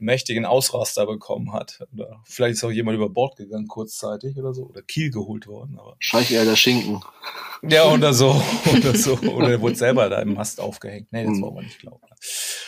mächtigen 0.00 0.44
Ausraster 0.44 1.06
bekommen 1.06 1.52
hat. 1.52 1.86
Oder 1.94 2.20
vielleicht 2.24 2.54
ist 2.54 2.64
auch 2.64 2.70
jemand 2.70 2.96
über 2.96 3.08
Bord 3.08 3.36
gegangen 3.36 3.68
kurzzeitig 3.68 4.36
oder 4.36 4.52
so. 4.52 4.64
Oder 4.64 4.82
Kiel 4.82 5.10
geholt 5.10 5.46
worden. 5.46 5.78
Aber 5.78 5.92
Wahrscheinlich 5.92 6.32
eher 6.32 6.44
der 6.44 6.56
Schinken. 6.56 7.00
Ja, 7.62 7.84
oder 7.84 8.12
so. 8.12 8.42
Oder 8.74 8.96
so. 8.96 9.18
Oder 9.18 9.50
er 9.50 9.60
wurde 9.60 9.76
selber 9.76 10.08
da 10.08 10.20
im 10.20 10.34
Mast 10.34 10.60
aufgehängt. 10.60 11.08
Nee, 11.12 11.24
das 11.24 11.36
mhm. 11.36 11.42
wollen 11.42 11.54
wir 11.56 11.62
nicht 11.62 11.78
glauben. 11.78 12.00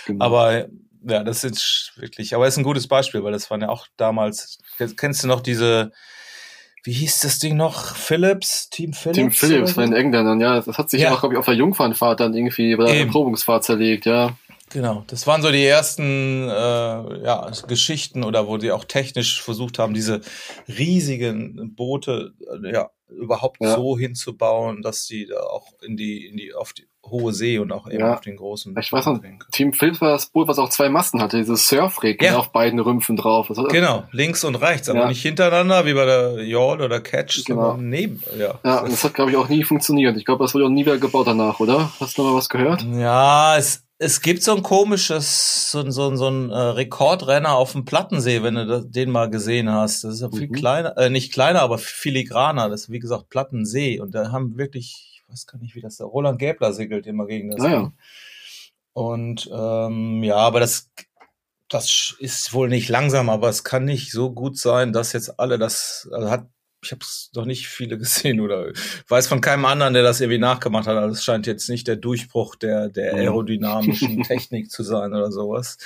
Genau. 0.07 0.25
Aber 0.25 0.69
ja, 1.05 1.25
das 1.25 1.45
ist 1.45 1.93
wirklich, 1.97 2.35
aber 2.35 2.47
es 2.47 2.55
ist 2.55 2.59
ein 2.59 2.65
gutes 2.65 2.87
Beispiel, 2.87 3.25
weil 3.25 3.33
das 3.33 3.51
waren 3.51 3.61
ja 3.61 3.69
auch 3.69 3.87
damals, 3.97 4.59
kennst 4.97 5.25
du 5.25 5.29
noch 5.29 5.41
diese, 5.41 5.93
wie 6.85 6.93
hieß 6.93 7.21
das 7.21 7.39
Ding 7.39 7.57
noch? 7.57 7.97
Philips? 7.97 8.69
Team 8.69 8.93
Philips? 8.93 9.17
Team 9.17 9.31
Philips 9.31 9.73
von 9.73 9.85
den 9.85 9.93
Engländern, 9.95 10.41
ja. 10.41 10.61
Das 10.61 10.79
hat 10.79 10.91
sich 10.91 11.01
ja 11.01 11.13
auch, 11.13 11.21
glaube 11.21 11.35
ich, 11.35 11.39
auf 11.39 11.45
der 11.45 11.55
Jungfernfahrt 11.55 12.21
dann 12.21 12.35
irgendwie 12.35 12.75
bei 12.77 12.85
der 12.87 13.01
Erprobungsfahrt 13.01 13.65
zerlegt, 13.65 14.07
ja. 14.07 14.37
Genau, 14.73 15.05
das 15.07 15.27
waren 15.27 15.43
so 15.43 15.51
die 15.51 15.65
ersten 15.65 16.49
äh, 16.49 17.25
ja, 17.25 17.51
Geschichten 17.67 18.25
oder 18.25 18.47
wo 18.47 18.57
die 18.57 18.73
auch 18.73 18.85
technisch 18.85 19.43
versucht 19.43 19.79
haben, 19.79 19.95
diese 19.95 20.21
riesigen 20.67 21.75
Boote 21.75 22.33
äh, 22.63 22.73
ja 22.73 22.91
überhaupt 23.09 23.59
ja. 23.61 23.75
so 23.75 23.99
hinzubauen, 23.99 24.83
dass 24.83 25.07
die 25.07 25.27
da 25.27 25.41
auch 25.41 25.69
in 25.83 25.97
die 25.97 26.27
in 26.27 26.37
die 26.37 26.55
auf 26.55 26.73
die 26.73 26.87
hohe 27.05 27.33
See 27.33 27.59
und 27.59 27.73
auch 27.73 27.89
eben 27.89 28.01
ja. 28.01 28.15
auf 28.15 28.21
den 28.21 28.37
großen. 28.37 28.75
Ich 28.79 28.93
weiß 28.93 29.07
noch, 29.07 29.21
Team 29.51 29.73
Philips 29.73 30.01
war 30.01 30.11
das 30.11 30.27
Boot, 30.27 30.49
was 30.49 30.59
auch 30.59 30.69
zwei 30.69 30.89
Masten 30.89 31.21
hatte, 31.21 31.37
dieses 31.37 31.69
Surfrig 31.69 32.23
ja. 32.23 32.37
auf 32.37 32.53
beiden 32.53 32.79
Rümpfen 32.79 33.17
drauf. 33.17 33.51
Genau, 33.71 34.05
links 34.13 34.45
und 34.45 34.55
rechts, 34.57 34.89
aber 34.89 35.07
nicht 35.07 35.23
hintereinander 35.23 35.85
wie 35.85 35.95
bei 35.95 36.05
der 36.05 36.45
Yawl 36.45 36.81
oder 36.81 37.01
Catch, 37.01 37.45
genau. 37.45 37.71
sondern 37.71 37.89
neben. 37.89 38.23
Ja, 38.39 38.59
ja 38.65 38.81
und 38.81 38.93
das 38.93 39.03
hat 39.05 39.15
glaube 39.15 39.33
ich 39.33 39.37
auch 39.37 39.49
nie 39.49 39.65
funktioniert. 39.65 40.17
Ich 40.17 40.25
glaube, 40.25 40.45
das 40.45 40.55
wurde 40.55 40.67
auch 40.67 40.71
nie 40.71 40.83
wieder 40.83 40.99
gebaut 40.99 41.27
danach, 41.27 41.61
oder? 41.61 41.93
Hast 41.99 42.17
du 42.17 42.23
noch 42.23 42.31
mal 42.31 42.37
was 42.37 42.49
gehört? 42.49 42.83
Ja, 42.83 43.57
es 43.59 43.85
es 44.03 44.21
gibt 44.21 44.43
so 44.43 44.57
ein 44.57 44.63
komisches, 44.65 45.71
so, 45.71 45.89
so, 45.91 46.15
so 46.17 46.29
ein 46.29 46.51
äh, 46.51 46.57
Rekordrenner 46.57 47.55
auf 47.55 47.73
dem 47.73 47.85
Plattensee, 47.85 48.43
wenn 48.43 48.57
du 48.57 48.67
das, 48.67 48.91
den 48.91 49.11
mal 49.11 49.31
gesehen 49.31 49.71
hast. 49.71 50.03
Das 50.03 50.15
ist 50.15 50.21
ja 50.23 50.31
viel 50.31 50.49
mhm. 50.49 50.53
kleiner, 50.53 50.99
äh, 50.99 51.09
nicht 51.09 51.33
kleiner, 51.33 51.63
aber 51.63 51.79
filigraner. 51.79 52.69
Das 52.69 52.83
ist 52.83 52.91
wie 52.91 52.99
gesagt 52.99 53.29
Plattensee. 53.29 54.01
Und 54.01 54.15
da 54.15 54.33
haben 54.33 54.59
wirklich, 54.59 55.13
ich 55.15 55.33
weiß 55.33 55.47
gar 55.47 55.59
nicht, 55.59 55.77
wie 55.77 55.81
das 55.81 55.99
der 55.99 56.07
Roland 56.07 56.41
Gäbler 56.41 56.73
segelt 56.73 57.07
immer 57.07 57.27
gegen 57.27 57.53
das. 57.53 57.61
Ah, 57.61 57.71
ja. 57.71 57.93
Und 58.93 59.49
ähm, 59.53 60.23
ja, 60.25 60.37
aber 60.37 60.59
das 60.61 60.91
das 61.69 62.15
ist 62.19 62.53
wohl 62.53 62.69
nicht 62.69 62.89
langsam, 62.89 63.31
aber 63.31 63.49
es 63.49 63.65
kann 63.65 63.85
nicht 63.85 64.11
so 64.11 64.31
gut 64.33 64.59
sein, 64.59 64.93
dass 64.93 65.13
jetzt 65.13 65.39
alle 65.39 65.59
das 65.59 66.09
also 66.13 66.31
hat. 66.31 66.47
Ich 66.83 66.91
habe 66.91 67.01
es 67.03 67.31
noch 67.35 67.45
nicht 67.45 67.69
viele 67.69 67.99
gesehen 67.99 68.41
oder 68.41 68.73
weiß 69.09 69.27
von 69.27 69.41
keinem 69.41 69.65
anderen, 69.65 69.95
der 69.95 70.03
das 70.03 70.21
irgendwie 70.21 70.39
nachgemacht 70.39 70.87
hat. 70.87 70.97
Also 70.97 71.15
es 71.15 71.25
scheint 71.25 71.47
jetzt 71.47 71.69
nicht 71.69 71.89
der 71.89 71.97
Durchbruch 71.97 72.57
der 72.57 72.89
der 72.89 73.15
aerodynamischen 73.15 74.23
Technik 74.25 74.71
zu 74.71 74.83
sein 74.83 75.13
oder 75.13 75.31
sowas. 75.31 75.79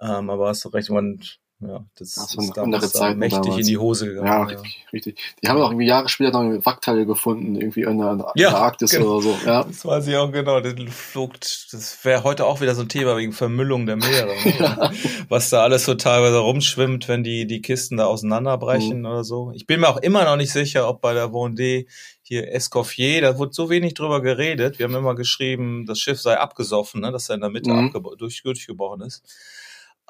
Ähm, 0.00 0.30
aber 0.30 0.48
hast 0.48 0.64
du 0.64 0.68
recht, 0.70 0.90
man 0.90 1.20
ja, 1.66 1.84
das, 1.98 2.14
Das 2.14 2.34
ist 2.36 2.58
andere 2.58 2.90
Zeiten 2.90 3.18
mächtig 3.18 3.40
damals. 3.42 3.60
in 3.60 3.66
die 3.66 3.78
Hose 3.78 4.06
gegangen. 4.06 4.26
Ja, 4.26 4.42
richtig, 4.44 4.86
richtig. 4.92 5.18
Die 5.42 5.48
haben 5.48 5.60
auch 5.60 5.70
irgendwie 5.70 5.86
Jahre 5.86 6.08
später 6.08 6.42
noch 6.42 6.64
Wrackteile 6.66 7.06
gefunden, 7.06 7.54
irgendwie 7.56 7.82
in 7.82 7.98
der, 7.98 8.12
in 8.12 8.18
der 8.18 8.32
Ja, 8.34 8.54
Arktis 8.54 8.90
genau. 8.90 9.12
oder 9.16 9.22
so. 9.22 9.36
Ja. 9.46 9.64
Das 9.64 9.84
weiß 9.84 10.06
ich 10.08 10.16
auch 10.16 10.30
genau. 10.32 10.60
Das 10.60 10.74
flog, 10.94 11.34
das 11.40 11.98
wäre 12.04 12.24
heute 12.24 12.46
auch 12.46 12.60
wieder 12.60 12.74
so 12.74 12.82
ein 12.82 12.88
Thema 12.88 13.16
wegen 13.16 13.32
Vermüllung 13.32 13.86
der 13.86 13.96
Meere. 13.96 14.32
Ne? 14.62 14.90
Was 15.28 15.50
da 15.50 15.62
alles 15.62 15.84
so 15.84 15.94
teilweise 15.94 16.38
rumschwimmt, 16.38 17.08
wenn 17.08 17.22
die, 17.24 17.46
die 17.46 17.62
Kisten 17.62 17.96
da 17.96 18.06
auseinanderbrechen 18.06 19.00
Mhm. 19.00 19.06
oder 19.06 19.24
so. 19.24 19.52
Ich 19.54 19.66
bin 19.66 19.80
mir 19.80 19.88
auch 19.88 19.96
immer 19.98 20.24
noch 20.24 20.36
nicht 20.36 20.52
sicher, 20.52 20.88
ob 20.88 21.00
bei 21.00 21.14
der 21.14 21.28
Vendée 21.28 21.86
hier 22.22 22.52
Escoffier, 22.52 23.20
da 23.20 23.38
wurde 23.38 23.52
so 23.52 23.68
wenig 23.68 23.94
drüber 23.94 24.22
geredet. 24.22 24.78
Wir 24.78 24.84
haben 24.84 24.94
immer 24.94 25.14
geschrieben, 25.14 25.84
das 25.86 25.98
Schiff 25.98 26.20
sei 26.20 26.38
abgesoffen, 26.38 27.00
ne? 27.00 27.12
dass 27.12 27.28
er 27.28 27.34
in 27.34 27.40
der 27.40 27.50
Mitte 27.50 27.70
Mhm. 27.72 27.92
durchgebrochen 28.18 29.02
ist. 29.02 29.22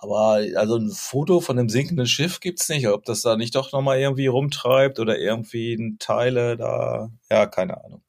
Aber 0.03 0.45
also 0.57 0.79
ein 0.79 0.91
Foto 0.91 1.41
von 1.41 1.57
einem 1.57 1.69
sinkenden 1.69 2.09
Schiff 2.09 2.41
gibt's 2.41 2.69
nicht. 2.69 2.89
Ob 2.89 3.05
das 3.05 3.23
da 3.23 3.37
nicht 3.37 3.55
doch 3.55 3.71
nochmal 3.71 4.01
irgendwie 4.01 4.27
rumtreibt 4.27 4.99
oder 4.99 5.17
irgendwie 5.17 5.95
Teile 6.01 6.57
da, 6.57 7.09
ja, 7.31 7.47
keine 7.47 7.85
Ahnung. 7.85 8.03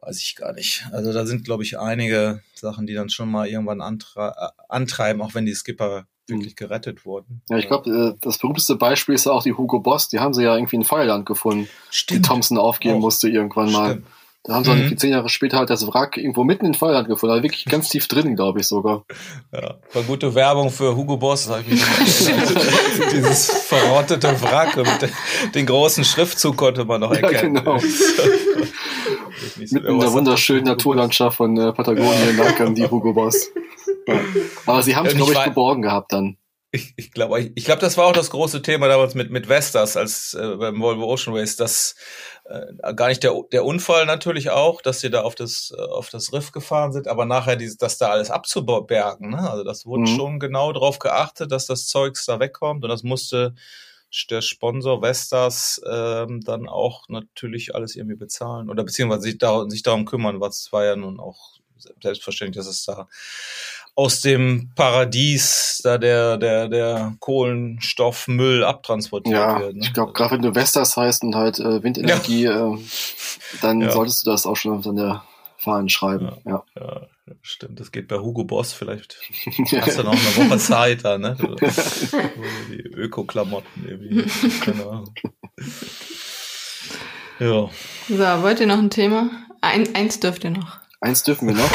Weiß 0.00 0.20
ich 0.20 0.34
gar 0.34 0.52
nicht. 0.52 0.84
Also 0.90 1.12
da 1.12 1.24
sind, 1.24 1.44
glaube 1.44 1.62
ich, 1.62 1.78
einige 1.78 2.42
Sachen, 2.56 2.88
die 2.88 2.94
dann 2.94 3.08
schon 3.08 3.30
mal 3.30 3.46
irgendwann 3.46 3.82
antre 3.82 4.34
äh, 4.36 4.62
antreiben, 4.68 5.22
auch 5.22 5.34
wenn 5.34 5.46
die 5.46 5.54
Skipper 5.54 6.06
wirklich 6.26 6.56
gerettet 6.56 7.06
wurden. 7.06 7.40
Ja, 7.50 7.58
ich 7.58 7.68
glaube, 7.68 7.88
äh, 7.88 8.18
das 8.20 8.38
berühmteste 8.38 8.74
Beispiel 8.74 9.14
ist 9.14 9.26
ja 9.26 9.32
auch 9.32 9.44
die 9.44 9.52
Hugo 9.52 9.78
Boss. 9.78 10.08
Die 10.08 10.18
haben 10.18 10.34
sie 10.34 10.42
ja 10.42 10.56
irgendwie 10.56 10.74
in 10.74 10.84
Feuerland 10.84 11.24
gefunden, 11.24 11.68
die 11.92 11.96
Stimmt. 11.96 12.26
Thompson 12.26 12.58
aufgeben 12.58 12.96
Auch. 12.96 13.02
musste 13.02 13.28
irgendwann 13.28 13.70
mal. 13.70 13.90
Stimmt. 13.92 14.06
Da 14.46 14.54
haben 14.54 14.64
sie 14.64 14.70
Mhm. 14.70 14.88
dann 14.90 14.98
zehn 14.98 15.10
Jahre 15.10 15.28
später 15.28 15.58
halt 15.58 15.70
das 15.70 15.86
Wrack 15.88 16.16
irgendwo 16.16 16.44
mitten 16.44 16.66
in 16.66 16.74
Feuerland 16.74 17.08
gefunden. 17.08 17.32
Also 17.32 17.42
wirklich 17.42 17.64
ganz 17.64 17.88
tief 17.88 18.06
drin, 18.06 18.36
glaube 18.36 18.60
ich 18.60 18.66
sogar. 18.68 19.04
Ja, 19.52 19.74
war 19.92 20.02
gute 20.04 20.34
Werbung 20.34 20.70
für 20.70 20.94
Hugo 20.96 21.16
Boss, 21.16 21.46
das 21.46 21.56
hab 21.56 21.62
ich 21.62 21.68
mich. 21.68 21.82
Dieses 23.12 23.50
verrottete 23.50 24.40
Wrack 24.42 24.76
mit 24.76 25.02
de- 25.02 25.10
den 25.54 25.66
großen 25.66 26.04
Schriftzug 26.04 26.56
konnte 26.56 26.84
man 26.84 27.00
noch 27.00 27.12
Ja, 27.12 27.20
erkennen. 27.20 27.54
genau. 27.54 27.80
Wirklich 27.80 29.70
so, 29.70 29.76
Mitten 29.76 29.86
in 29.88 30.00
der 30.00 30.12
wunderschönen? 30.12 30.64
Naturlandschaft 30.64 31.36
von 31.36 31.56
äh, 31.58 31.72
Patagonien 31.72 32.36
lag 32.36 32.56
dann 32.56 32.74
die 32.74 32.88
Hugo 32.88 33.12
Boss. 33.12 33.50
Ja. 34.06 34.14
Aber 34.66 34.82
sie 34.82 34.96
haben 34.96 35.06
es, 35.06 35.12
Ja, 35.12 35.18
glaube 35.18 35.32
ich 35.32 35.44
geborgen 35.44 35.82
gehabt 35.82 36.12
dann. 36.12 36.36
Ich, 36.72 36.92
ich 36.96 37.12
glaube, 37.12 37.40
ich, 37.40 37.52
ich 37.54 37.64
glaube, 37.64 37.80
das 37.80 37.96
war 37.96 38.06
auch 38.06 38.12
das 38.12 38.30
große 38.30 38.60
Thema 38.60 38.88
damals 38.88 39.14
mit 39.14 39.30
mit 39.30 39.48
Vestas 39.48 39.96
als 39.96 40.34
äh, 40.34 40.56
beim 40.56 40.80
Volvo 40.80 41.04
Ocean 41.06 41.34
Race, 41.36 41.56
dass 41.56 41.94
äh, 42.48 42.94
gar 42.94 43.08
nicht 43.08 43.22
der 43.22 43.34
der 43.52 43.64
Unfall 43.64 44.06
natürlich 44.06 44.50
auch, 44.50 44.82
dass 44.82 45.00
sie 45.00 45.10
da 45.10 45.22
auf 45.22 45.34
das 45.34 45.74
äh, 45.76 45.80
auf 45.80 46.10
das 46.10 46.32
Riff 46.32 46.52
gefahren 46.52 46.92
sind, 46.92 47.08
aber 47.08 47.24
nachher 47.26 47.56
dieses, 47.56 47.76
das 47.76 47.98
da 47.98 48.08
alles 48.08 48.30
abzubergen, 48.30 49.30
ne? 49.30 49.50
Also 49.50 49.64
das 49.64 49.86
wurde 49.86 50.02
Mhm. 50.02 50.06
schon 50.08 50.38
genau 50.40 50.72
darauf 50.72 50.98
geachtet, 50.98 51.52
dass 51.52 51.66
das 51.66 51.86
Zeugs 51.88 52.26
da 52.26 52.40
wegkommt 52.40 52.84
und 52.84 52.90
das 52.90 53.02
musste 53.02 53.54
der 54.30 54.40
Sponsor 54.40 55.02
Vestas 55.02 55.80
ähm, 55.90 56.40
dann 56.42 56.68
auch 56.68 57.08
natürlich 57.08 57.74
alles 57.74 57.96
irgendwie 57.96 58.16
bezahlen 58.16 58.70
oder 58.70 58.84
beziehungsweise 58.84 59.22
sich, 59.22 59.38
da, 59.38 59.68
sich 59.68 59.82
darum 59.82 60.04
kümmern, 60.06 60.40
was 60.40 60.72
war 60.72 60.84
ja 60.84 60.96
nun 60.96 61.20
auch 61.20 61.58
selbstverständlich, 62.00 62.56
dass 62.64 62.66
es 62.72 62.84
da 62.84 63.08
aus 63.96 64.20
dem 64.20 64.70
Paradies 64.76 65.80
da 65.82 65.96
der, 65.98 66.36
der, 66.36 66.68
der 66.68 67.14
Kohlenstoffmüll 67.18 68.62
abtransportiert 68.62 69.34
Ja, 69.34 69.58
wird. 69.58 69.76
Ne? 69.76 69.80
ich 69.82 69.92
glaube, 69.94 70.12
gerade 70.12 70.34
wenn 70.34 70.42
du 70.42 70.54
Vestas 70.54 70.96
heißt 70.96 71.24
und 71.24 71.34
halt 71.34 71.58
äh, 71.58 71.82
Windenergie, 71.82 72.44
äh, 72.44 72.78
dann 73.62 73.80
Ja. 73.80 73.90
solltest 73.90 74.26
du 74.26 74.30
das 74.30 74.44
auch 74.46 74.54
schon 74.56 74.76
auf 74.78 74.84
deine 74.84 75.22
Fahnen 75.56 75.88
schreiben. 75.88 76.30
Ja. 76.44 76.62
Ja, 76.78 77.00
stimmt. 77.42 77.80
Das 77.80 77.90
geht 77.90 78.06
bei 78.06 78.18
Hugo 78.18 78.44
Boss 78.44 78.72
vielleicht. 78.74 79.16
Hast 79.80 79.98
du 79.98 80.02
noch 80.04 80.12
eine 80.12 80.50
Woche 80.50 80.58
Zeit 80.58 81.02
da, 81.04 81.16
ne? 81.18 81.34
Die 82.70 82.82
Öko-Klamotten 82.82 83.88
irgendwie. 83.88 84.24
Keine 84.60 84.82
Ahnung. 84.86 85.14
Ja. 87.38 87.70
So, 88.08 88.42
wollt 88.42 88.60
ihr 88.60 88.66
noch 88.66 88.78
ein 88.78 88.90
Thema? 88.90 89.30
Ein, 89.62 89.94
eins 89.94 90.20
dürft 90.20 90.44
ihr 90.44 90.50
noch. 90.50 90.78
Eins 91.00 91.22
dürfen 91.22 91.48
wir 91.48 91.54
noch. 91.54 91.70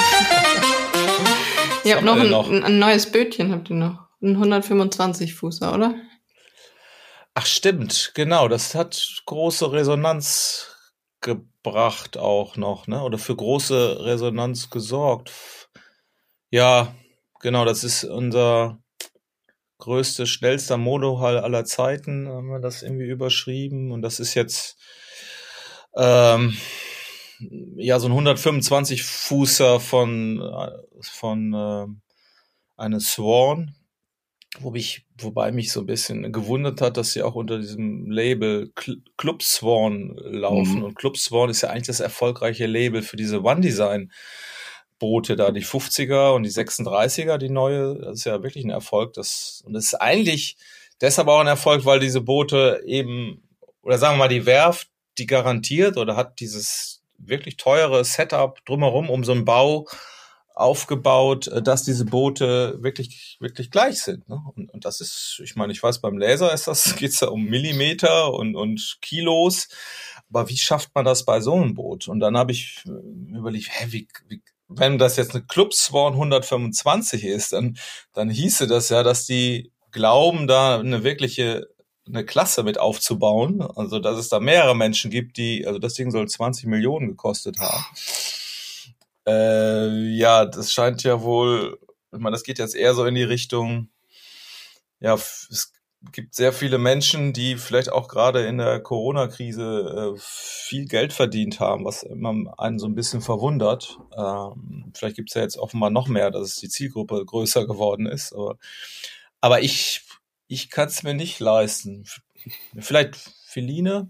Ihr 1.84 1.96
habt 1.96 2.06
noch 2.06 2.16
ein, 2.16 2.22
denn 2.22 2.32
noch? 2.32 2.50
ein, 2.50 2.64
ein 2.64 2.80
neues 2.80 3.12
Bötchen, 3.12 3.52
habt 3.52 3.70
ihr 3.70 3.76
noch. 3.76 4.08
Ein 4.22 4.36
125 4.36 5.34
Fußer, 5.34 5.74
oder? 5.74 5.96
Ach 7.34 7.46
stimmt, 7.46 8.12
genau. 8.14 8.48
Das 8.48 8.76
hat 8.76 9.22
große 9.26 9.72
Resonanz 9.72 10.76
gebracht 11.22 12.18
auch 12.18 12.58
noch, 12.58 12.88
ne? 12.88 13.02
Oder 13.02 13.18
für 13.18 13.36
große 13.36 14.06
Resonanz 14.06 14.70
gesorgt. 14.70 15.32
Ja, 16.50 16.94
genau. 17.40 17.66
Das 17.66 17.84
ist 17.84 18.04
unser 18.04 18.80
größte, 19.80 20.28
schnellster 20.28 20.78
Monohull 20.78 21.38
aller 21.38 21.66
Zeiten, 21.66 22.28
haben 22.28 22.50
wir 22.50 22.60
das 22.60 22.84
irgendwie 22.84 23.08
überschrieben. 23.08 23.92
Und 23.92 24.02
das 24.02 24.20
ist 24.20 24.36
jetzt 24.36 24.78
ähm, 25.96 26.56
ja 27.76 28.00
so 28.00 28.08
ein 28.08 28.12
125 28.12 29.04
Fußer 29.04 29.80
von 29.80 30.42
äh, 30.42 30.72
von 31.02 31.54
ähm, 31.56 32.02
eine 32.78 33.00
Swan, 33.00 33.76
wo 34.60 34.74
ich, 34.76 35.06
wobei 35.18 35.52
mich 35.52 35.72
so 35.72 35.82
ein 35.82 35.86
bisschen 35.86 36.32
gewundert 36.34 36.82
hat, 36.82 36.98
dass 36.98 37.14
sie 37.14 37.24
auch 37.24 37.36
unter 37.36 37.60
diesem 37.60 38.12
Label 38.12 38.72
Cl 38.78 39.02
Club 39.18 39.44
Swan 39.44 40.16
laufen. 40.18 40.80
Mhm. 40.80 40.84
Und 40.84 40.96
Club 40.96 41.18
Swan 41.18 41.50
ist 41.50 41.62
ja 41.62 41.70
eigentlich 41.70 41.88
das 41.88 42.00
erfolgreiche 42.00 42.66
Label 42.66 43.02
für 43.02 43.18
diese 43.18 43.44
One 43.44 43.62
Design 43.62 44.12
Boote 45.00 45.36
da, 45.36 45.52
die 45.52 45.64
50er 45.64 46.36
und 46.36 46.44
die 46.44 46.52
36er, 46.52 47.38
die 47.38 47.50
neue, 47.50 47.96
das 48.00 48.20
ist 48.20 48.26
ja 48.26 48.44
wirklich 48.44 48.66
ein 48.66 48.70
Erfolg. 48.70 49.14
Das, 49.14 49.64
und 49.66 49.74
das 49.74 49.86
ist 49.86 49.96
eigentlich 49.96 50.58
deshalb 51.00 51.28
auch 51.28 51.40
ein 51.40 51.48
Erfolg, 51.48 51.86
weil 51.86 52.00
diese 52.00 52.22
Boote 52.22 52.84
eben, 52.86 53.42
oder 53.82 53.98
sagen 53.98 54.16
wir 54.16 54.20
mal, 54.20 54.28
die 54.28 54.46
Werft, 54.46 54.90
die 55.18 55.26
garantiert 55.26 55.98
oder 55.98 56.16
hat 56.16 56.40
dieses 56.40 57.01
wirklich 57.26 57.58
teure 57.58 58.04
Setup 58.04 58.64
drumherum 58.66 59.10
um 59.10 59.24
so 59.24 59.32
einen 59.32 59.46
Bau 59.46 59.88
aufgebaut, 60.54 61.48
äh, 61.48 61.62
dass 61.62 61.84
diese 61.84 62.06
Boote 62.06 62.78
wirklich, 62.82 63.38
wirklich 63.40 63.72
gleich 63.72 64.02
sind. 64.02 64.28
Ne? 64.30 64.40
Und, 64.56 64.72
und 64.74 64.86
das 64.86 65.02
ist, 65.02 65.42
ich 65.44 65.56
meine, 65.56 65.74
ich 65.74 65.82
weiß, 65.82 66.00
beim 66.00 66.18
Laser 66.18 66.54
ist 66.54 66.68
das, 66.68 66.96
geht's 66.98 67.20
ja 67.20 67.30
um 67.30 67.46
Millimeter 67.46 68.34
und, 68.34 68.56
und 68.56 68.98
Kilos. 69.02 69.68
Aber 70.30 70.50
wie 70.50 70.58
schafft 70.58 70.94
man 70.96 71.06
das 71.06 71.26
bei 71.26 71.42
so 71.42 71.54
einem 71.54 71.74
Boot? 71.74 72.08
Und 72.08 72.20
dann 72.20 72.38
habe 72.38 72.52
ich 72.52 72.84
äh, 72.86 73.38
überlegt, 73.38 73.70
hä, 73.72 73.88
wie, 73.90 74.08
wie, 74.28 74.42
wenn 74.68 74.98
das 74.98 75.18
jetzt 75.18 75.36
eine 75.36 75.44
Club 75.44 75.74
Swan 75.74 76.14
125 76.14 77.26
ist, 77.26 77.54
dann, 77.54 77.78
dann 78.14 78.30
hieße 78.30 78.68
das 78.68 78.90
ja, 78.90 79.04
dass 79.04 79.26
die 79.26 79.72
glauben, 79.92 80.48
da 80.48 80.80
eine 80.80 81.04
wirkliche 81.04 81.68
eine 82.08 82.26
Klasse 82.26 82.64
mit 82.64 82.80
aufzubauen. 82.80 83.62
Also, 83.62 84.00
dass 84.00 84.18
es 84.18 84.30
da 84.30 84.40
mehrere 84.40 84.76
Menschen 84.76 85.12
gibt, 85.12 85.38
die, 85.38 85.66
also 85.66 85.80
das 85.80 85.94
Ding 85.94 86.12
soll 86.12 86.28
20 86.28 86.66
Millionen 86.66 87.10
gekostet 87.10 87.60
haben. 87.60 87.86
Äh, 89.28 90.16
ja, 90.16 90.46
das 90.46 90.72
scheint 90.72 91.04
ja 91.04 91.22
wohl, 91.22 91.80
ich 92.12 92.20
meine, 92.20 92.34
das 92.34 92.44
geht 92.44 92.60
jetzt 92.60 92.76
eher 92.76 92.94
so 92.94 93.06
in 93.06 93.16
die 93.16 93.24
Richtung, 93.24 93.90
ja, 95.00 95.14
es 95.16 95.74
gibt 96.12 96.34
sehr 96.34 96.52
viele 96.52 96.80
Menschen, 96.80 97.34
die 97.34 97.58
vielleicht 97.58 97.92
auch 97.92 98.08
gerade 98.08 98.46
in 98.48 98.58
der 98.58 98.80
Corona-Krise 98.80 100.16
äh, 100.16 100.20
viel 100.20 100.86
Geld 100.86 101.14
verdient 101.14 101.60
haben, 101.60 101.86
was 101.86 102.04
immer 102.04 102.34
einen 102.58 102.80
so 102.80 102.88
ein 102.88 102.96
bisschen 102.96 103.22
verwundert. 103.22 104.00
Ähm, 104.18 104.92
vielleicht 104.96 105.16
gibt 105.16 105.30
es 105.30 105.36
ja 105.36 105.44
jetzt 105.44 105.58
offenbar 105.58 105.92
noch 105.92 106.08
mehr, 106.08 106.32
dass 106.32 106.56
die 106.56 106.70
Zielgruppe 106.70 107.24
größer 107.24 107.68
geworden 107.68 108.08
ist. 108.08 108.34
Aber, 108.34 108.58
aber 109.42 109.62
ich, 109.62 110.02
ich 110.52 110.70
kann 110.70 110.88
es 110.88 111.04
mir 111.04 111.14
nicht 111.14 111.40
leisten. 111.40 112.06
Vielleicht 112.78 113.16
Feline? 113.46 114.10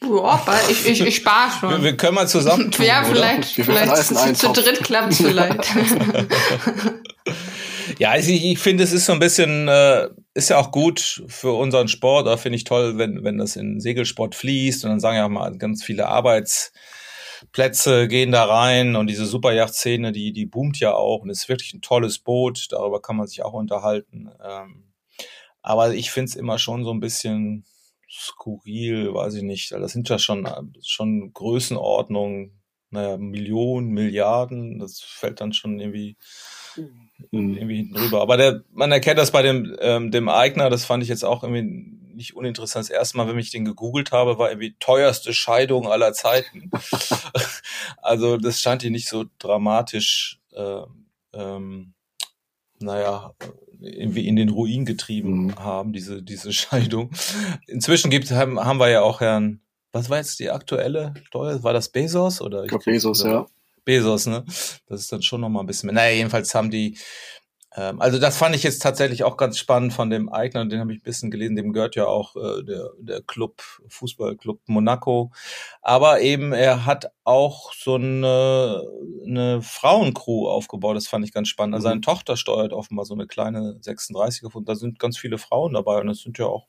Boah, 0.00 0.42
ich, 0.70 0.86
ich, 0.86 1.00
ich 1.00 1.16
spare 1.16 1.50
Wir, 1.60 1.70
schon. 1.70 1.82
wir 1.82 1.96
können 1.96 2.14
mal 2.14 2.28
zusammen 2.28 2.70
tun, 2.70 2.84
ja, 2.84 3.04
vielleicht, 3.04 3.56
Wir 3.56 3.64
vielleicht 3.64 3.96
zu, 3.96 4.14
zu 4.14 4.46
Topf. 4.46 4.62
dritt 4.62 4.82
klappt's 4.82 5.18
vielleicht. 5.18 5.64
Ja, 7.98 8.10
also 8.10 8.32
ich, 8.32 8.44
ich 8.44 8.58
finde, 8.58 8.82
es 8.82 8.92
ist 8.92 9.06
so 9.06 9.12
ein 9.12 9.20
bisschen, 9.20 9.68
äh, 9.68 10.08
ist 10.32 10.50
ja 10.50 10.58
auch 10.58 10.72
gut 10.72 11.22
für 11.28 11.52
unseren 11.52 11.86
Sport, 11.86 12.26
da 12.26 12.36
finde 12.36 12.56
ich 12.56 12.64
toll, 12.64 12.98
wenn, 12.98 13.22
wenn 13.22 13.38
das 13.38 13.54
in 13.56 13.78
Segelsport 13.78 14.34
fließt 14.34 14.84
und 14.84 14.90
dann 14.90 15.00
sagen 15.00 15.16
ja 15.16 15.26
auch 15.26 15.30
mal 15.30 15.56
ganz 15.58 15.84
viele 15.84 16.08
Arbeitsplätze 16.08 18.08
gehen 18.08 18.32
da 18.32 18.44
rein 18.44 18.96
und 18.96 19.06
diese 19.06 19.26
Superjacht-Szene, 19.26 20.10
die, 20.10 20.32
die 20.32 20.46
boomt 20.46 20.80
ja 20.80 20.92
auch 20.94 21.20
und 21.20 21.30
ist 21.30 21.48
wirklich 21.48 21.72
ein 21.72 21.82
tolles 21.82 22.18
Boot, 22.18 22.66
darüber 22.70 23.00
kann 23.00 23.16
man 23.16 23.28
sich 23.28 23.44
auch 23.44 23.52
unterhalten. 23.52 24.28
Ähm, 24.42 24.93
aber 25.64 25.94
ich 25.94 26.10
finde 26.10 26.28
es 26.28 26.36
immer 26.36 26.58
schon 26.58 26.84
so 26.84 26.90
ein 26.90 27.00
bisschen 27.00 27.64
skurril, 28.08 29.14
weiß 29.14 29.34
ich 29.34 29.42
nicht. 29.42 29.72
Das 29.72 29.92
sind 29.92 30.10
ja 30.10 30.18
schon, 30.18 30.46
schon 30.82 31.32
Größenordnungen, 31.32 32.60
naja, 32.90 33.16
Millionen, 33.16 33.88
Milliarden, 33.88 34.78
das 34.78 35.00
fällt 35.00 35.40
dann 35.40 35.54
schon 35.54 35.80
irgendwie 35.80 36.18
mhm. 36.76 37.56
irgendwie 37.56 37.76
hinten 37.76 37.96
rüber. 37.96 38.20
Aber 38.20 38.36
der, 38.36 38.62
man 38.72 38.92
erkennt 38.92 39.18
das 39.18 39.32
bei 39.32 39.40
dem, 39.40 39.74
ähm, 39.80 40.10
dem 40.10 40.28
Eigner, 40.28 40.68
das 40.68 40.84
fand 40.84 41.02
ich 41.02 41.08
jetzt 41.08 41.24
auch 41.24 41.42
irgendwie 41.42 41.62
nicht 42.14 42.36
uninteressant. 42.36 42.84
Das 42.84 42.94
erste 42.94 43.16
Mal, 43.16 43.26
wenn 43.26 43.38
ich 43.38 43.50
den 43.50 43.64
gegoogelt 43.64 44.12
habe, 44.12 44.38
war 44.38 44.50
irgendwie 44.50 44.76
teuerste 44.78 45.32
Scheidung 45.32 45.88
aller 45.88 46.12
Zeiten. 46.12 46.70
also 48.02 48.36
das 48.36 48.60
scheint 48.60 48.82
hier 48.82 48.90
nicht 48.90 49.08
so 49.08 49.24
dramatisch, 49.38 50.40
äh, 50.52 50.82
ähm, 51.32 51.93
naja, 52.80 53.34
irgendwie 53.80 54.26
in 54.26 54.36
den 54.36 54.48
Ruin 54.48 54.84
getrieben 54.84 55.46
mhm. 55.46 55.58
haben, 55.58 55.92
diese, 55.92 56.22
diese 56.22 56.52
Scheidung. 56.52 57.10
Inzwischen 57.66 58.10
gibt, 58.10 58.30
haben, 58.30 58.58
haben 58.58 58.78
wir 58.78 58.88
ja 58.88 59.02
auch 59.02 59.20
Herrn, 59.20 59.60
was 59.92 60.10
war 60.10 60.18
jetzt 60.18 60.40
die 60.40 60.50
aktuelle 60.50 61.14
Steuer? 61.26 61.62
War 61.62 61.72
das 61.72 61.88
Bezos 61.88 62.40
oder? 62.40 62.64
Ich 62.64 62.68
glaube 62.68 62.84
Bezos, 62.84 63.22
ja. 63.22 63.46
Bezos, 63.84 64.26
ne? 64.26 64.44
Das 64.86 65.00
ist 65.00 65.12
dann 65.12 65.22
schon 65.22 65.40
noch 65.40 65.48
mal 65.48 65.60
ein 65.60 65.66
bisschen 65.66 65.88
mehr. 65.88 65.94
Naja, 65.94 66.16
jedenfalls 66.16 66.54
haben 66.54 66.70
die, 66.70 66.98
also 67.80 68.18
das 68.18 68.36
fand 68.36 68.54
ich 68.54 68.62
jetzt 68.62 68.82
tatsächlich 68.82 69.24
auch 69.24 69.36
ganz 69.36 69.58
spannend 69.58 69.92
von 69.92 70.08
dem 70.08 70.28
Eigner, 70.28 70.64
den 70.64 70.80
habe 70.80 70.92
ich 70.92 71.00
ein 71.00 71.02
bisschen 71.02 71.30
gelesen, 71.30 71.56
dem 71.56 71.72
gehört 71.72 71.96
ja 71.96 72.06
auch 72.06 72.36
äh, 72.36 72.62
der, 72.62 72.90
der 72.98 73.20
Club, 73.22 73.62
Fußballclub 73.88 74.60
Monaco. 74.66 75.32
Aber 75.82 76.20
eben, 76.20 76.52
er 76.52 76.86
hat 76.86 77.12
auch 77.24 77.72
so 77.74 77.96
eine, 77.96 78.82
eine 79.26 79.60
Frauencrew 79.60 80.48
aufgebaut, 80.48 80.96
das 80.96 81.08
fand 81.08 81.24
ich 81.24 81.32
ganz 81.32 81.48
spannend. 81.48 81.74
Also 81.74 81.84
seine 81.84 81.96
mhm. 81.96 82.02
Tochter 82.02 82.36
steuert 82.36 82.72
offenbar 82.72 83.06
so 83.06 83.14
eine 83.14 83.26
kleine 83.26 83.80
36er 83.82 84.54
und 84.54 84.68
da 84.68 84.76
sind 84.76 84.98
ganz 84.98 85.18
viele 85.18 85.38
Frauen 85.38 85.72
dabei 85.72 86.00
und 86.00 86.06
das 86.06 86.20
sind 86.20 86.38
ja 86.38 86.46
auch, 86.46 86.68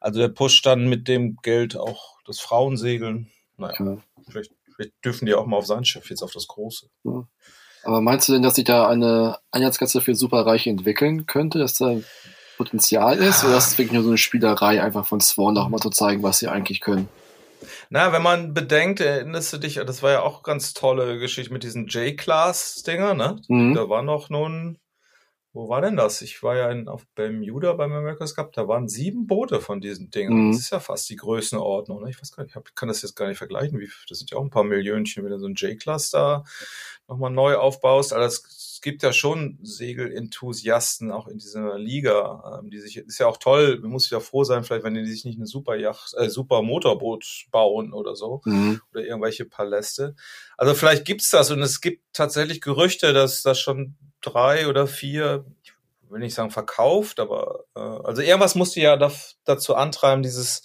also 0.00 0.18
der 0.18 0.28
pusht 0.28 0.64
dann 0.64 0.88
mit 0.88 1.08
dem 1.08 1.36
Geld 1.42 1.76
auch 1.76 2.18
das 2.24 2.40
Frauensegeln. 2.40 3.30
Naja, 3.58 3.74
ja. 3.78 3.96
vielleicht 4.28 4.52
Vielleicht 4.74 5.04
dürfen 5.04 5.26
die 5.26 5.34
auch 5.34 5.46
mal 5.46 5.58
auf 5.58 5.66
sein 5.66 5.84
Schiff, 5.84 6.10
jetzt 6.10 6.22
auf 6.22 6.32
das 6.32 6.48
große. 6.48 6.88
Ja. 7.04 7.28
Aber 7.84 8.00
meinst 8.00 8.28
du 8.28 8.32
denn, 8.32 8.42
dass 8.42 8.54
sich 8.54 8.64
da 8.64 8.88
eine 8.88 9.38
Einheitskasse 9.50 10.00
für 10.00 10.14
Superreiche 10.14 10.70
entwickeln 10.70 11.26
könnte, 11.26 11.58
dass 11.58 11.74
da 11.74 11.96
Potenzial 12.56 13.18
ist? 13.18 13.44
Oder 13.44 13.56
ist 13.56 13.68
es 13.68 13.78
wirklich 13.78 13.92
nur 13.92 14.02
so 14.02 14.10
eine 14.10 14.18
Spielerei, 14.18 14.82
einfach 14.82 15.06
von 15.06 15.20
Swan 15.20 15.58
auch 15.58 15.68
mal 15.68 15.78
zu 15.78 15.90
zeigen, 15.90 16.22
was 16.22 16.38
sie 16.38 16.48
eigentlich 16.48 16.80
können? 16.80 17.08
Na, 17.90 18.12
wenn 18.12 18.22
man 18.22 18.54
bedenkt, 18.54 19.00
erinnerst 19.00 19.52
du 19.52 19.58
dich, 19.58 19.74
das 19.74 20.02
war 20.02 20.12
ja 20.12 20.22
auch 20.22 20.42
ganz 20.42 20.74
tolle 20.74 21.18
Geschichte 21.18 21.52
mit 21.52 21.62
diesen 21.62 21.86
J-Class-Dinger, 21.86 23.14
ne? 23.14 23.36
Mhm. 23.48 23.74
Da 23.74 23.88
war 23.88 24.02
noch 24.02 24.30
nun 24.30 24.78
wo 25.54 25.68
war 25.68 25.82
denn 25.82 25.96
das? 25.96 26.22
Ich 26.22 26.42
war 26.42 26.56
ja 26.56 26.70
in, 26.70 26.88
auf 26.88 27.06
Bermuda 27.14 27.74
beim 27.74 27.92
America's 27.92 28.34
Cup, 28.34 28.52
da 28.54 28.68
waren 28.68 28.88
sieben 28.88 29.26
Boote 29.26 29.60
von 29.60 29.82
diesen 29.82 30.10
Dingen. 30.10 30.46
Mhm. 30.46 30.52
Das 30.52 30.60
ist 30.60 30.70
ja 30.70 30.80
fast 30.80 31.10
die 31.10 31.16
Größenordnung. 31.16 32.02
Ne? 32.02 32.10
Ich 32.10 32.20
weiß 32.20 32.32
gar 32.32 32.42
nicht, 32.42 32.52
ich 32.52 32.56
hab, 32.56 32.74
kann 32.74 32.88
das 32.88 33.02
jetzt 33.02 33.16
gar 33.16 33.28
nicht 33.28 33.36
vergleichen. 33.36 33.78
Wie, 33.78 33.90
das 34.08 34.18
sind 34.18 34.30
ja 34.30 34.38
auch 34.38 34.42
ein 34.42 34.50
paar 34.50 34.64
Millionchen, 34.64 35.22
wenn 35.22 35.30
du 35.30 35.38
so 35.38 35.46
ein 35.46 35.54
J-Class 35.54 36.10
da 36.10 36.44
nochmal 37.12 37.30
neu 37.30 37.56
aufbaust. 37.56 38.12
Aber 38.12 38.24
es 38.24 38.80
gibt 38.82 39.02
ja 39.02 39.12
schon 39.12 39.58
Segelenthusiasten 39.62 41.12
auch 41.12 41.28
in 41.28 41.38
dieser 41.38 41.78
Liga, 41.78 42.58
ähm, 42.60 42.70
die 42.70 42.80
sich, 42.80 42.96
ist 42.96 43.18
ja 43.18 43.26
auch 43.26 43.36
toll, 43.36 43.78
man 43.80 43.90
muss 43.90 44.10
ja 44.10 44.20
froh 44.20 44.44
sein, 44.44 44.64
vielleicht, 44.64 44.84
wenn 44.84 44.94
die 44.94 45.06
sich 45.06 45.24
nicht 45.24 45.38
eine 45.38 45.46
super 45.46 45.76
Yacht, 45.76 46.14
äh, 46.16 46.28
super 46.28 46.62
Motorboot 46.62 47.46
bauen 47.50 47.92
oder 47.92 48.16
so, 48.16 48.40
mhm. 48.44 48.80
oder 48.92 49.04
irgendwelche 49.04 49.44
Paläste. 49.44 50.16
Also 50.56 50.74
vielleicht 50.74 51.04
gibt's 51.04 51.30
das 51.30 51.50
und 51.50 51.62
es 51.62 51.80
gibt 51.80 52.02
tatsächlich 52.12 52.60
Gerüchte, 52.60 53.12
dass 53.12 53.42
das 53.42 53.60
schon 53.60 53.94
drei 54.20 54.68
oder 54.68 54.86
vier, 54.86 55.44
ich 55.62 55.72
will 56.10 56.20
nicht 56.20 56.34
sagen 56.34 56.50
verkauft, 56.50 57.20
aber 57.20 57.64
äh, 57.76 57.80
also 57.80 58.22
irgendwas 58.22 58.54
musste 58.54 58.80
ja 58.80 58.96
da, 58.96 59.12
dazu 59.44 59.74
antreiben, 59.74 60.22
dieses 60.22 60.62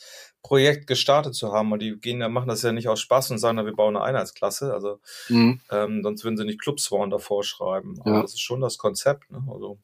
Projekt 0.47 0.87
gestartet 0.87 1.35
zu 1.35 1.51
haben. 1.51 1.73
Und 1.73 1.81
die 1.81 1.97
gehen 1.99 2.21
ja, 2.21 2.29
machen 2.29 2.47
das 2.47 2.61
ja 2.61 2.71
nicht 2.71 2.87
aus 2.87 3.01
Spaß 3.01 3.31
und 3.31 3.37
sagen, 3.37 3.57
na, 3.57 3.65
wir 3.65 3.75
bauen 3.75 3.97
eine 3.97 4.05
Einheitsklasse. 4.05 4.73
Also 4.73 4.99
mhm. 5.27 5.59
ähm, 5.69 6.03
sonst 6.03 6.23
würden 6.23 6.37
sie 6.37 6.45
nicht 6.45 6.61
Club 6.61 6.79
Swan 6.79 7.09
davor 7.09 7.43
schreiben. 7.43 7.99
Aber 7.99 8.15
ja. 8.15 8.21
das 8.21 8.33
ist 8.33 8.41
schon 8.41 8.61
das 8.61 8.77
Konzept. 8.77 9.29
Ne? 9.29 9.43
Also, 9.51 9.77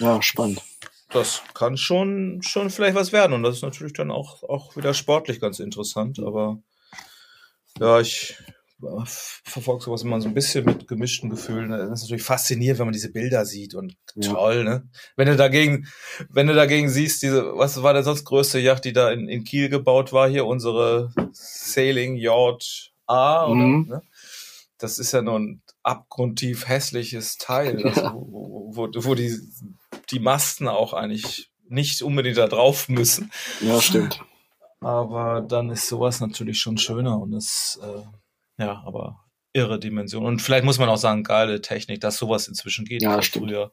ja, 0.00 0.20
spannend. 0.20 0.62
Das 1.10 1.42
kann 1.54 1.76
schon, 1.76 2.42
schon 2.42 2.70
vielleicht 2.70 2.96
was 2.96 3.12
werden. 3.12 3.34
Und 3.34 3.44
das 3.44 3.56
ist 3.56 3.62
natürlich 3.62 3.92
dann 3.92 4.10
auch, 4.10 4.42
auch 4.42 4.76
wieder 4.76 4.94
sportlich 4.94 5.40
ganz 5.40 5.60
interessant. 5.60 6.18
Aber 6.18 6.58
ja, 7.78 8.00
ich 8.00 8.36
verfolge 9.02 9.84
sowas 9.84 10.02
immer 10.02 10.20
so 10.20 10.28
ein 10.28 10.34
bisschen 10.34 10.64
mit 10.64 10.86
gemischten 10.86 11.30
Gefühlen. 11.30 11.70
Das 11.70 12.00
ist 12.00 12.02
natürlich 12.02 12.22
faszinierend, 12.22 12.78
wenn 12.78 12.86
man 12.86 12.92
diese 12.92 13.10
Bilder 13.10 13.44
sieht 13.44 13.74
und 13.74 13.96
ja. 14.14 14.32
toll, 14.32 14.64
ne? 14.64 14.88
Wenn 15.16 15.26
du 15.26 15.36
dagegen, 15.36 15.88
wenn 16.28 16.46
du 16.46 16.54
dagegen 16.54 16.88
siehst, 16.88 17.22
diese, 17.22 17.56
was 17.56 17.82
war 17.82 17.92
der 17.92 18.04
sonst 18.04 18.24
größte 18.24 18.60
Yacht, 18.60 18.84
die 18.84 18.92
da 18.92 19.10
in, 19.10 19.28
in 19.28 19.44
Kiel 19.44 19.68
gebaut 19.68 20.12
war, 20.12 20.28
hier 20.28 20.46
unsere 20.46 21.12
Sailing 21.32 22.16
Yacht 22.16 22.92
A, 23.06 23.46
oder, 23.46 23.54
mhm. 23.54 23.86
ne? 23.88 24.02
Das 24.78 25.00
ist 25.00 25.10
ja 25.12 25.22
nur 25.22 25.40
ein 25.40 25.62
abgrundtief 25.82 26.68
hässliches 26.68 27.36
Teil, 27.36 27.80
ja. 27.84 27.86
also, 27.86 28.02
wo, 28.14 28.76
wo, 28.76 28.88
wo 28.94 29.14
die, 29.14 29.36
die 30.10 30.20
Masten 30.20 30.68
auch 30.68 30.92
eigentlich 30.92 31.50
nicht 31.68 32.02
unbedingt 32.02 32.38
da 32.38 32.46
drauf 32.46 32.88
müssen. 32.88 33.32
Ja, 33.60 33.80
stimmt. 33.80 34.20
Aber 34.80 35.40
dann 35.40 35.70
ist 35.70 35.88
sowas 35.88 36.20
natürlich 36.20 36.58
schon 36.58 36.78
schöner 36.78 37.20
und 37.20 37.34
es, 37.34 37.80
äh, 37.82 38.02
ja, 38.58 38.82
aber 38.84 39.24
irre 39.52 39.78
Dimension. 39.78 40.24
Und 40.24 40.42
vielleicht 40.42 40.64
muss 40.64 40.78
man 40.78 40.88
auch 40.88 40.96
sagen, 40.96 41.24
geile 41.24 41.60
Technik, 41.60 42.00
dass 42.00 42.18
sowas 42.18 42.48
inzwischen 42.48 42.84
geht. 42.84 43.02
Ja, 43.02 43.20
stimmt. 43.22 43.46
Früher, 43.46 43.72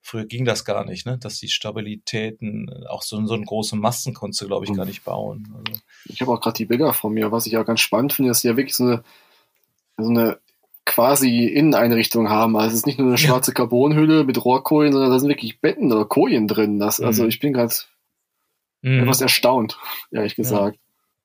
früher 0.00 0.26
ging 0.26 0.44
das 0.44 0.64
gar 0.64 0.84
nicht, 0.84 1.06
ne? 1.06 1.18
Dass 1.18 1.38
die 1.38 1.48
Stabilitäten, 1.48 2.70
auch 2.88 3.02
so, 3.02 3.24
so 3.26 3.34
einen 3.34 3.44
großen 3.46 3.78
Masten 3.78 4.14
konntest 4.14 4.42
du, 4.42 4.46
glaube 4.46 4.64
ich, 4.64 4.70
mhm. 4.70 4.76
gar 4.76 4.84
nicht 4.84 5.04
bauen. 5.04 5.54
Also. 5.56 5.80
Ich 6.06 6.20
habe 6.20 6.32
auch 6.32 6.40
gerade 6.40 6.56
die 6.56 6.66
Bilder 6.66 6.92
von 6.92 7.12
mir. 7.12 7.32
Was 7.32 7.46
ich 7.46 7.56
auch 7.56 7.64
ganz 7.64 7.80
spannend 7.80 8.12
finde, 8.12 8.30
ist 8.30 8.42
ja 8.42 8.56
wirklich 8.56 8.76
so 8.76 8.84
eine, 8.84 9.04
so 9.96 10.08
eine 10.08 10.38
quasi 10.84 11.46
Inneneinrichtung 11.46 12.28
haben. 12.28 12.56
Also 12.56 12.68
es 12.68 12.74
ist 12.74 12.86
nicht 12.86 12.98
nur 12.98 13.08
eine 13.08 13.18
schwarze 13.18 13.52
ja. 13.52 13.54
Carbonhülle 13.54 14.24
mit 14.24 14.44
Rohrkojen, 14.44 14.92
sondern 14.92 15.10
da 15.10 15.18
sind 15.18 15.30
wirklich 15.30 15.60
Betten 15.60 15.90
oder 15.90 16.04
Kojen 16.04 16.46
drin. 16.46 16.78
Das, 16.78 17.00
also 17.00 17.02
mhm. 17.02 17.08
Also 17.08 17.26
ich 17.26 17.40
bin 17.40 17.52
gerade 17.54 17.74
mhm. 18.82 19.00
etwas 19.00 19.20
erstaunt, 19.22 19.78
ehrlich 20.10 20.36
gesagt. 20.36 20.76
Ja. 20.76 20.83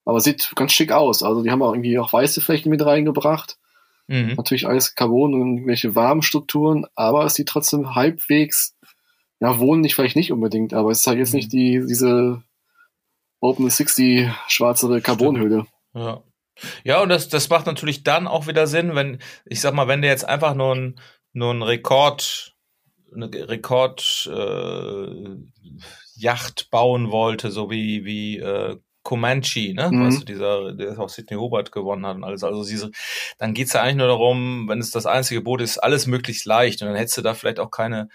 Aber 0.10 0.22
sieht 0.22 0.54
ganz 0.56 0.72
schick 0.74 0.92
aus. 0.92 1.22
Also 1.22 1.44
die 1.44 1.52
haben 1.52 1.62
auch 1.62 1.72
irgendwie 1.72 2.00
auch 2.00 2.12
weiße 2.12 2.42
Flächen 2.42 2.72
mit 2.72 2.84
reingebracht. 2.84 3.60
Mhm. 4.08 4.34
Natürlich 4.38 4.66
alles 4.66 4.96
Carbon 4.96 5.36
und 5.36 5.58
irgendwelche 5.58 5.94
warmen 5.94 6.24
Strukturen, 6.24 6.88
aber 6.96 7.26
es 7.26 7.36
sieht 7.36 7.48
trotzdem 7.48 7.94
halbwegs, 7.94 8.76
ja, 9.40 9.60
wohnen 9.60 9.82
nicht 9.82 9.94
vielleicht 9.94 10.16
nicht 10.16 10.32
unbedingt, 10.32 10.74
aber 10.74 10.90
es 10.90 11.02
ist 11.02 11.08
halt 11.08 11.20
jetzt 11.20 11.34
mhm. 11.34 11.38
nicht 11.38 11.54
die, 11.54 11.86
diese 11.88 12.42
Open 13.40 13.70
60 13.70 14.28
schwarze 14.48 15.00
Carbonhöhle. 15.00 15.68
Ja. 15.94 16.24
Ja, 16.84 17.04
und 17.04 17.10
das, 17.10 17.30
das 17.30 17.48
macht 17.50 17.68
natürlich 17.68 18.02
dann 18.02 18.28
auch 18.28 18.48
wieder 18.48 18.66
Sinn, 18.66 18.96
wenn, 18.96 19.20
ich 19.46 19.62
sag 19.62 19.76
mal, 19.76 19.88
wenn 19.88 20.02
der 20.02 20.10
jetzt 20.10 20.28
einfach 20.28 20.56
nur 20.56 20.76
ein, 20.76 21.00
nur 21.34 21.54
ein 21.54 21.62
Rekord, 21.62 22.56
eine 23.14 23.30
Rekord, 23.32 24.28
äh, 24.34 25.36
Yacht 26.16 26.72
bauen 26.72 27.12
wollte, 27.12 27.52
so 27.52 27.70
wie, 27.70 28.06
wie 28.06 28.40
äh, 28.40 28.78
Comanche, 29.10 29.74
ne? 29.74 29.90
Mhm. 29.92 30.06
Weißt 30.06 30.22
du, 30.22 30.26
dieser, 30.26 30.72
der 30.74 31.00
auch 31.00 31.10
Sidney 31.10 31.36
Hobart 31.36 31.72
gewonnen 31.72 32.06
hat 32.06 32.16
und 32.18 32.24
alles. 32.24 32.44
Also 32.44 32.64
diese, 32.64 32.92
dann 33.40 33.56
geht's 33.56 33.74
ja 33.74 33.82
eigentlich 33.82 33.96
nur 33.96 34.08
darum, 34.08 34.68
wenn 34.70 34.78
es 34.78 34.92
das 34.92 35.08
einzige 35.08 35.42
Boot 35.42 35.62
ist, 35.62 35.80
alles 35.80 36.06
möglichst 36.06 36.46
leicht. 36.46 36.84
Und 36.84 36.90
dann 36.90 36.96
hättest 36.96 37.18
du 37.18 37.24
da 37.24 37.34
vielleicht 37.34 37.60
auch 37.60 37.72
keine, 37.72 38.10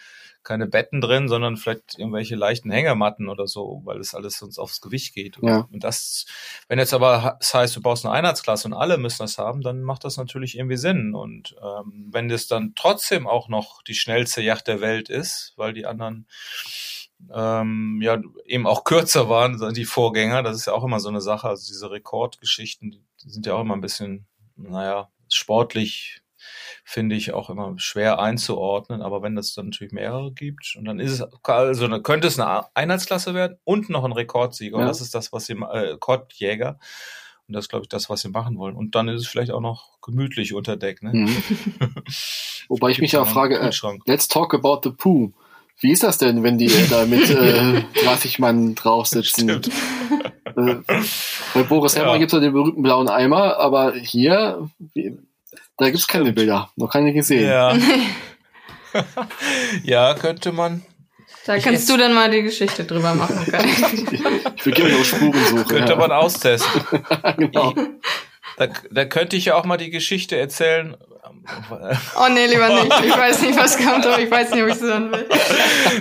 keine 0.45 0.68
Betten 0.68 1.01
drin, 1.01 1.26
sondern 1.26 1.57
vielleicht 1.57 1.99
irgendwelche 1.99 2.36
leichten 2.36 2.70
Hängematten 2.70 3.28
oder 3.28 3.49
so, 3.49 3.82
weil 3.84 3.99
es 3.99 4.14
alles 4.14 4.38
sonst 4.38 4.61
aufs 4.61 4.80
Gewicht 4.80 5.14
geht. 5.14 5.36
Ja. 5.42 5.66
Und 5.72 5.82
das, 5.82 6.26
wenn 6.68 6.78
jetzt 6.78 6.95
aber 6.95 7.38
das 7.40 7.53
heißt, 7.53 7.74
du 7.74 7.82
baust 7.82 8.07
eine 8.07 8.14
Einheitsklasse 8.14 8.68
und 8.68 8.74
alle 8.74 8.97
müssen 8.97 9.22
das 9.24 9.36
haben, 9.36 9.62
dann 9.62 9.82
macht 9.82 10.05
das 10.05 10.16
natürlich 10.16 10.57
irgendwie 10.57 10.76
Sinn. 10.76 11.16
Und 11.16 11.57
ähm, 11.61 12.07
wenn 12.12 12.28
das 12.28 12.47
dann 12.47 12.74
trotzdem 12.76 13.26
auch 13.26 13.49
noch 13.49 13.82
die 13.82 13.95
schnellste 13.95 14.42
Yacht 14.42 14.68
der 14.68 14.80
Welt 14.80 15.09
ist, 15.09 15.55
weil 15.57 15.72
die 15.72 15.86
anderen 15.86 16.28
ähm, 17.32 18.00
ja 18.02 18.20
eben 18.46 18.66
auch 18.66 18.84
kürzer 18.84 19.28
waren, 19.28 19.74
die 19.74 19.84
Vorgänger. 19.84 20.42
Das 20.42 20.56
ist 20.56 20.66
ja 20.66 20.72
auch 20.72 20.84
immer 20.84 21.00
so 21.00 21.08
eine 21.08 21.20
Sache. 21.20 21.48
Also 21.48 21.66
diese 21.66 21.90
Rekordgeschichten, 21.90 22.90
die, 22.90 23.02
sind 23.18 23.46
ja 23.46 23.54
auch 23.54 23.60
immer 23.60 23.74
ein 23.74 23.80
bisschen, 23.80 24.26
naja, 24.56 25.08
sportlich 25.28 26.22
finde 26.84 27.16
ich 27.16 27.32
auch 27.32 27.48
immer 27.48 27.74
schwer 27.78 28.18
einzuordnen. 28.18 29.02
Aber 29.02 29.22
wenn 29.22 29.34
das 29.34 29.54
dann 29.54 29.66
natürlich 29.66 29.92
mehrere 29.92 30.32
gibt 30.32 30.76
und 30.76 30.84
dann 30.84 31.00
ist 31.00 31.12
es, 31.12 31.22
also 31.42 31.88
dann 31.88 32.02
könnte 32.02 32.28
es 32.28 32.38
eine 32.38 32.66
Einheitsklasse 32.74 33.34
werden 33.34 33.58
und 33.64 33.88
noch 33.88 34.04
ein 34.04 34.12
Rekordsieger. 34.12 34.76
Ja. 34.76 34.82
Und 34.82 34.88
das 34.88 35.00
ist 35.00 35.14
das, 35.14 35.32
was 35.32 35.46
sie, 35.46 35.54
äh, 35.54 35.92
Rekordjäger. 35.92 36.78
Und 37.46 37.54
das 37.54 37.64
ist, 37.64 37.68
glaube 37.68 37.84
ich, 37.84 37.88
das, 37.88 38.08
was 38.08 38.22
sie 38.22 38.30
machen 38.30 38.56
wollen. 38.58 38.74
Und 38.74 38.94
dann 38.94 39.08
ist 39.08 39.22
es 39.22 39.26
vielleicht 39.26 39.50
auch 39.50 39.60
noch 39.60 40.00
gemütlich 40.00 40.54
unter 40.54 40.76
Deck. 40.76 41.02
Ne? 41.02 41.12
Mhm. 41.12 41.36
Wobei 42.68 42.90
ich 42.90 43.00
mich 43.00 43.12
ja 43.12 43.24
frage, 43.24 43.58
äh, 43.58 43.70
let's 44.06 44.28
talk 44.28 44.54
about 44.54 44.80
the 44.82 44.90
poo. 44.90 45.32
Wie 45.80 45.92
ist 45.92 46.02
das 46.02 46.18
denn, 46.18 46.42
wenn 46.42 46.58
die 46.58 46.70
da 46.90 47.04
mit 47.06 47.28
äh, 47.30 47.82
30 48.04 48.38
Mann 48.38 48.74
drauf 48.74 49.06
sitzen? 49.06 49.48
Äh, 49.50 49.60
bei 51.52 51.62
Boris 51.64 51.96
Herrmann 51.96 52.14
ja. 52.14 52.18
gibt 52.18 52.32
es 52.32 52.36
ja 52.36 52.40
den 52.40 52.52
berühmten 52.52 52.82
blauen 52.82 53.08
Eimer, 53.08 53.58
aber 53.58 53.92
hier, 53.94 54.68
wie, 54.94 55.16
da 55.76 55.86
gibt 55.86 55.98
es 55.98 56.06
keine 56.06 56.32
Bilder. 56.32 56.70
Noch 56.76 56.90
keine 56.90 57.12
gesehen. 57.12 57.48
Ja. 57.48 57.76
ja, 59.82 60.14
könnte 60.14 60.52
man. 60.52 60.84
Da 61.46 61.56
ich 61.56 61.64
kannst 61.64 61.88
du 61.90 61.96
dann 61.96 62.14
mal 62.14 62.30
die 62.30 62.42
Geschichte 62.42 62.84
drüber 62.84 63.14
machen. 63.14 63.44
ich 64.56 64.64
will 64.66 64.72
gerne 64.72 64.96
auch 64.96 65.04
Spurensuche. 65.04 65.64
Könnte 65.64 65.92
ja. 65.92 65.98
man 65.98 66.12
austesten. 66.12 66.80
genau. 67.36 67.74
Da, 68.57 68.68
da 68.90 69.05
könnte 69.05 69.36
ich 69.36 69.46
ja 69.46 69.55
auch 69.57 69.64
mal 69.64 69.76
die 69.76 69.90
Geschichte 69.90 70.36
erzählen. 70.38 70.96
Oh 72.16 72.28
nee, 72.30 72.46
lieber 72.46 72.68
nicht. 72.68 73.05
Ich 73.05 73.16
weiß 73.16 73.42
nicht, 73.42 73.59
was 73.59 73.76
kommt, 73.76 74.07
aber 74.07 74.18
ich 74.20 74.30
weiß 74.30 74.50
nicht, 74.52 74.62
ob 74.62 74.68
ich 74.68 74.76
es 74.76 74.80
hören 74.82 75.11
will. 75.12 75.26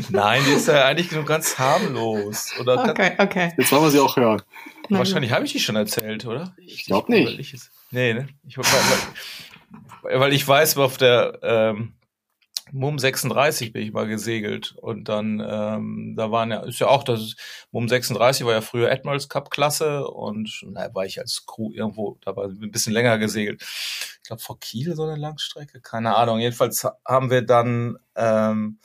Nein, 0.10 0.42
die 0.48 0.52
ist 0.54 0.68
ja 0.68 0.86
eigentlich 0.86 1.12
nur 1.12 1.26
ganz 1.26 1.58
harmlos. 1.58 2.52
Oder 2.60 2.90
Okay, 2.90 3.14
okay. 3.18 3.54
Jetzt 3.58 3.72
wollen 3.72 3.84
wir 3.84 3.92
sie 3.92 4.00
auch 4.00 4.16
hören. 4.16 4.42
Wahrscheinlich 4.90 5.32
habe 5.32 5.46
ich 5.46 5.52
die 5.54 5.60
schon 5.60 5.76
erzählt, 5.76 6.26
oder? 6.26 6.54
Ich 6.58 6.86
glaub 6.86 7.10
nicht. 7.10 7.26
Weil 7.28 7.40
ich 7.40 7.54
es- 7.54 7.72
nee, 7.92 8.14
ne? 8.14 8.28
Ich, 8.48 8.58
weil, 8.58 10.20
weil 10.20 10.34
ich 10.34 10.48
weiß, 10.48 10.78
auf 10.78 10.98
der 10.98 11.40
ähm, 11.42 11.94
MUM 12.72 12.98
36 12.98 13.74
bin 13.74 13.84
ich 13.84 13.92
mal 13.92 14.08
gesegelt 14.08 14.76
und 14.78 15.10
dann, 15.10 15.40
ähm, 15.46 16.14
da 16.16 16.32
waren 16.32 16.52
ja, 16.52 16.62
ist 16.62 16.80
ja 16.80 16.88
auch 16.88 17.04
das, 17.04 17.36
MUM 17.72 17.90
36 17.90 18.46
war 18.46 18.54
ja 18.54 18.62
früher 18.62 18.92
Admirals 18.92 19.28
Cup 19.28 19.50
Klasse 19.50 20.08
und 20.08 20.66
da 20.74 20.94
war 20.94 21.06
ich 21.06 21.20
als 21.20 21.46
Crew 21.46 21.72
irgendwo, 21.74 22.18
da 22.22 22.36
war 22.36 22.46
ein 22.46 22.72
bisschen 22.72 22.94
länger 22.94 23.18
gesegelt. 23.18 23.62
Ich 23.62 24.24
glaube 24.24 24.42
vor 24.42 24.60
Kiel 24.60 24.96
so 24.96 25.04
eine 25.04 25.18
Langstrecke, 25.18 25.82
keine 25.82 26.16
Ahnung. 26.16 26.40
Jedenfalls 26.40 26.88
haben 27.06 27.30
wir 27.30 27.42
dann, 27.42 27.98
ähm, 28.16 28.80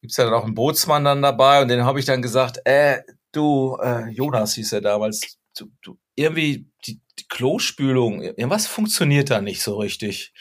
gibt's 0.00 0.16
ja 0.16 0.24
dann 0.24 0.34
auch 0.34 0.44
einen 0.44 0.54
Bootsmann 0.54 1.04
dann 1.04 1.22
dabei 1.22 1.62
und 1.62 1.68
den 1.68 1.84
habe 1.84 2.00
ich 2.00 2.06
dann 2.06 2.22
gesagt, 2.22 2.60
äh, 2.64 3.02
du, 3.32 3.78
äh, 3.82 4.08
Jonas 4.10 4.54
hieß 4.54 4.72
er 4.72 4.80
damals, 4.82 5.38
du, 5.56 5.70
du, 5.82 5.98
irgendwie 6.14 6.66
die, 6.86 7.00
die 7.18 7.28
Klospülung, 7.28 8.20
irgendwas 8.20 8.66
funktioniert 8.66 9.30
da 9.30 9.40
nicht 9.40 9.62
so 9.62 9.78
richtig. 9.78 10.34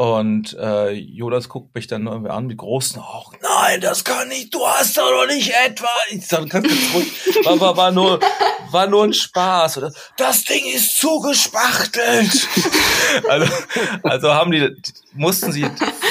Und 0.00 0.56
äh, 0.58 0.92
Jonas 0.92 1.50
guckt 1.50 1.74
mich 1.74 1.86
dann 1.86 2.06
irgendwie 2.06 2.30
an 2.30 2.46
mit 2.46 2.56
großen 2.56 2.98
Augen. 3.02 3.36
Nein, 3.42 3.82
das 3.82 4.02
kann 4.02 4.28
nicht, 4.28 4.54
du 4.54 4.66
hast 4.66 4.96
doch 4.96 5.10
noch 5.10 5.26
nicht 5.26 5.52
etwa. 5.66 5.90
Ich 6.08 6.26
sag, 6.26 6.48
ganz, 6.48 6.66
ganz 6.66 6.94
ruhig, 6.94 7.44
war, 7.44 7.60
war, 7.60 7.76
war, 7.76 7.90
nur, 7.90 8.18
war 8.70 8.86
nur 8.86 9.04
ein 9.04 9.12
Spaß. 9.12 9.76
Oder, 9.76 9.92
das 10.16 10.44
Ding 10.44 10.64
ist 10.74 10.98
zugespachtelt. 10.98 12.48
also, 13.28 13.52
also 14.02 14.32
haben 14.32 14.52
die, 14.52 14.74
mussten 15.12 15.52
sie 15.52 15.66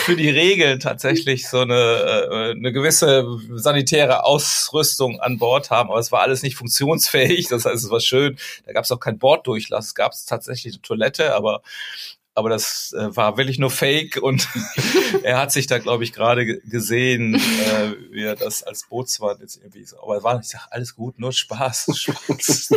für 0.06 0.16
die 0.16 0.30
Regeln 0.30 0.80
tatsächlich 0.80 1.50
so 1.50 1.62
eine, 1.62 1.74
äh, 1.74 2.52
eine 2.52 2.72
gewisse 2.72 3.26
sanitäre 3.56 4.24
Ausrüstung 4.24 5.20
an 5.20 5.40
Bord 5.40 5.72
haben, 5.72 5.90
aber 5.90 6.00
es 6.00 6.12
war 6.12 6.22
alles 6.22 6.44
nicht 6.44 6.58
funktionsfähig. 6.58 7.48
Das 7.48 7.66
heißt, 7.66 7.86
es 7.86 7.90
war 7.90 8.02
schön. 8.02 8.38
Da 8.68 8.74
gab 8.74 8.84
es 8.84 8.92
auch 8.92 9.00
keinen 9.00 9.18
Borddurchlass. 9.18 9.88
Es 9.88 9.96
gab 9.96 10.14
tatsächlich 10.28 10.76
eine 10.76 10.82
Toilette, 10.84 11.34
aber 11.34 11.64
aber 12.36 12.50
das 12.50 12.94
äh, 12.98 13.16
war 13.16 13.38
wirklich 13.38 13.60
nur 13.60 13.70
Fake 13.72 14.18
und 14.22 14.48
er 15.24 15.40
hat 15.40 15.52
sich 15.52 15.68
da, 15.68 15.78
glaube 15.80 16.04
ich, 16.06 16.14
gerade 16.14 16.46
ge- 16.46 16.62
gesehen, 16.66 17.36
äh, 17.36 17.94
wie 18.12 18.24
er 18.24 18.36
das 18.36 18.64
als 18.64 18.88
Bootsmann 18.88 19.38
jetzt 19.42 19.58
irgendwie 19.58 19.84
so. 19.84 20.02
Aber 20.02 20.24
war, 20.24 20.40
ich 20.40 20.48
sag, 20.48 20.68
alles 20.72 20.96
gut, 20.96 21.20
nur 21.20 21.34
Spaß. 21.34 21.88
Spaß. 21.98 22.70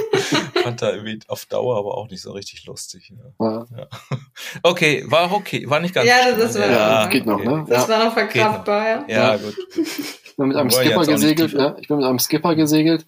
Fand 0.62 0.82
er 0.82 0.94
irgendwie 0.94 1.20
auf 1.28 1.46
Dauer 1.46 1.76
aber 1.78 1.96
auch 1.96 2.08
nicht 2.10 2.22
so 2.22 2.32
richtig 2.32 2.64
lustig. 2.64 3.12
Ja. 3.38 3.66
Ja, 3.76 3.86
Okay, 4.62 5.04
war 5.06 5.30
okay, 5.32 5.68
war 5.70 5.80
nicht 5.80 5.94
ganz. 5.94 6.08
Ja, 6.08 6.30
das 6.34 6.50
ist 6.50 6.56
ja, 6.58 7.06
geht 7.06 7.26
noch, 7.26 7.38
ne? 7.42 7.64
Das 7.68 7.82
Ja. 7.86 7.88
war 7.98 8.04
noch 8.06 8.12
verkraftbar, 8.14 8.88
ja. 8.88 9.04
Ja, 9.08 9.36
gut. 9.36 9.56
Ich 9.76 10.36
bin 10.36 10.48
mit 10.48 10.56
einem 10.56 10.70
Skipper 10.70 11.04
gesegelt, 11.06 11.52
ja. 11.52 11.76
Ich 11.78 11.88
bin 11.88 11.98
mit 11.98 12.06
einem 12.06 12.18
Skipper 12.18 12.54
gesegelt. 12.54 13.06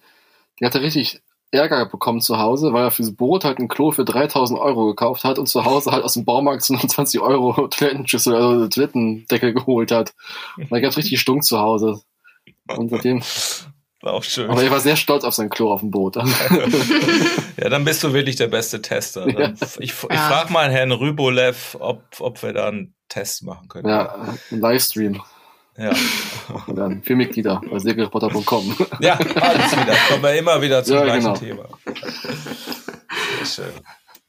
Der 0.61 0.67
hatte 0.69 0.81
richtig 0.81 1.21
Ärger 1.51 1.85
bekommen 1.85 2.19
zu 2.21 2.37
Hause, 2.37 2.73
weil 2.73 2.83
er 2.85 2.91
fürs 2.91 3.15
Boot 3.15 3.45
halt 3.45 3.59
ein 3.59 3.67
Klo 3.67 3.91
für 3.91 4.03
3000 4.03 4.59
Euro 4.59 4.87
gekauft 4.87 5.23
hat 5.23 5.39
und 5.39 5.47
zu 5.47 5.63
Hause 5.65 5.91
halt 5.91 6.03
aus 6.03 6.13
dem 6.15 6.25
Baumarkt 6.25 6.63
20 6.63 7.19
Euro 7.21 7.67
Toilettenschüssel, 7.67 8.35
also 8.35 8.67
Toilettendeckel 8.67 9.53
geholt 9.53 9.91
hat. 9.91 10.13
Und 10.57 10.71
da 10.71 10.79
gab's 10.79 10.97
richtig 10.97 11.19
Stunk 11.21 11.43
zu 11.43 11.59
Hause. 11.59 12.01
Und 12.75 12.89
seitdem, 12.89 13.21
War 14.01 14.13
auch 14.13 14.23
schön. 14.23 14.49
aber 14.49 14.63
er 14.63 14.71
war 14.71 14.79
sehr 14.79 14.95
stolz 14.95 15.23
auf 15.23 15.33
sein 15.35 15.49
Klo 15.49 15.71
auf 15.71 15.79
dem 15.81 15.91
Boot. 15.91 16.15
ja, 17.57 17.69
dann 17.69 17.85
bist 17.85 18.03
du 18.03 18.11
wirklich 18.13 18.35
der 18.35 18.47
beste 18.47 18.81
Tester. 18.81 19.27
Ja. 19.29 19.53
Ich, 19.79 19.93
ich 19.93 19.93
Ja. 20.09 20.29
frage 20.29 20.51
mal 20.51 20.71
Herrn 20.71 20.91
Rybolev, 20.91 21.77
ob, 21.79 22.03
ob 22.19 22.41
wir 22.43 22.53
da 22.53 22.67
einen 22.67 22.95
Test 23.07 23.43
machen 23.43 23.67
können. 23.67 23.87
Ja, 23.87 24.35
ein 24.51 24.59
Livestream. 24.59 25.21
Ja. 25.77 25.91
Und 26.67 26.75
dann 26.77 27.03
für 27.03 27.15
Mitglieder 27.15 27.61
bei 27.69 27.79
segelreporter.com. 27.79 28.75
Ja, 29.01 29.13
alles 29.17 29.71
wieder. 29.71 29.95
Kommen 30.09 30.23
wir 30.23 30.33
immer 30.35 30.61
wieder 30.61 30.83
zum 30.83 30.95
Ja, 30.97 31.03
gleichen 31.03 31.21
genau. 31.33 31.35
Thema. 31.37 31.65
Sehr 33.39 33.45
schön. 33.45 33.73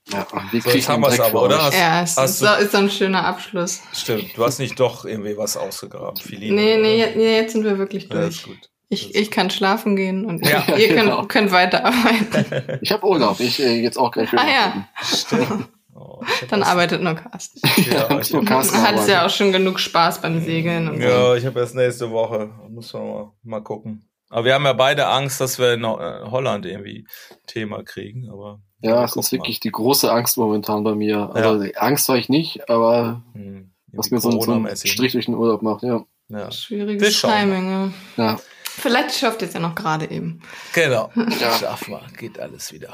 Ja, 0.09 0.24
wir 0.53 0.61
So, 0.62 0.70
jetzt 0.70 0.88
haben 0.88 1.03
wir's 1.03 1.16
Dreck 1.16 1.26
aber, 1.26 1.42
oder? 1.42 1.62
Hast- 1.64 1.74
Ja, 1.78 2.03
es 2.03 2.16
hast 2.16 2.30
ist 2.30 2.42
du- 2.42 2.47
so, 2.47 2.53
ist 2.55 2.72
so 2.72 2.78
ein 2.78 2.90
schöner 2.90 3.24
Abschluss. 3.24 3.80
Stimmt, 3.92 4.36
du 4.36 4.44
hast 4.44 4.59
nicht 4.61 4.78
doch 4.78 5.05
irgendwie 5.05 5.36
was 5.36 5.57
ausgegraben. 5.57 6.16
Filine, 6.16 6.55
Nee, 6.55 6.76
nee, 6.78 7.12
nee, 7.16 7.36
jetzt 7.36 7.53
sind 7.53 7.64
wir 7.64 7.76
wirklich 7.78 8.09
Ja, 8.09 8.20
ist 8.26 8.44
durch. 8.47 8.57
gut. 8.57 8.70
Ich, 8.88 9.16
ich 9.16 9.32
kann 9.32 9.51
schlafen 9.51 9.97
gehen 9.97 10.24
und 10.26 10.47
Ja, 10.47 10.62
ihr 10.76 10.88
könnt, 10.94 11.01
genau. 11.11 11.24
könnt 11.26 11.51
weiterarbeiten. 11.51 12.78
Ich 12.82 12.92
habe 12.92 13.05
Urlaub, 13.05 13.40
ich 13.40 13.59
äh, 13.59 13.80
jetzt 13.82 13.99
auch 13.99 14.12
gleich 14.12 14.30
wieder. 14.30 14.42
Ah 14.42 14.49
ja, 14.49 14.88
Stimmt. 15.03 15.68
Oh, 15.99 16.20
dann 16.51 16.61
erst- 16.61 16.70
arbeitet 16.72 17.03
nur 17.03 17.14
Carsten. 17.14 17.61
Ja, 17.90 18.09
Ja, 18.11 18.22
so 18.22 18.42
Carsten 18.42 18.76
Man 18.82 18.86
hat 18.99 19.09
ja 19.09 19.24
auch 19.26 19.30
schon 19.30 19.53
genug 19.53 19.80
Spaß 19.80 20.20
beim 20.20 20.40
Segeln 20.44 20.88
und 20.88 20.97
so. 21.01 21.09
Ja, 21.09 21.34
ich 21.34 21.47
habe 21.47 21.59
erst 21.61 21.74
nächste 21.74 22.11
Woche. 22.11 22.51
Muss 22.68 22.92
man 22.92 23.07
mal, 23.09 23.32
mal 23.42 23.61
gucken. 23.62 24.09
Aber 24.28 24.44
wir 24.44 24.55
haben 24.55 24.64
ja 24.64 24.72
beide 24.72 25.07
Angst, 25.07 25.40
dass 25.40 25.59
wir 25.59 25.72
in 25.74 25.84
äh, 25.84 25.86
Holland 25.86 26.66
irgendwie 26.66 27.07
Thema 27.47 27.82
kriegen. 27.84 28.28
Aber 28.30 28.61
Ja, 28.80 29.05
es 29.05 29.14
ist 29.16 29.32
mal. 29.32 29.38
wirklich 29.38 29.61
die 29.61 29.70
große 29.70 30.11
Angst 30.12 30.36
momentan 30.36 30.82
bei 30.84 30.94
mir. 30.94 31.30
Also 31.32 31.64
Angst 31.76 32.09
war 32.09 32.16
ich 32.16 32.28
nicht, 32.28 32.68
aber 32.68 33.22
Hm, 33.34 33.72
was 33.92 34.11
mir 34.11 34.18
so, 34.20 34.28
ein- 34.28 34.32
so 34.32 34.38
einen 34.38 34.47
Corona-mäßig. 34.47 34.92
Strich 34.92 35.12
durch 35.12 35.26
den 35.26 35.34
Urlaub 35.36 35.62
macht, 35.62 35.82
ja. 35.84 36.05
Ja. 36.28 36.51
Schwieriges 36.51 37.22
mal. 37.22 37.30
Timing, 37.40 37.70
ja. 37.70 37.92
Ja, 38.24 38.36
Vielleicht 38.64 39.14
schafft 39.14 39.40
ihr 39.42 39.49
es 39.49 39.55
ja 39.55 39.61
noch 39.61 39.74
gerade 39.76 40.11
eben. 40.11 40.42
Genau. 40.74 41.11
Ja. 41.40 41.53
Schaffen 41.53 41.92
wir. 41.92 42.03
Geht 42.18 42.38
alles 42.40 42.72
wieder. 42.72 42.92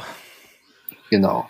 genau. 1.10 1.48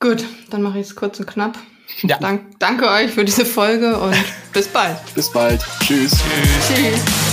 Gut, 0.00 0.24
dann 0.48 0.62
mache 0.62 0.78
ich 0.78 0.86
es 0.86 0.96
kurz 0.96 1.20
und 1.20 1.26
knapp. 1.26 1.58
Ja. 2.02 2.16
Dank, 2.18 2.58
danke 2.58 2.88
euch 2.88 3.10
für 3.10 3.24
diese 3.24 3.44
Folge 3.44 3.98
und 3.98 4.16
bis 4.52 4.66
bald. 4.68 4.96
Bis 5.14 5.30
bald. 5.30 5.60
Tschüss. 5.80 6.12
Tschüss. 6.12 6.68
Tschüss. 6.68 7.29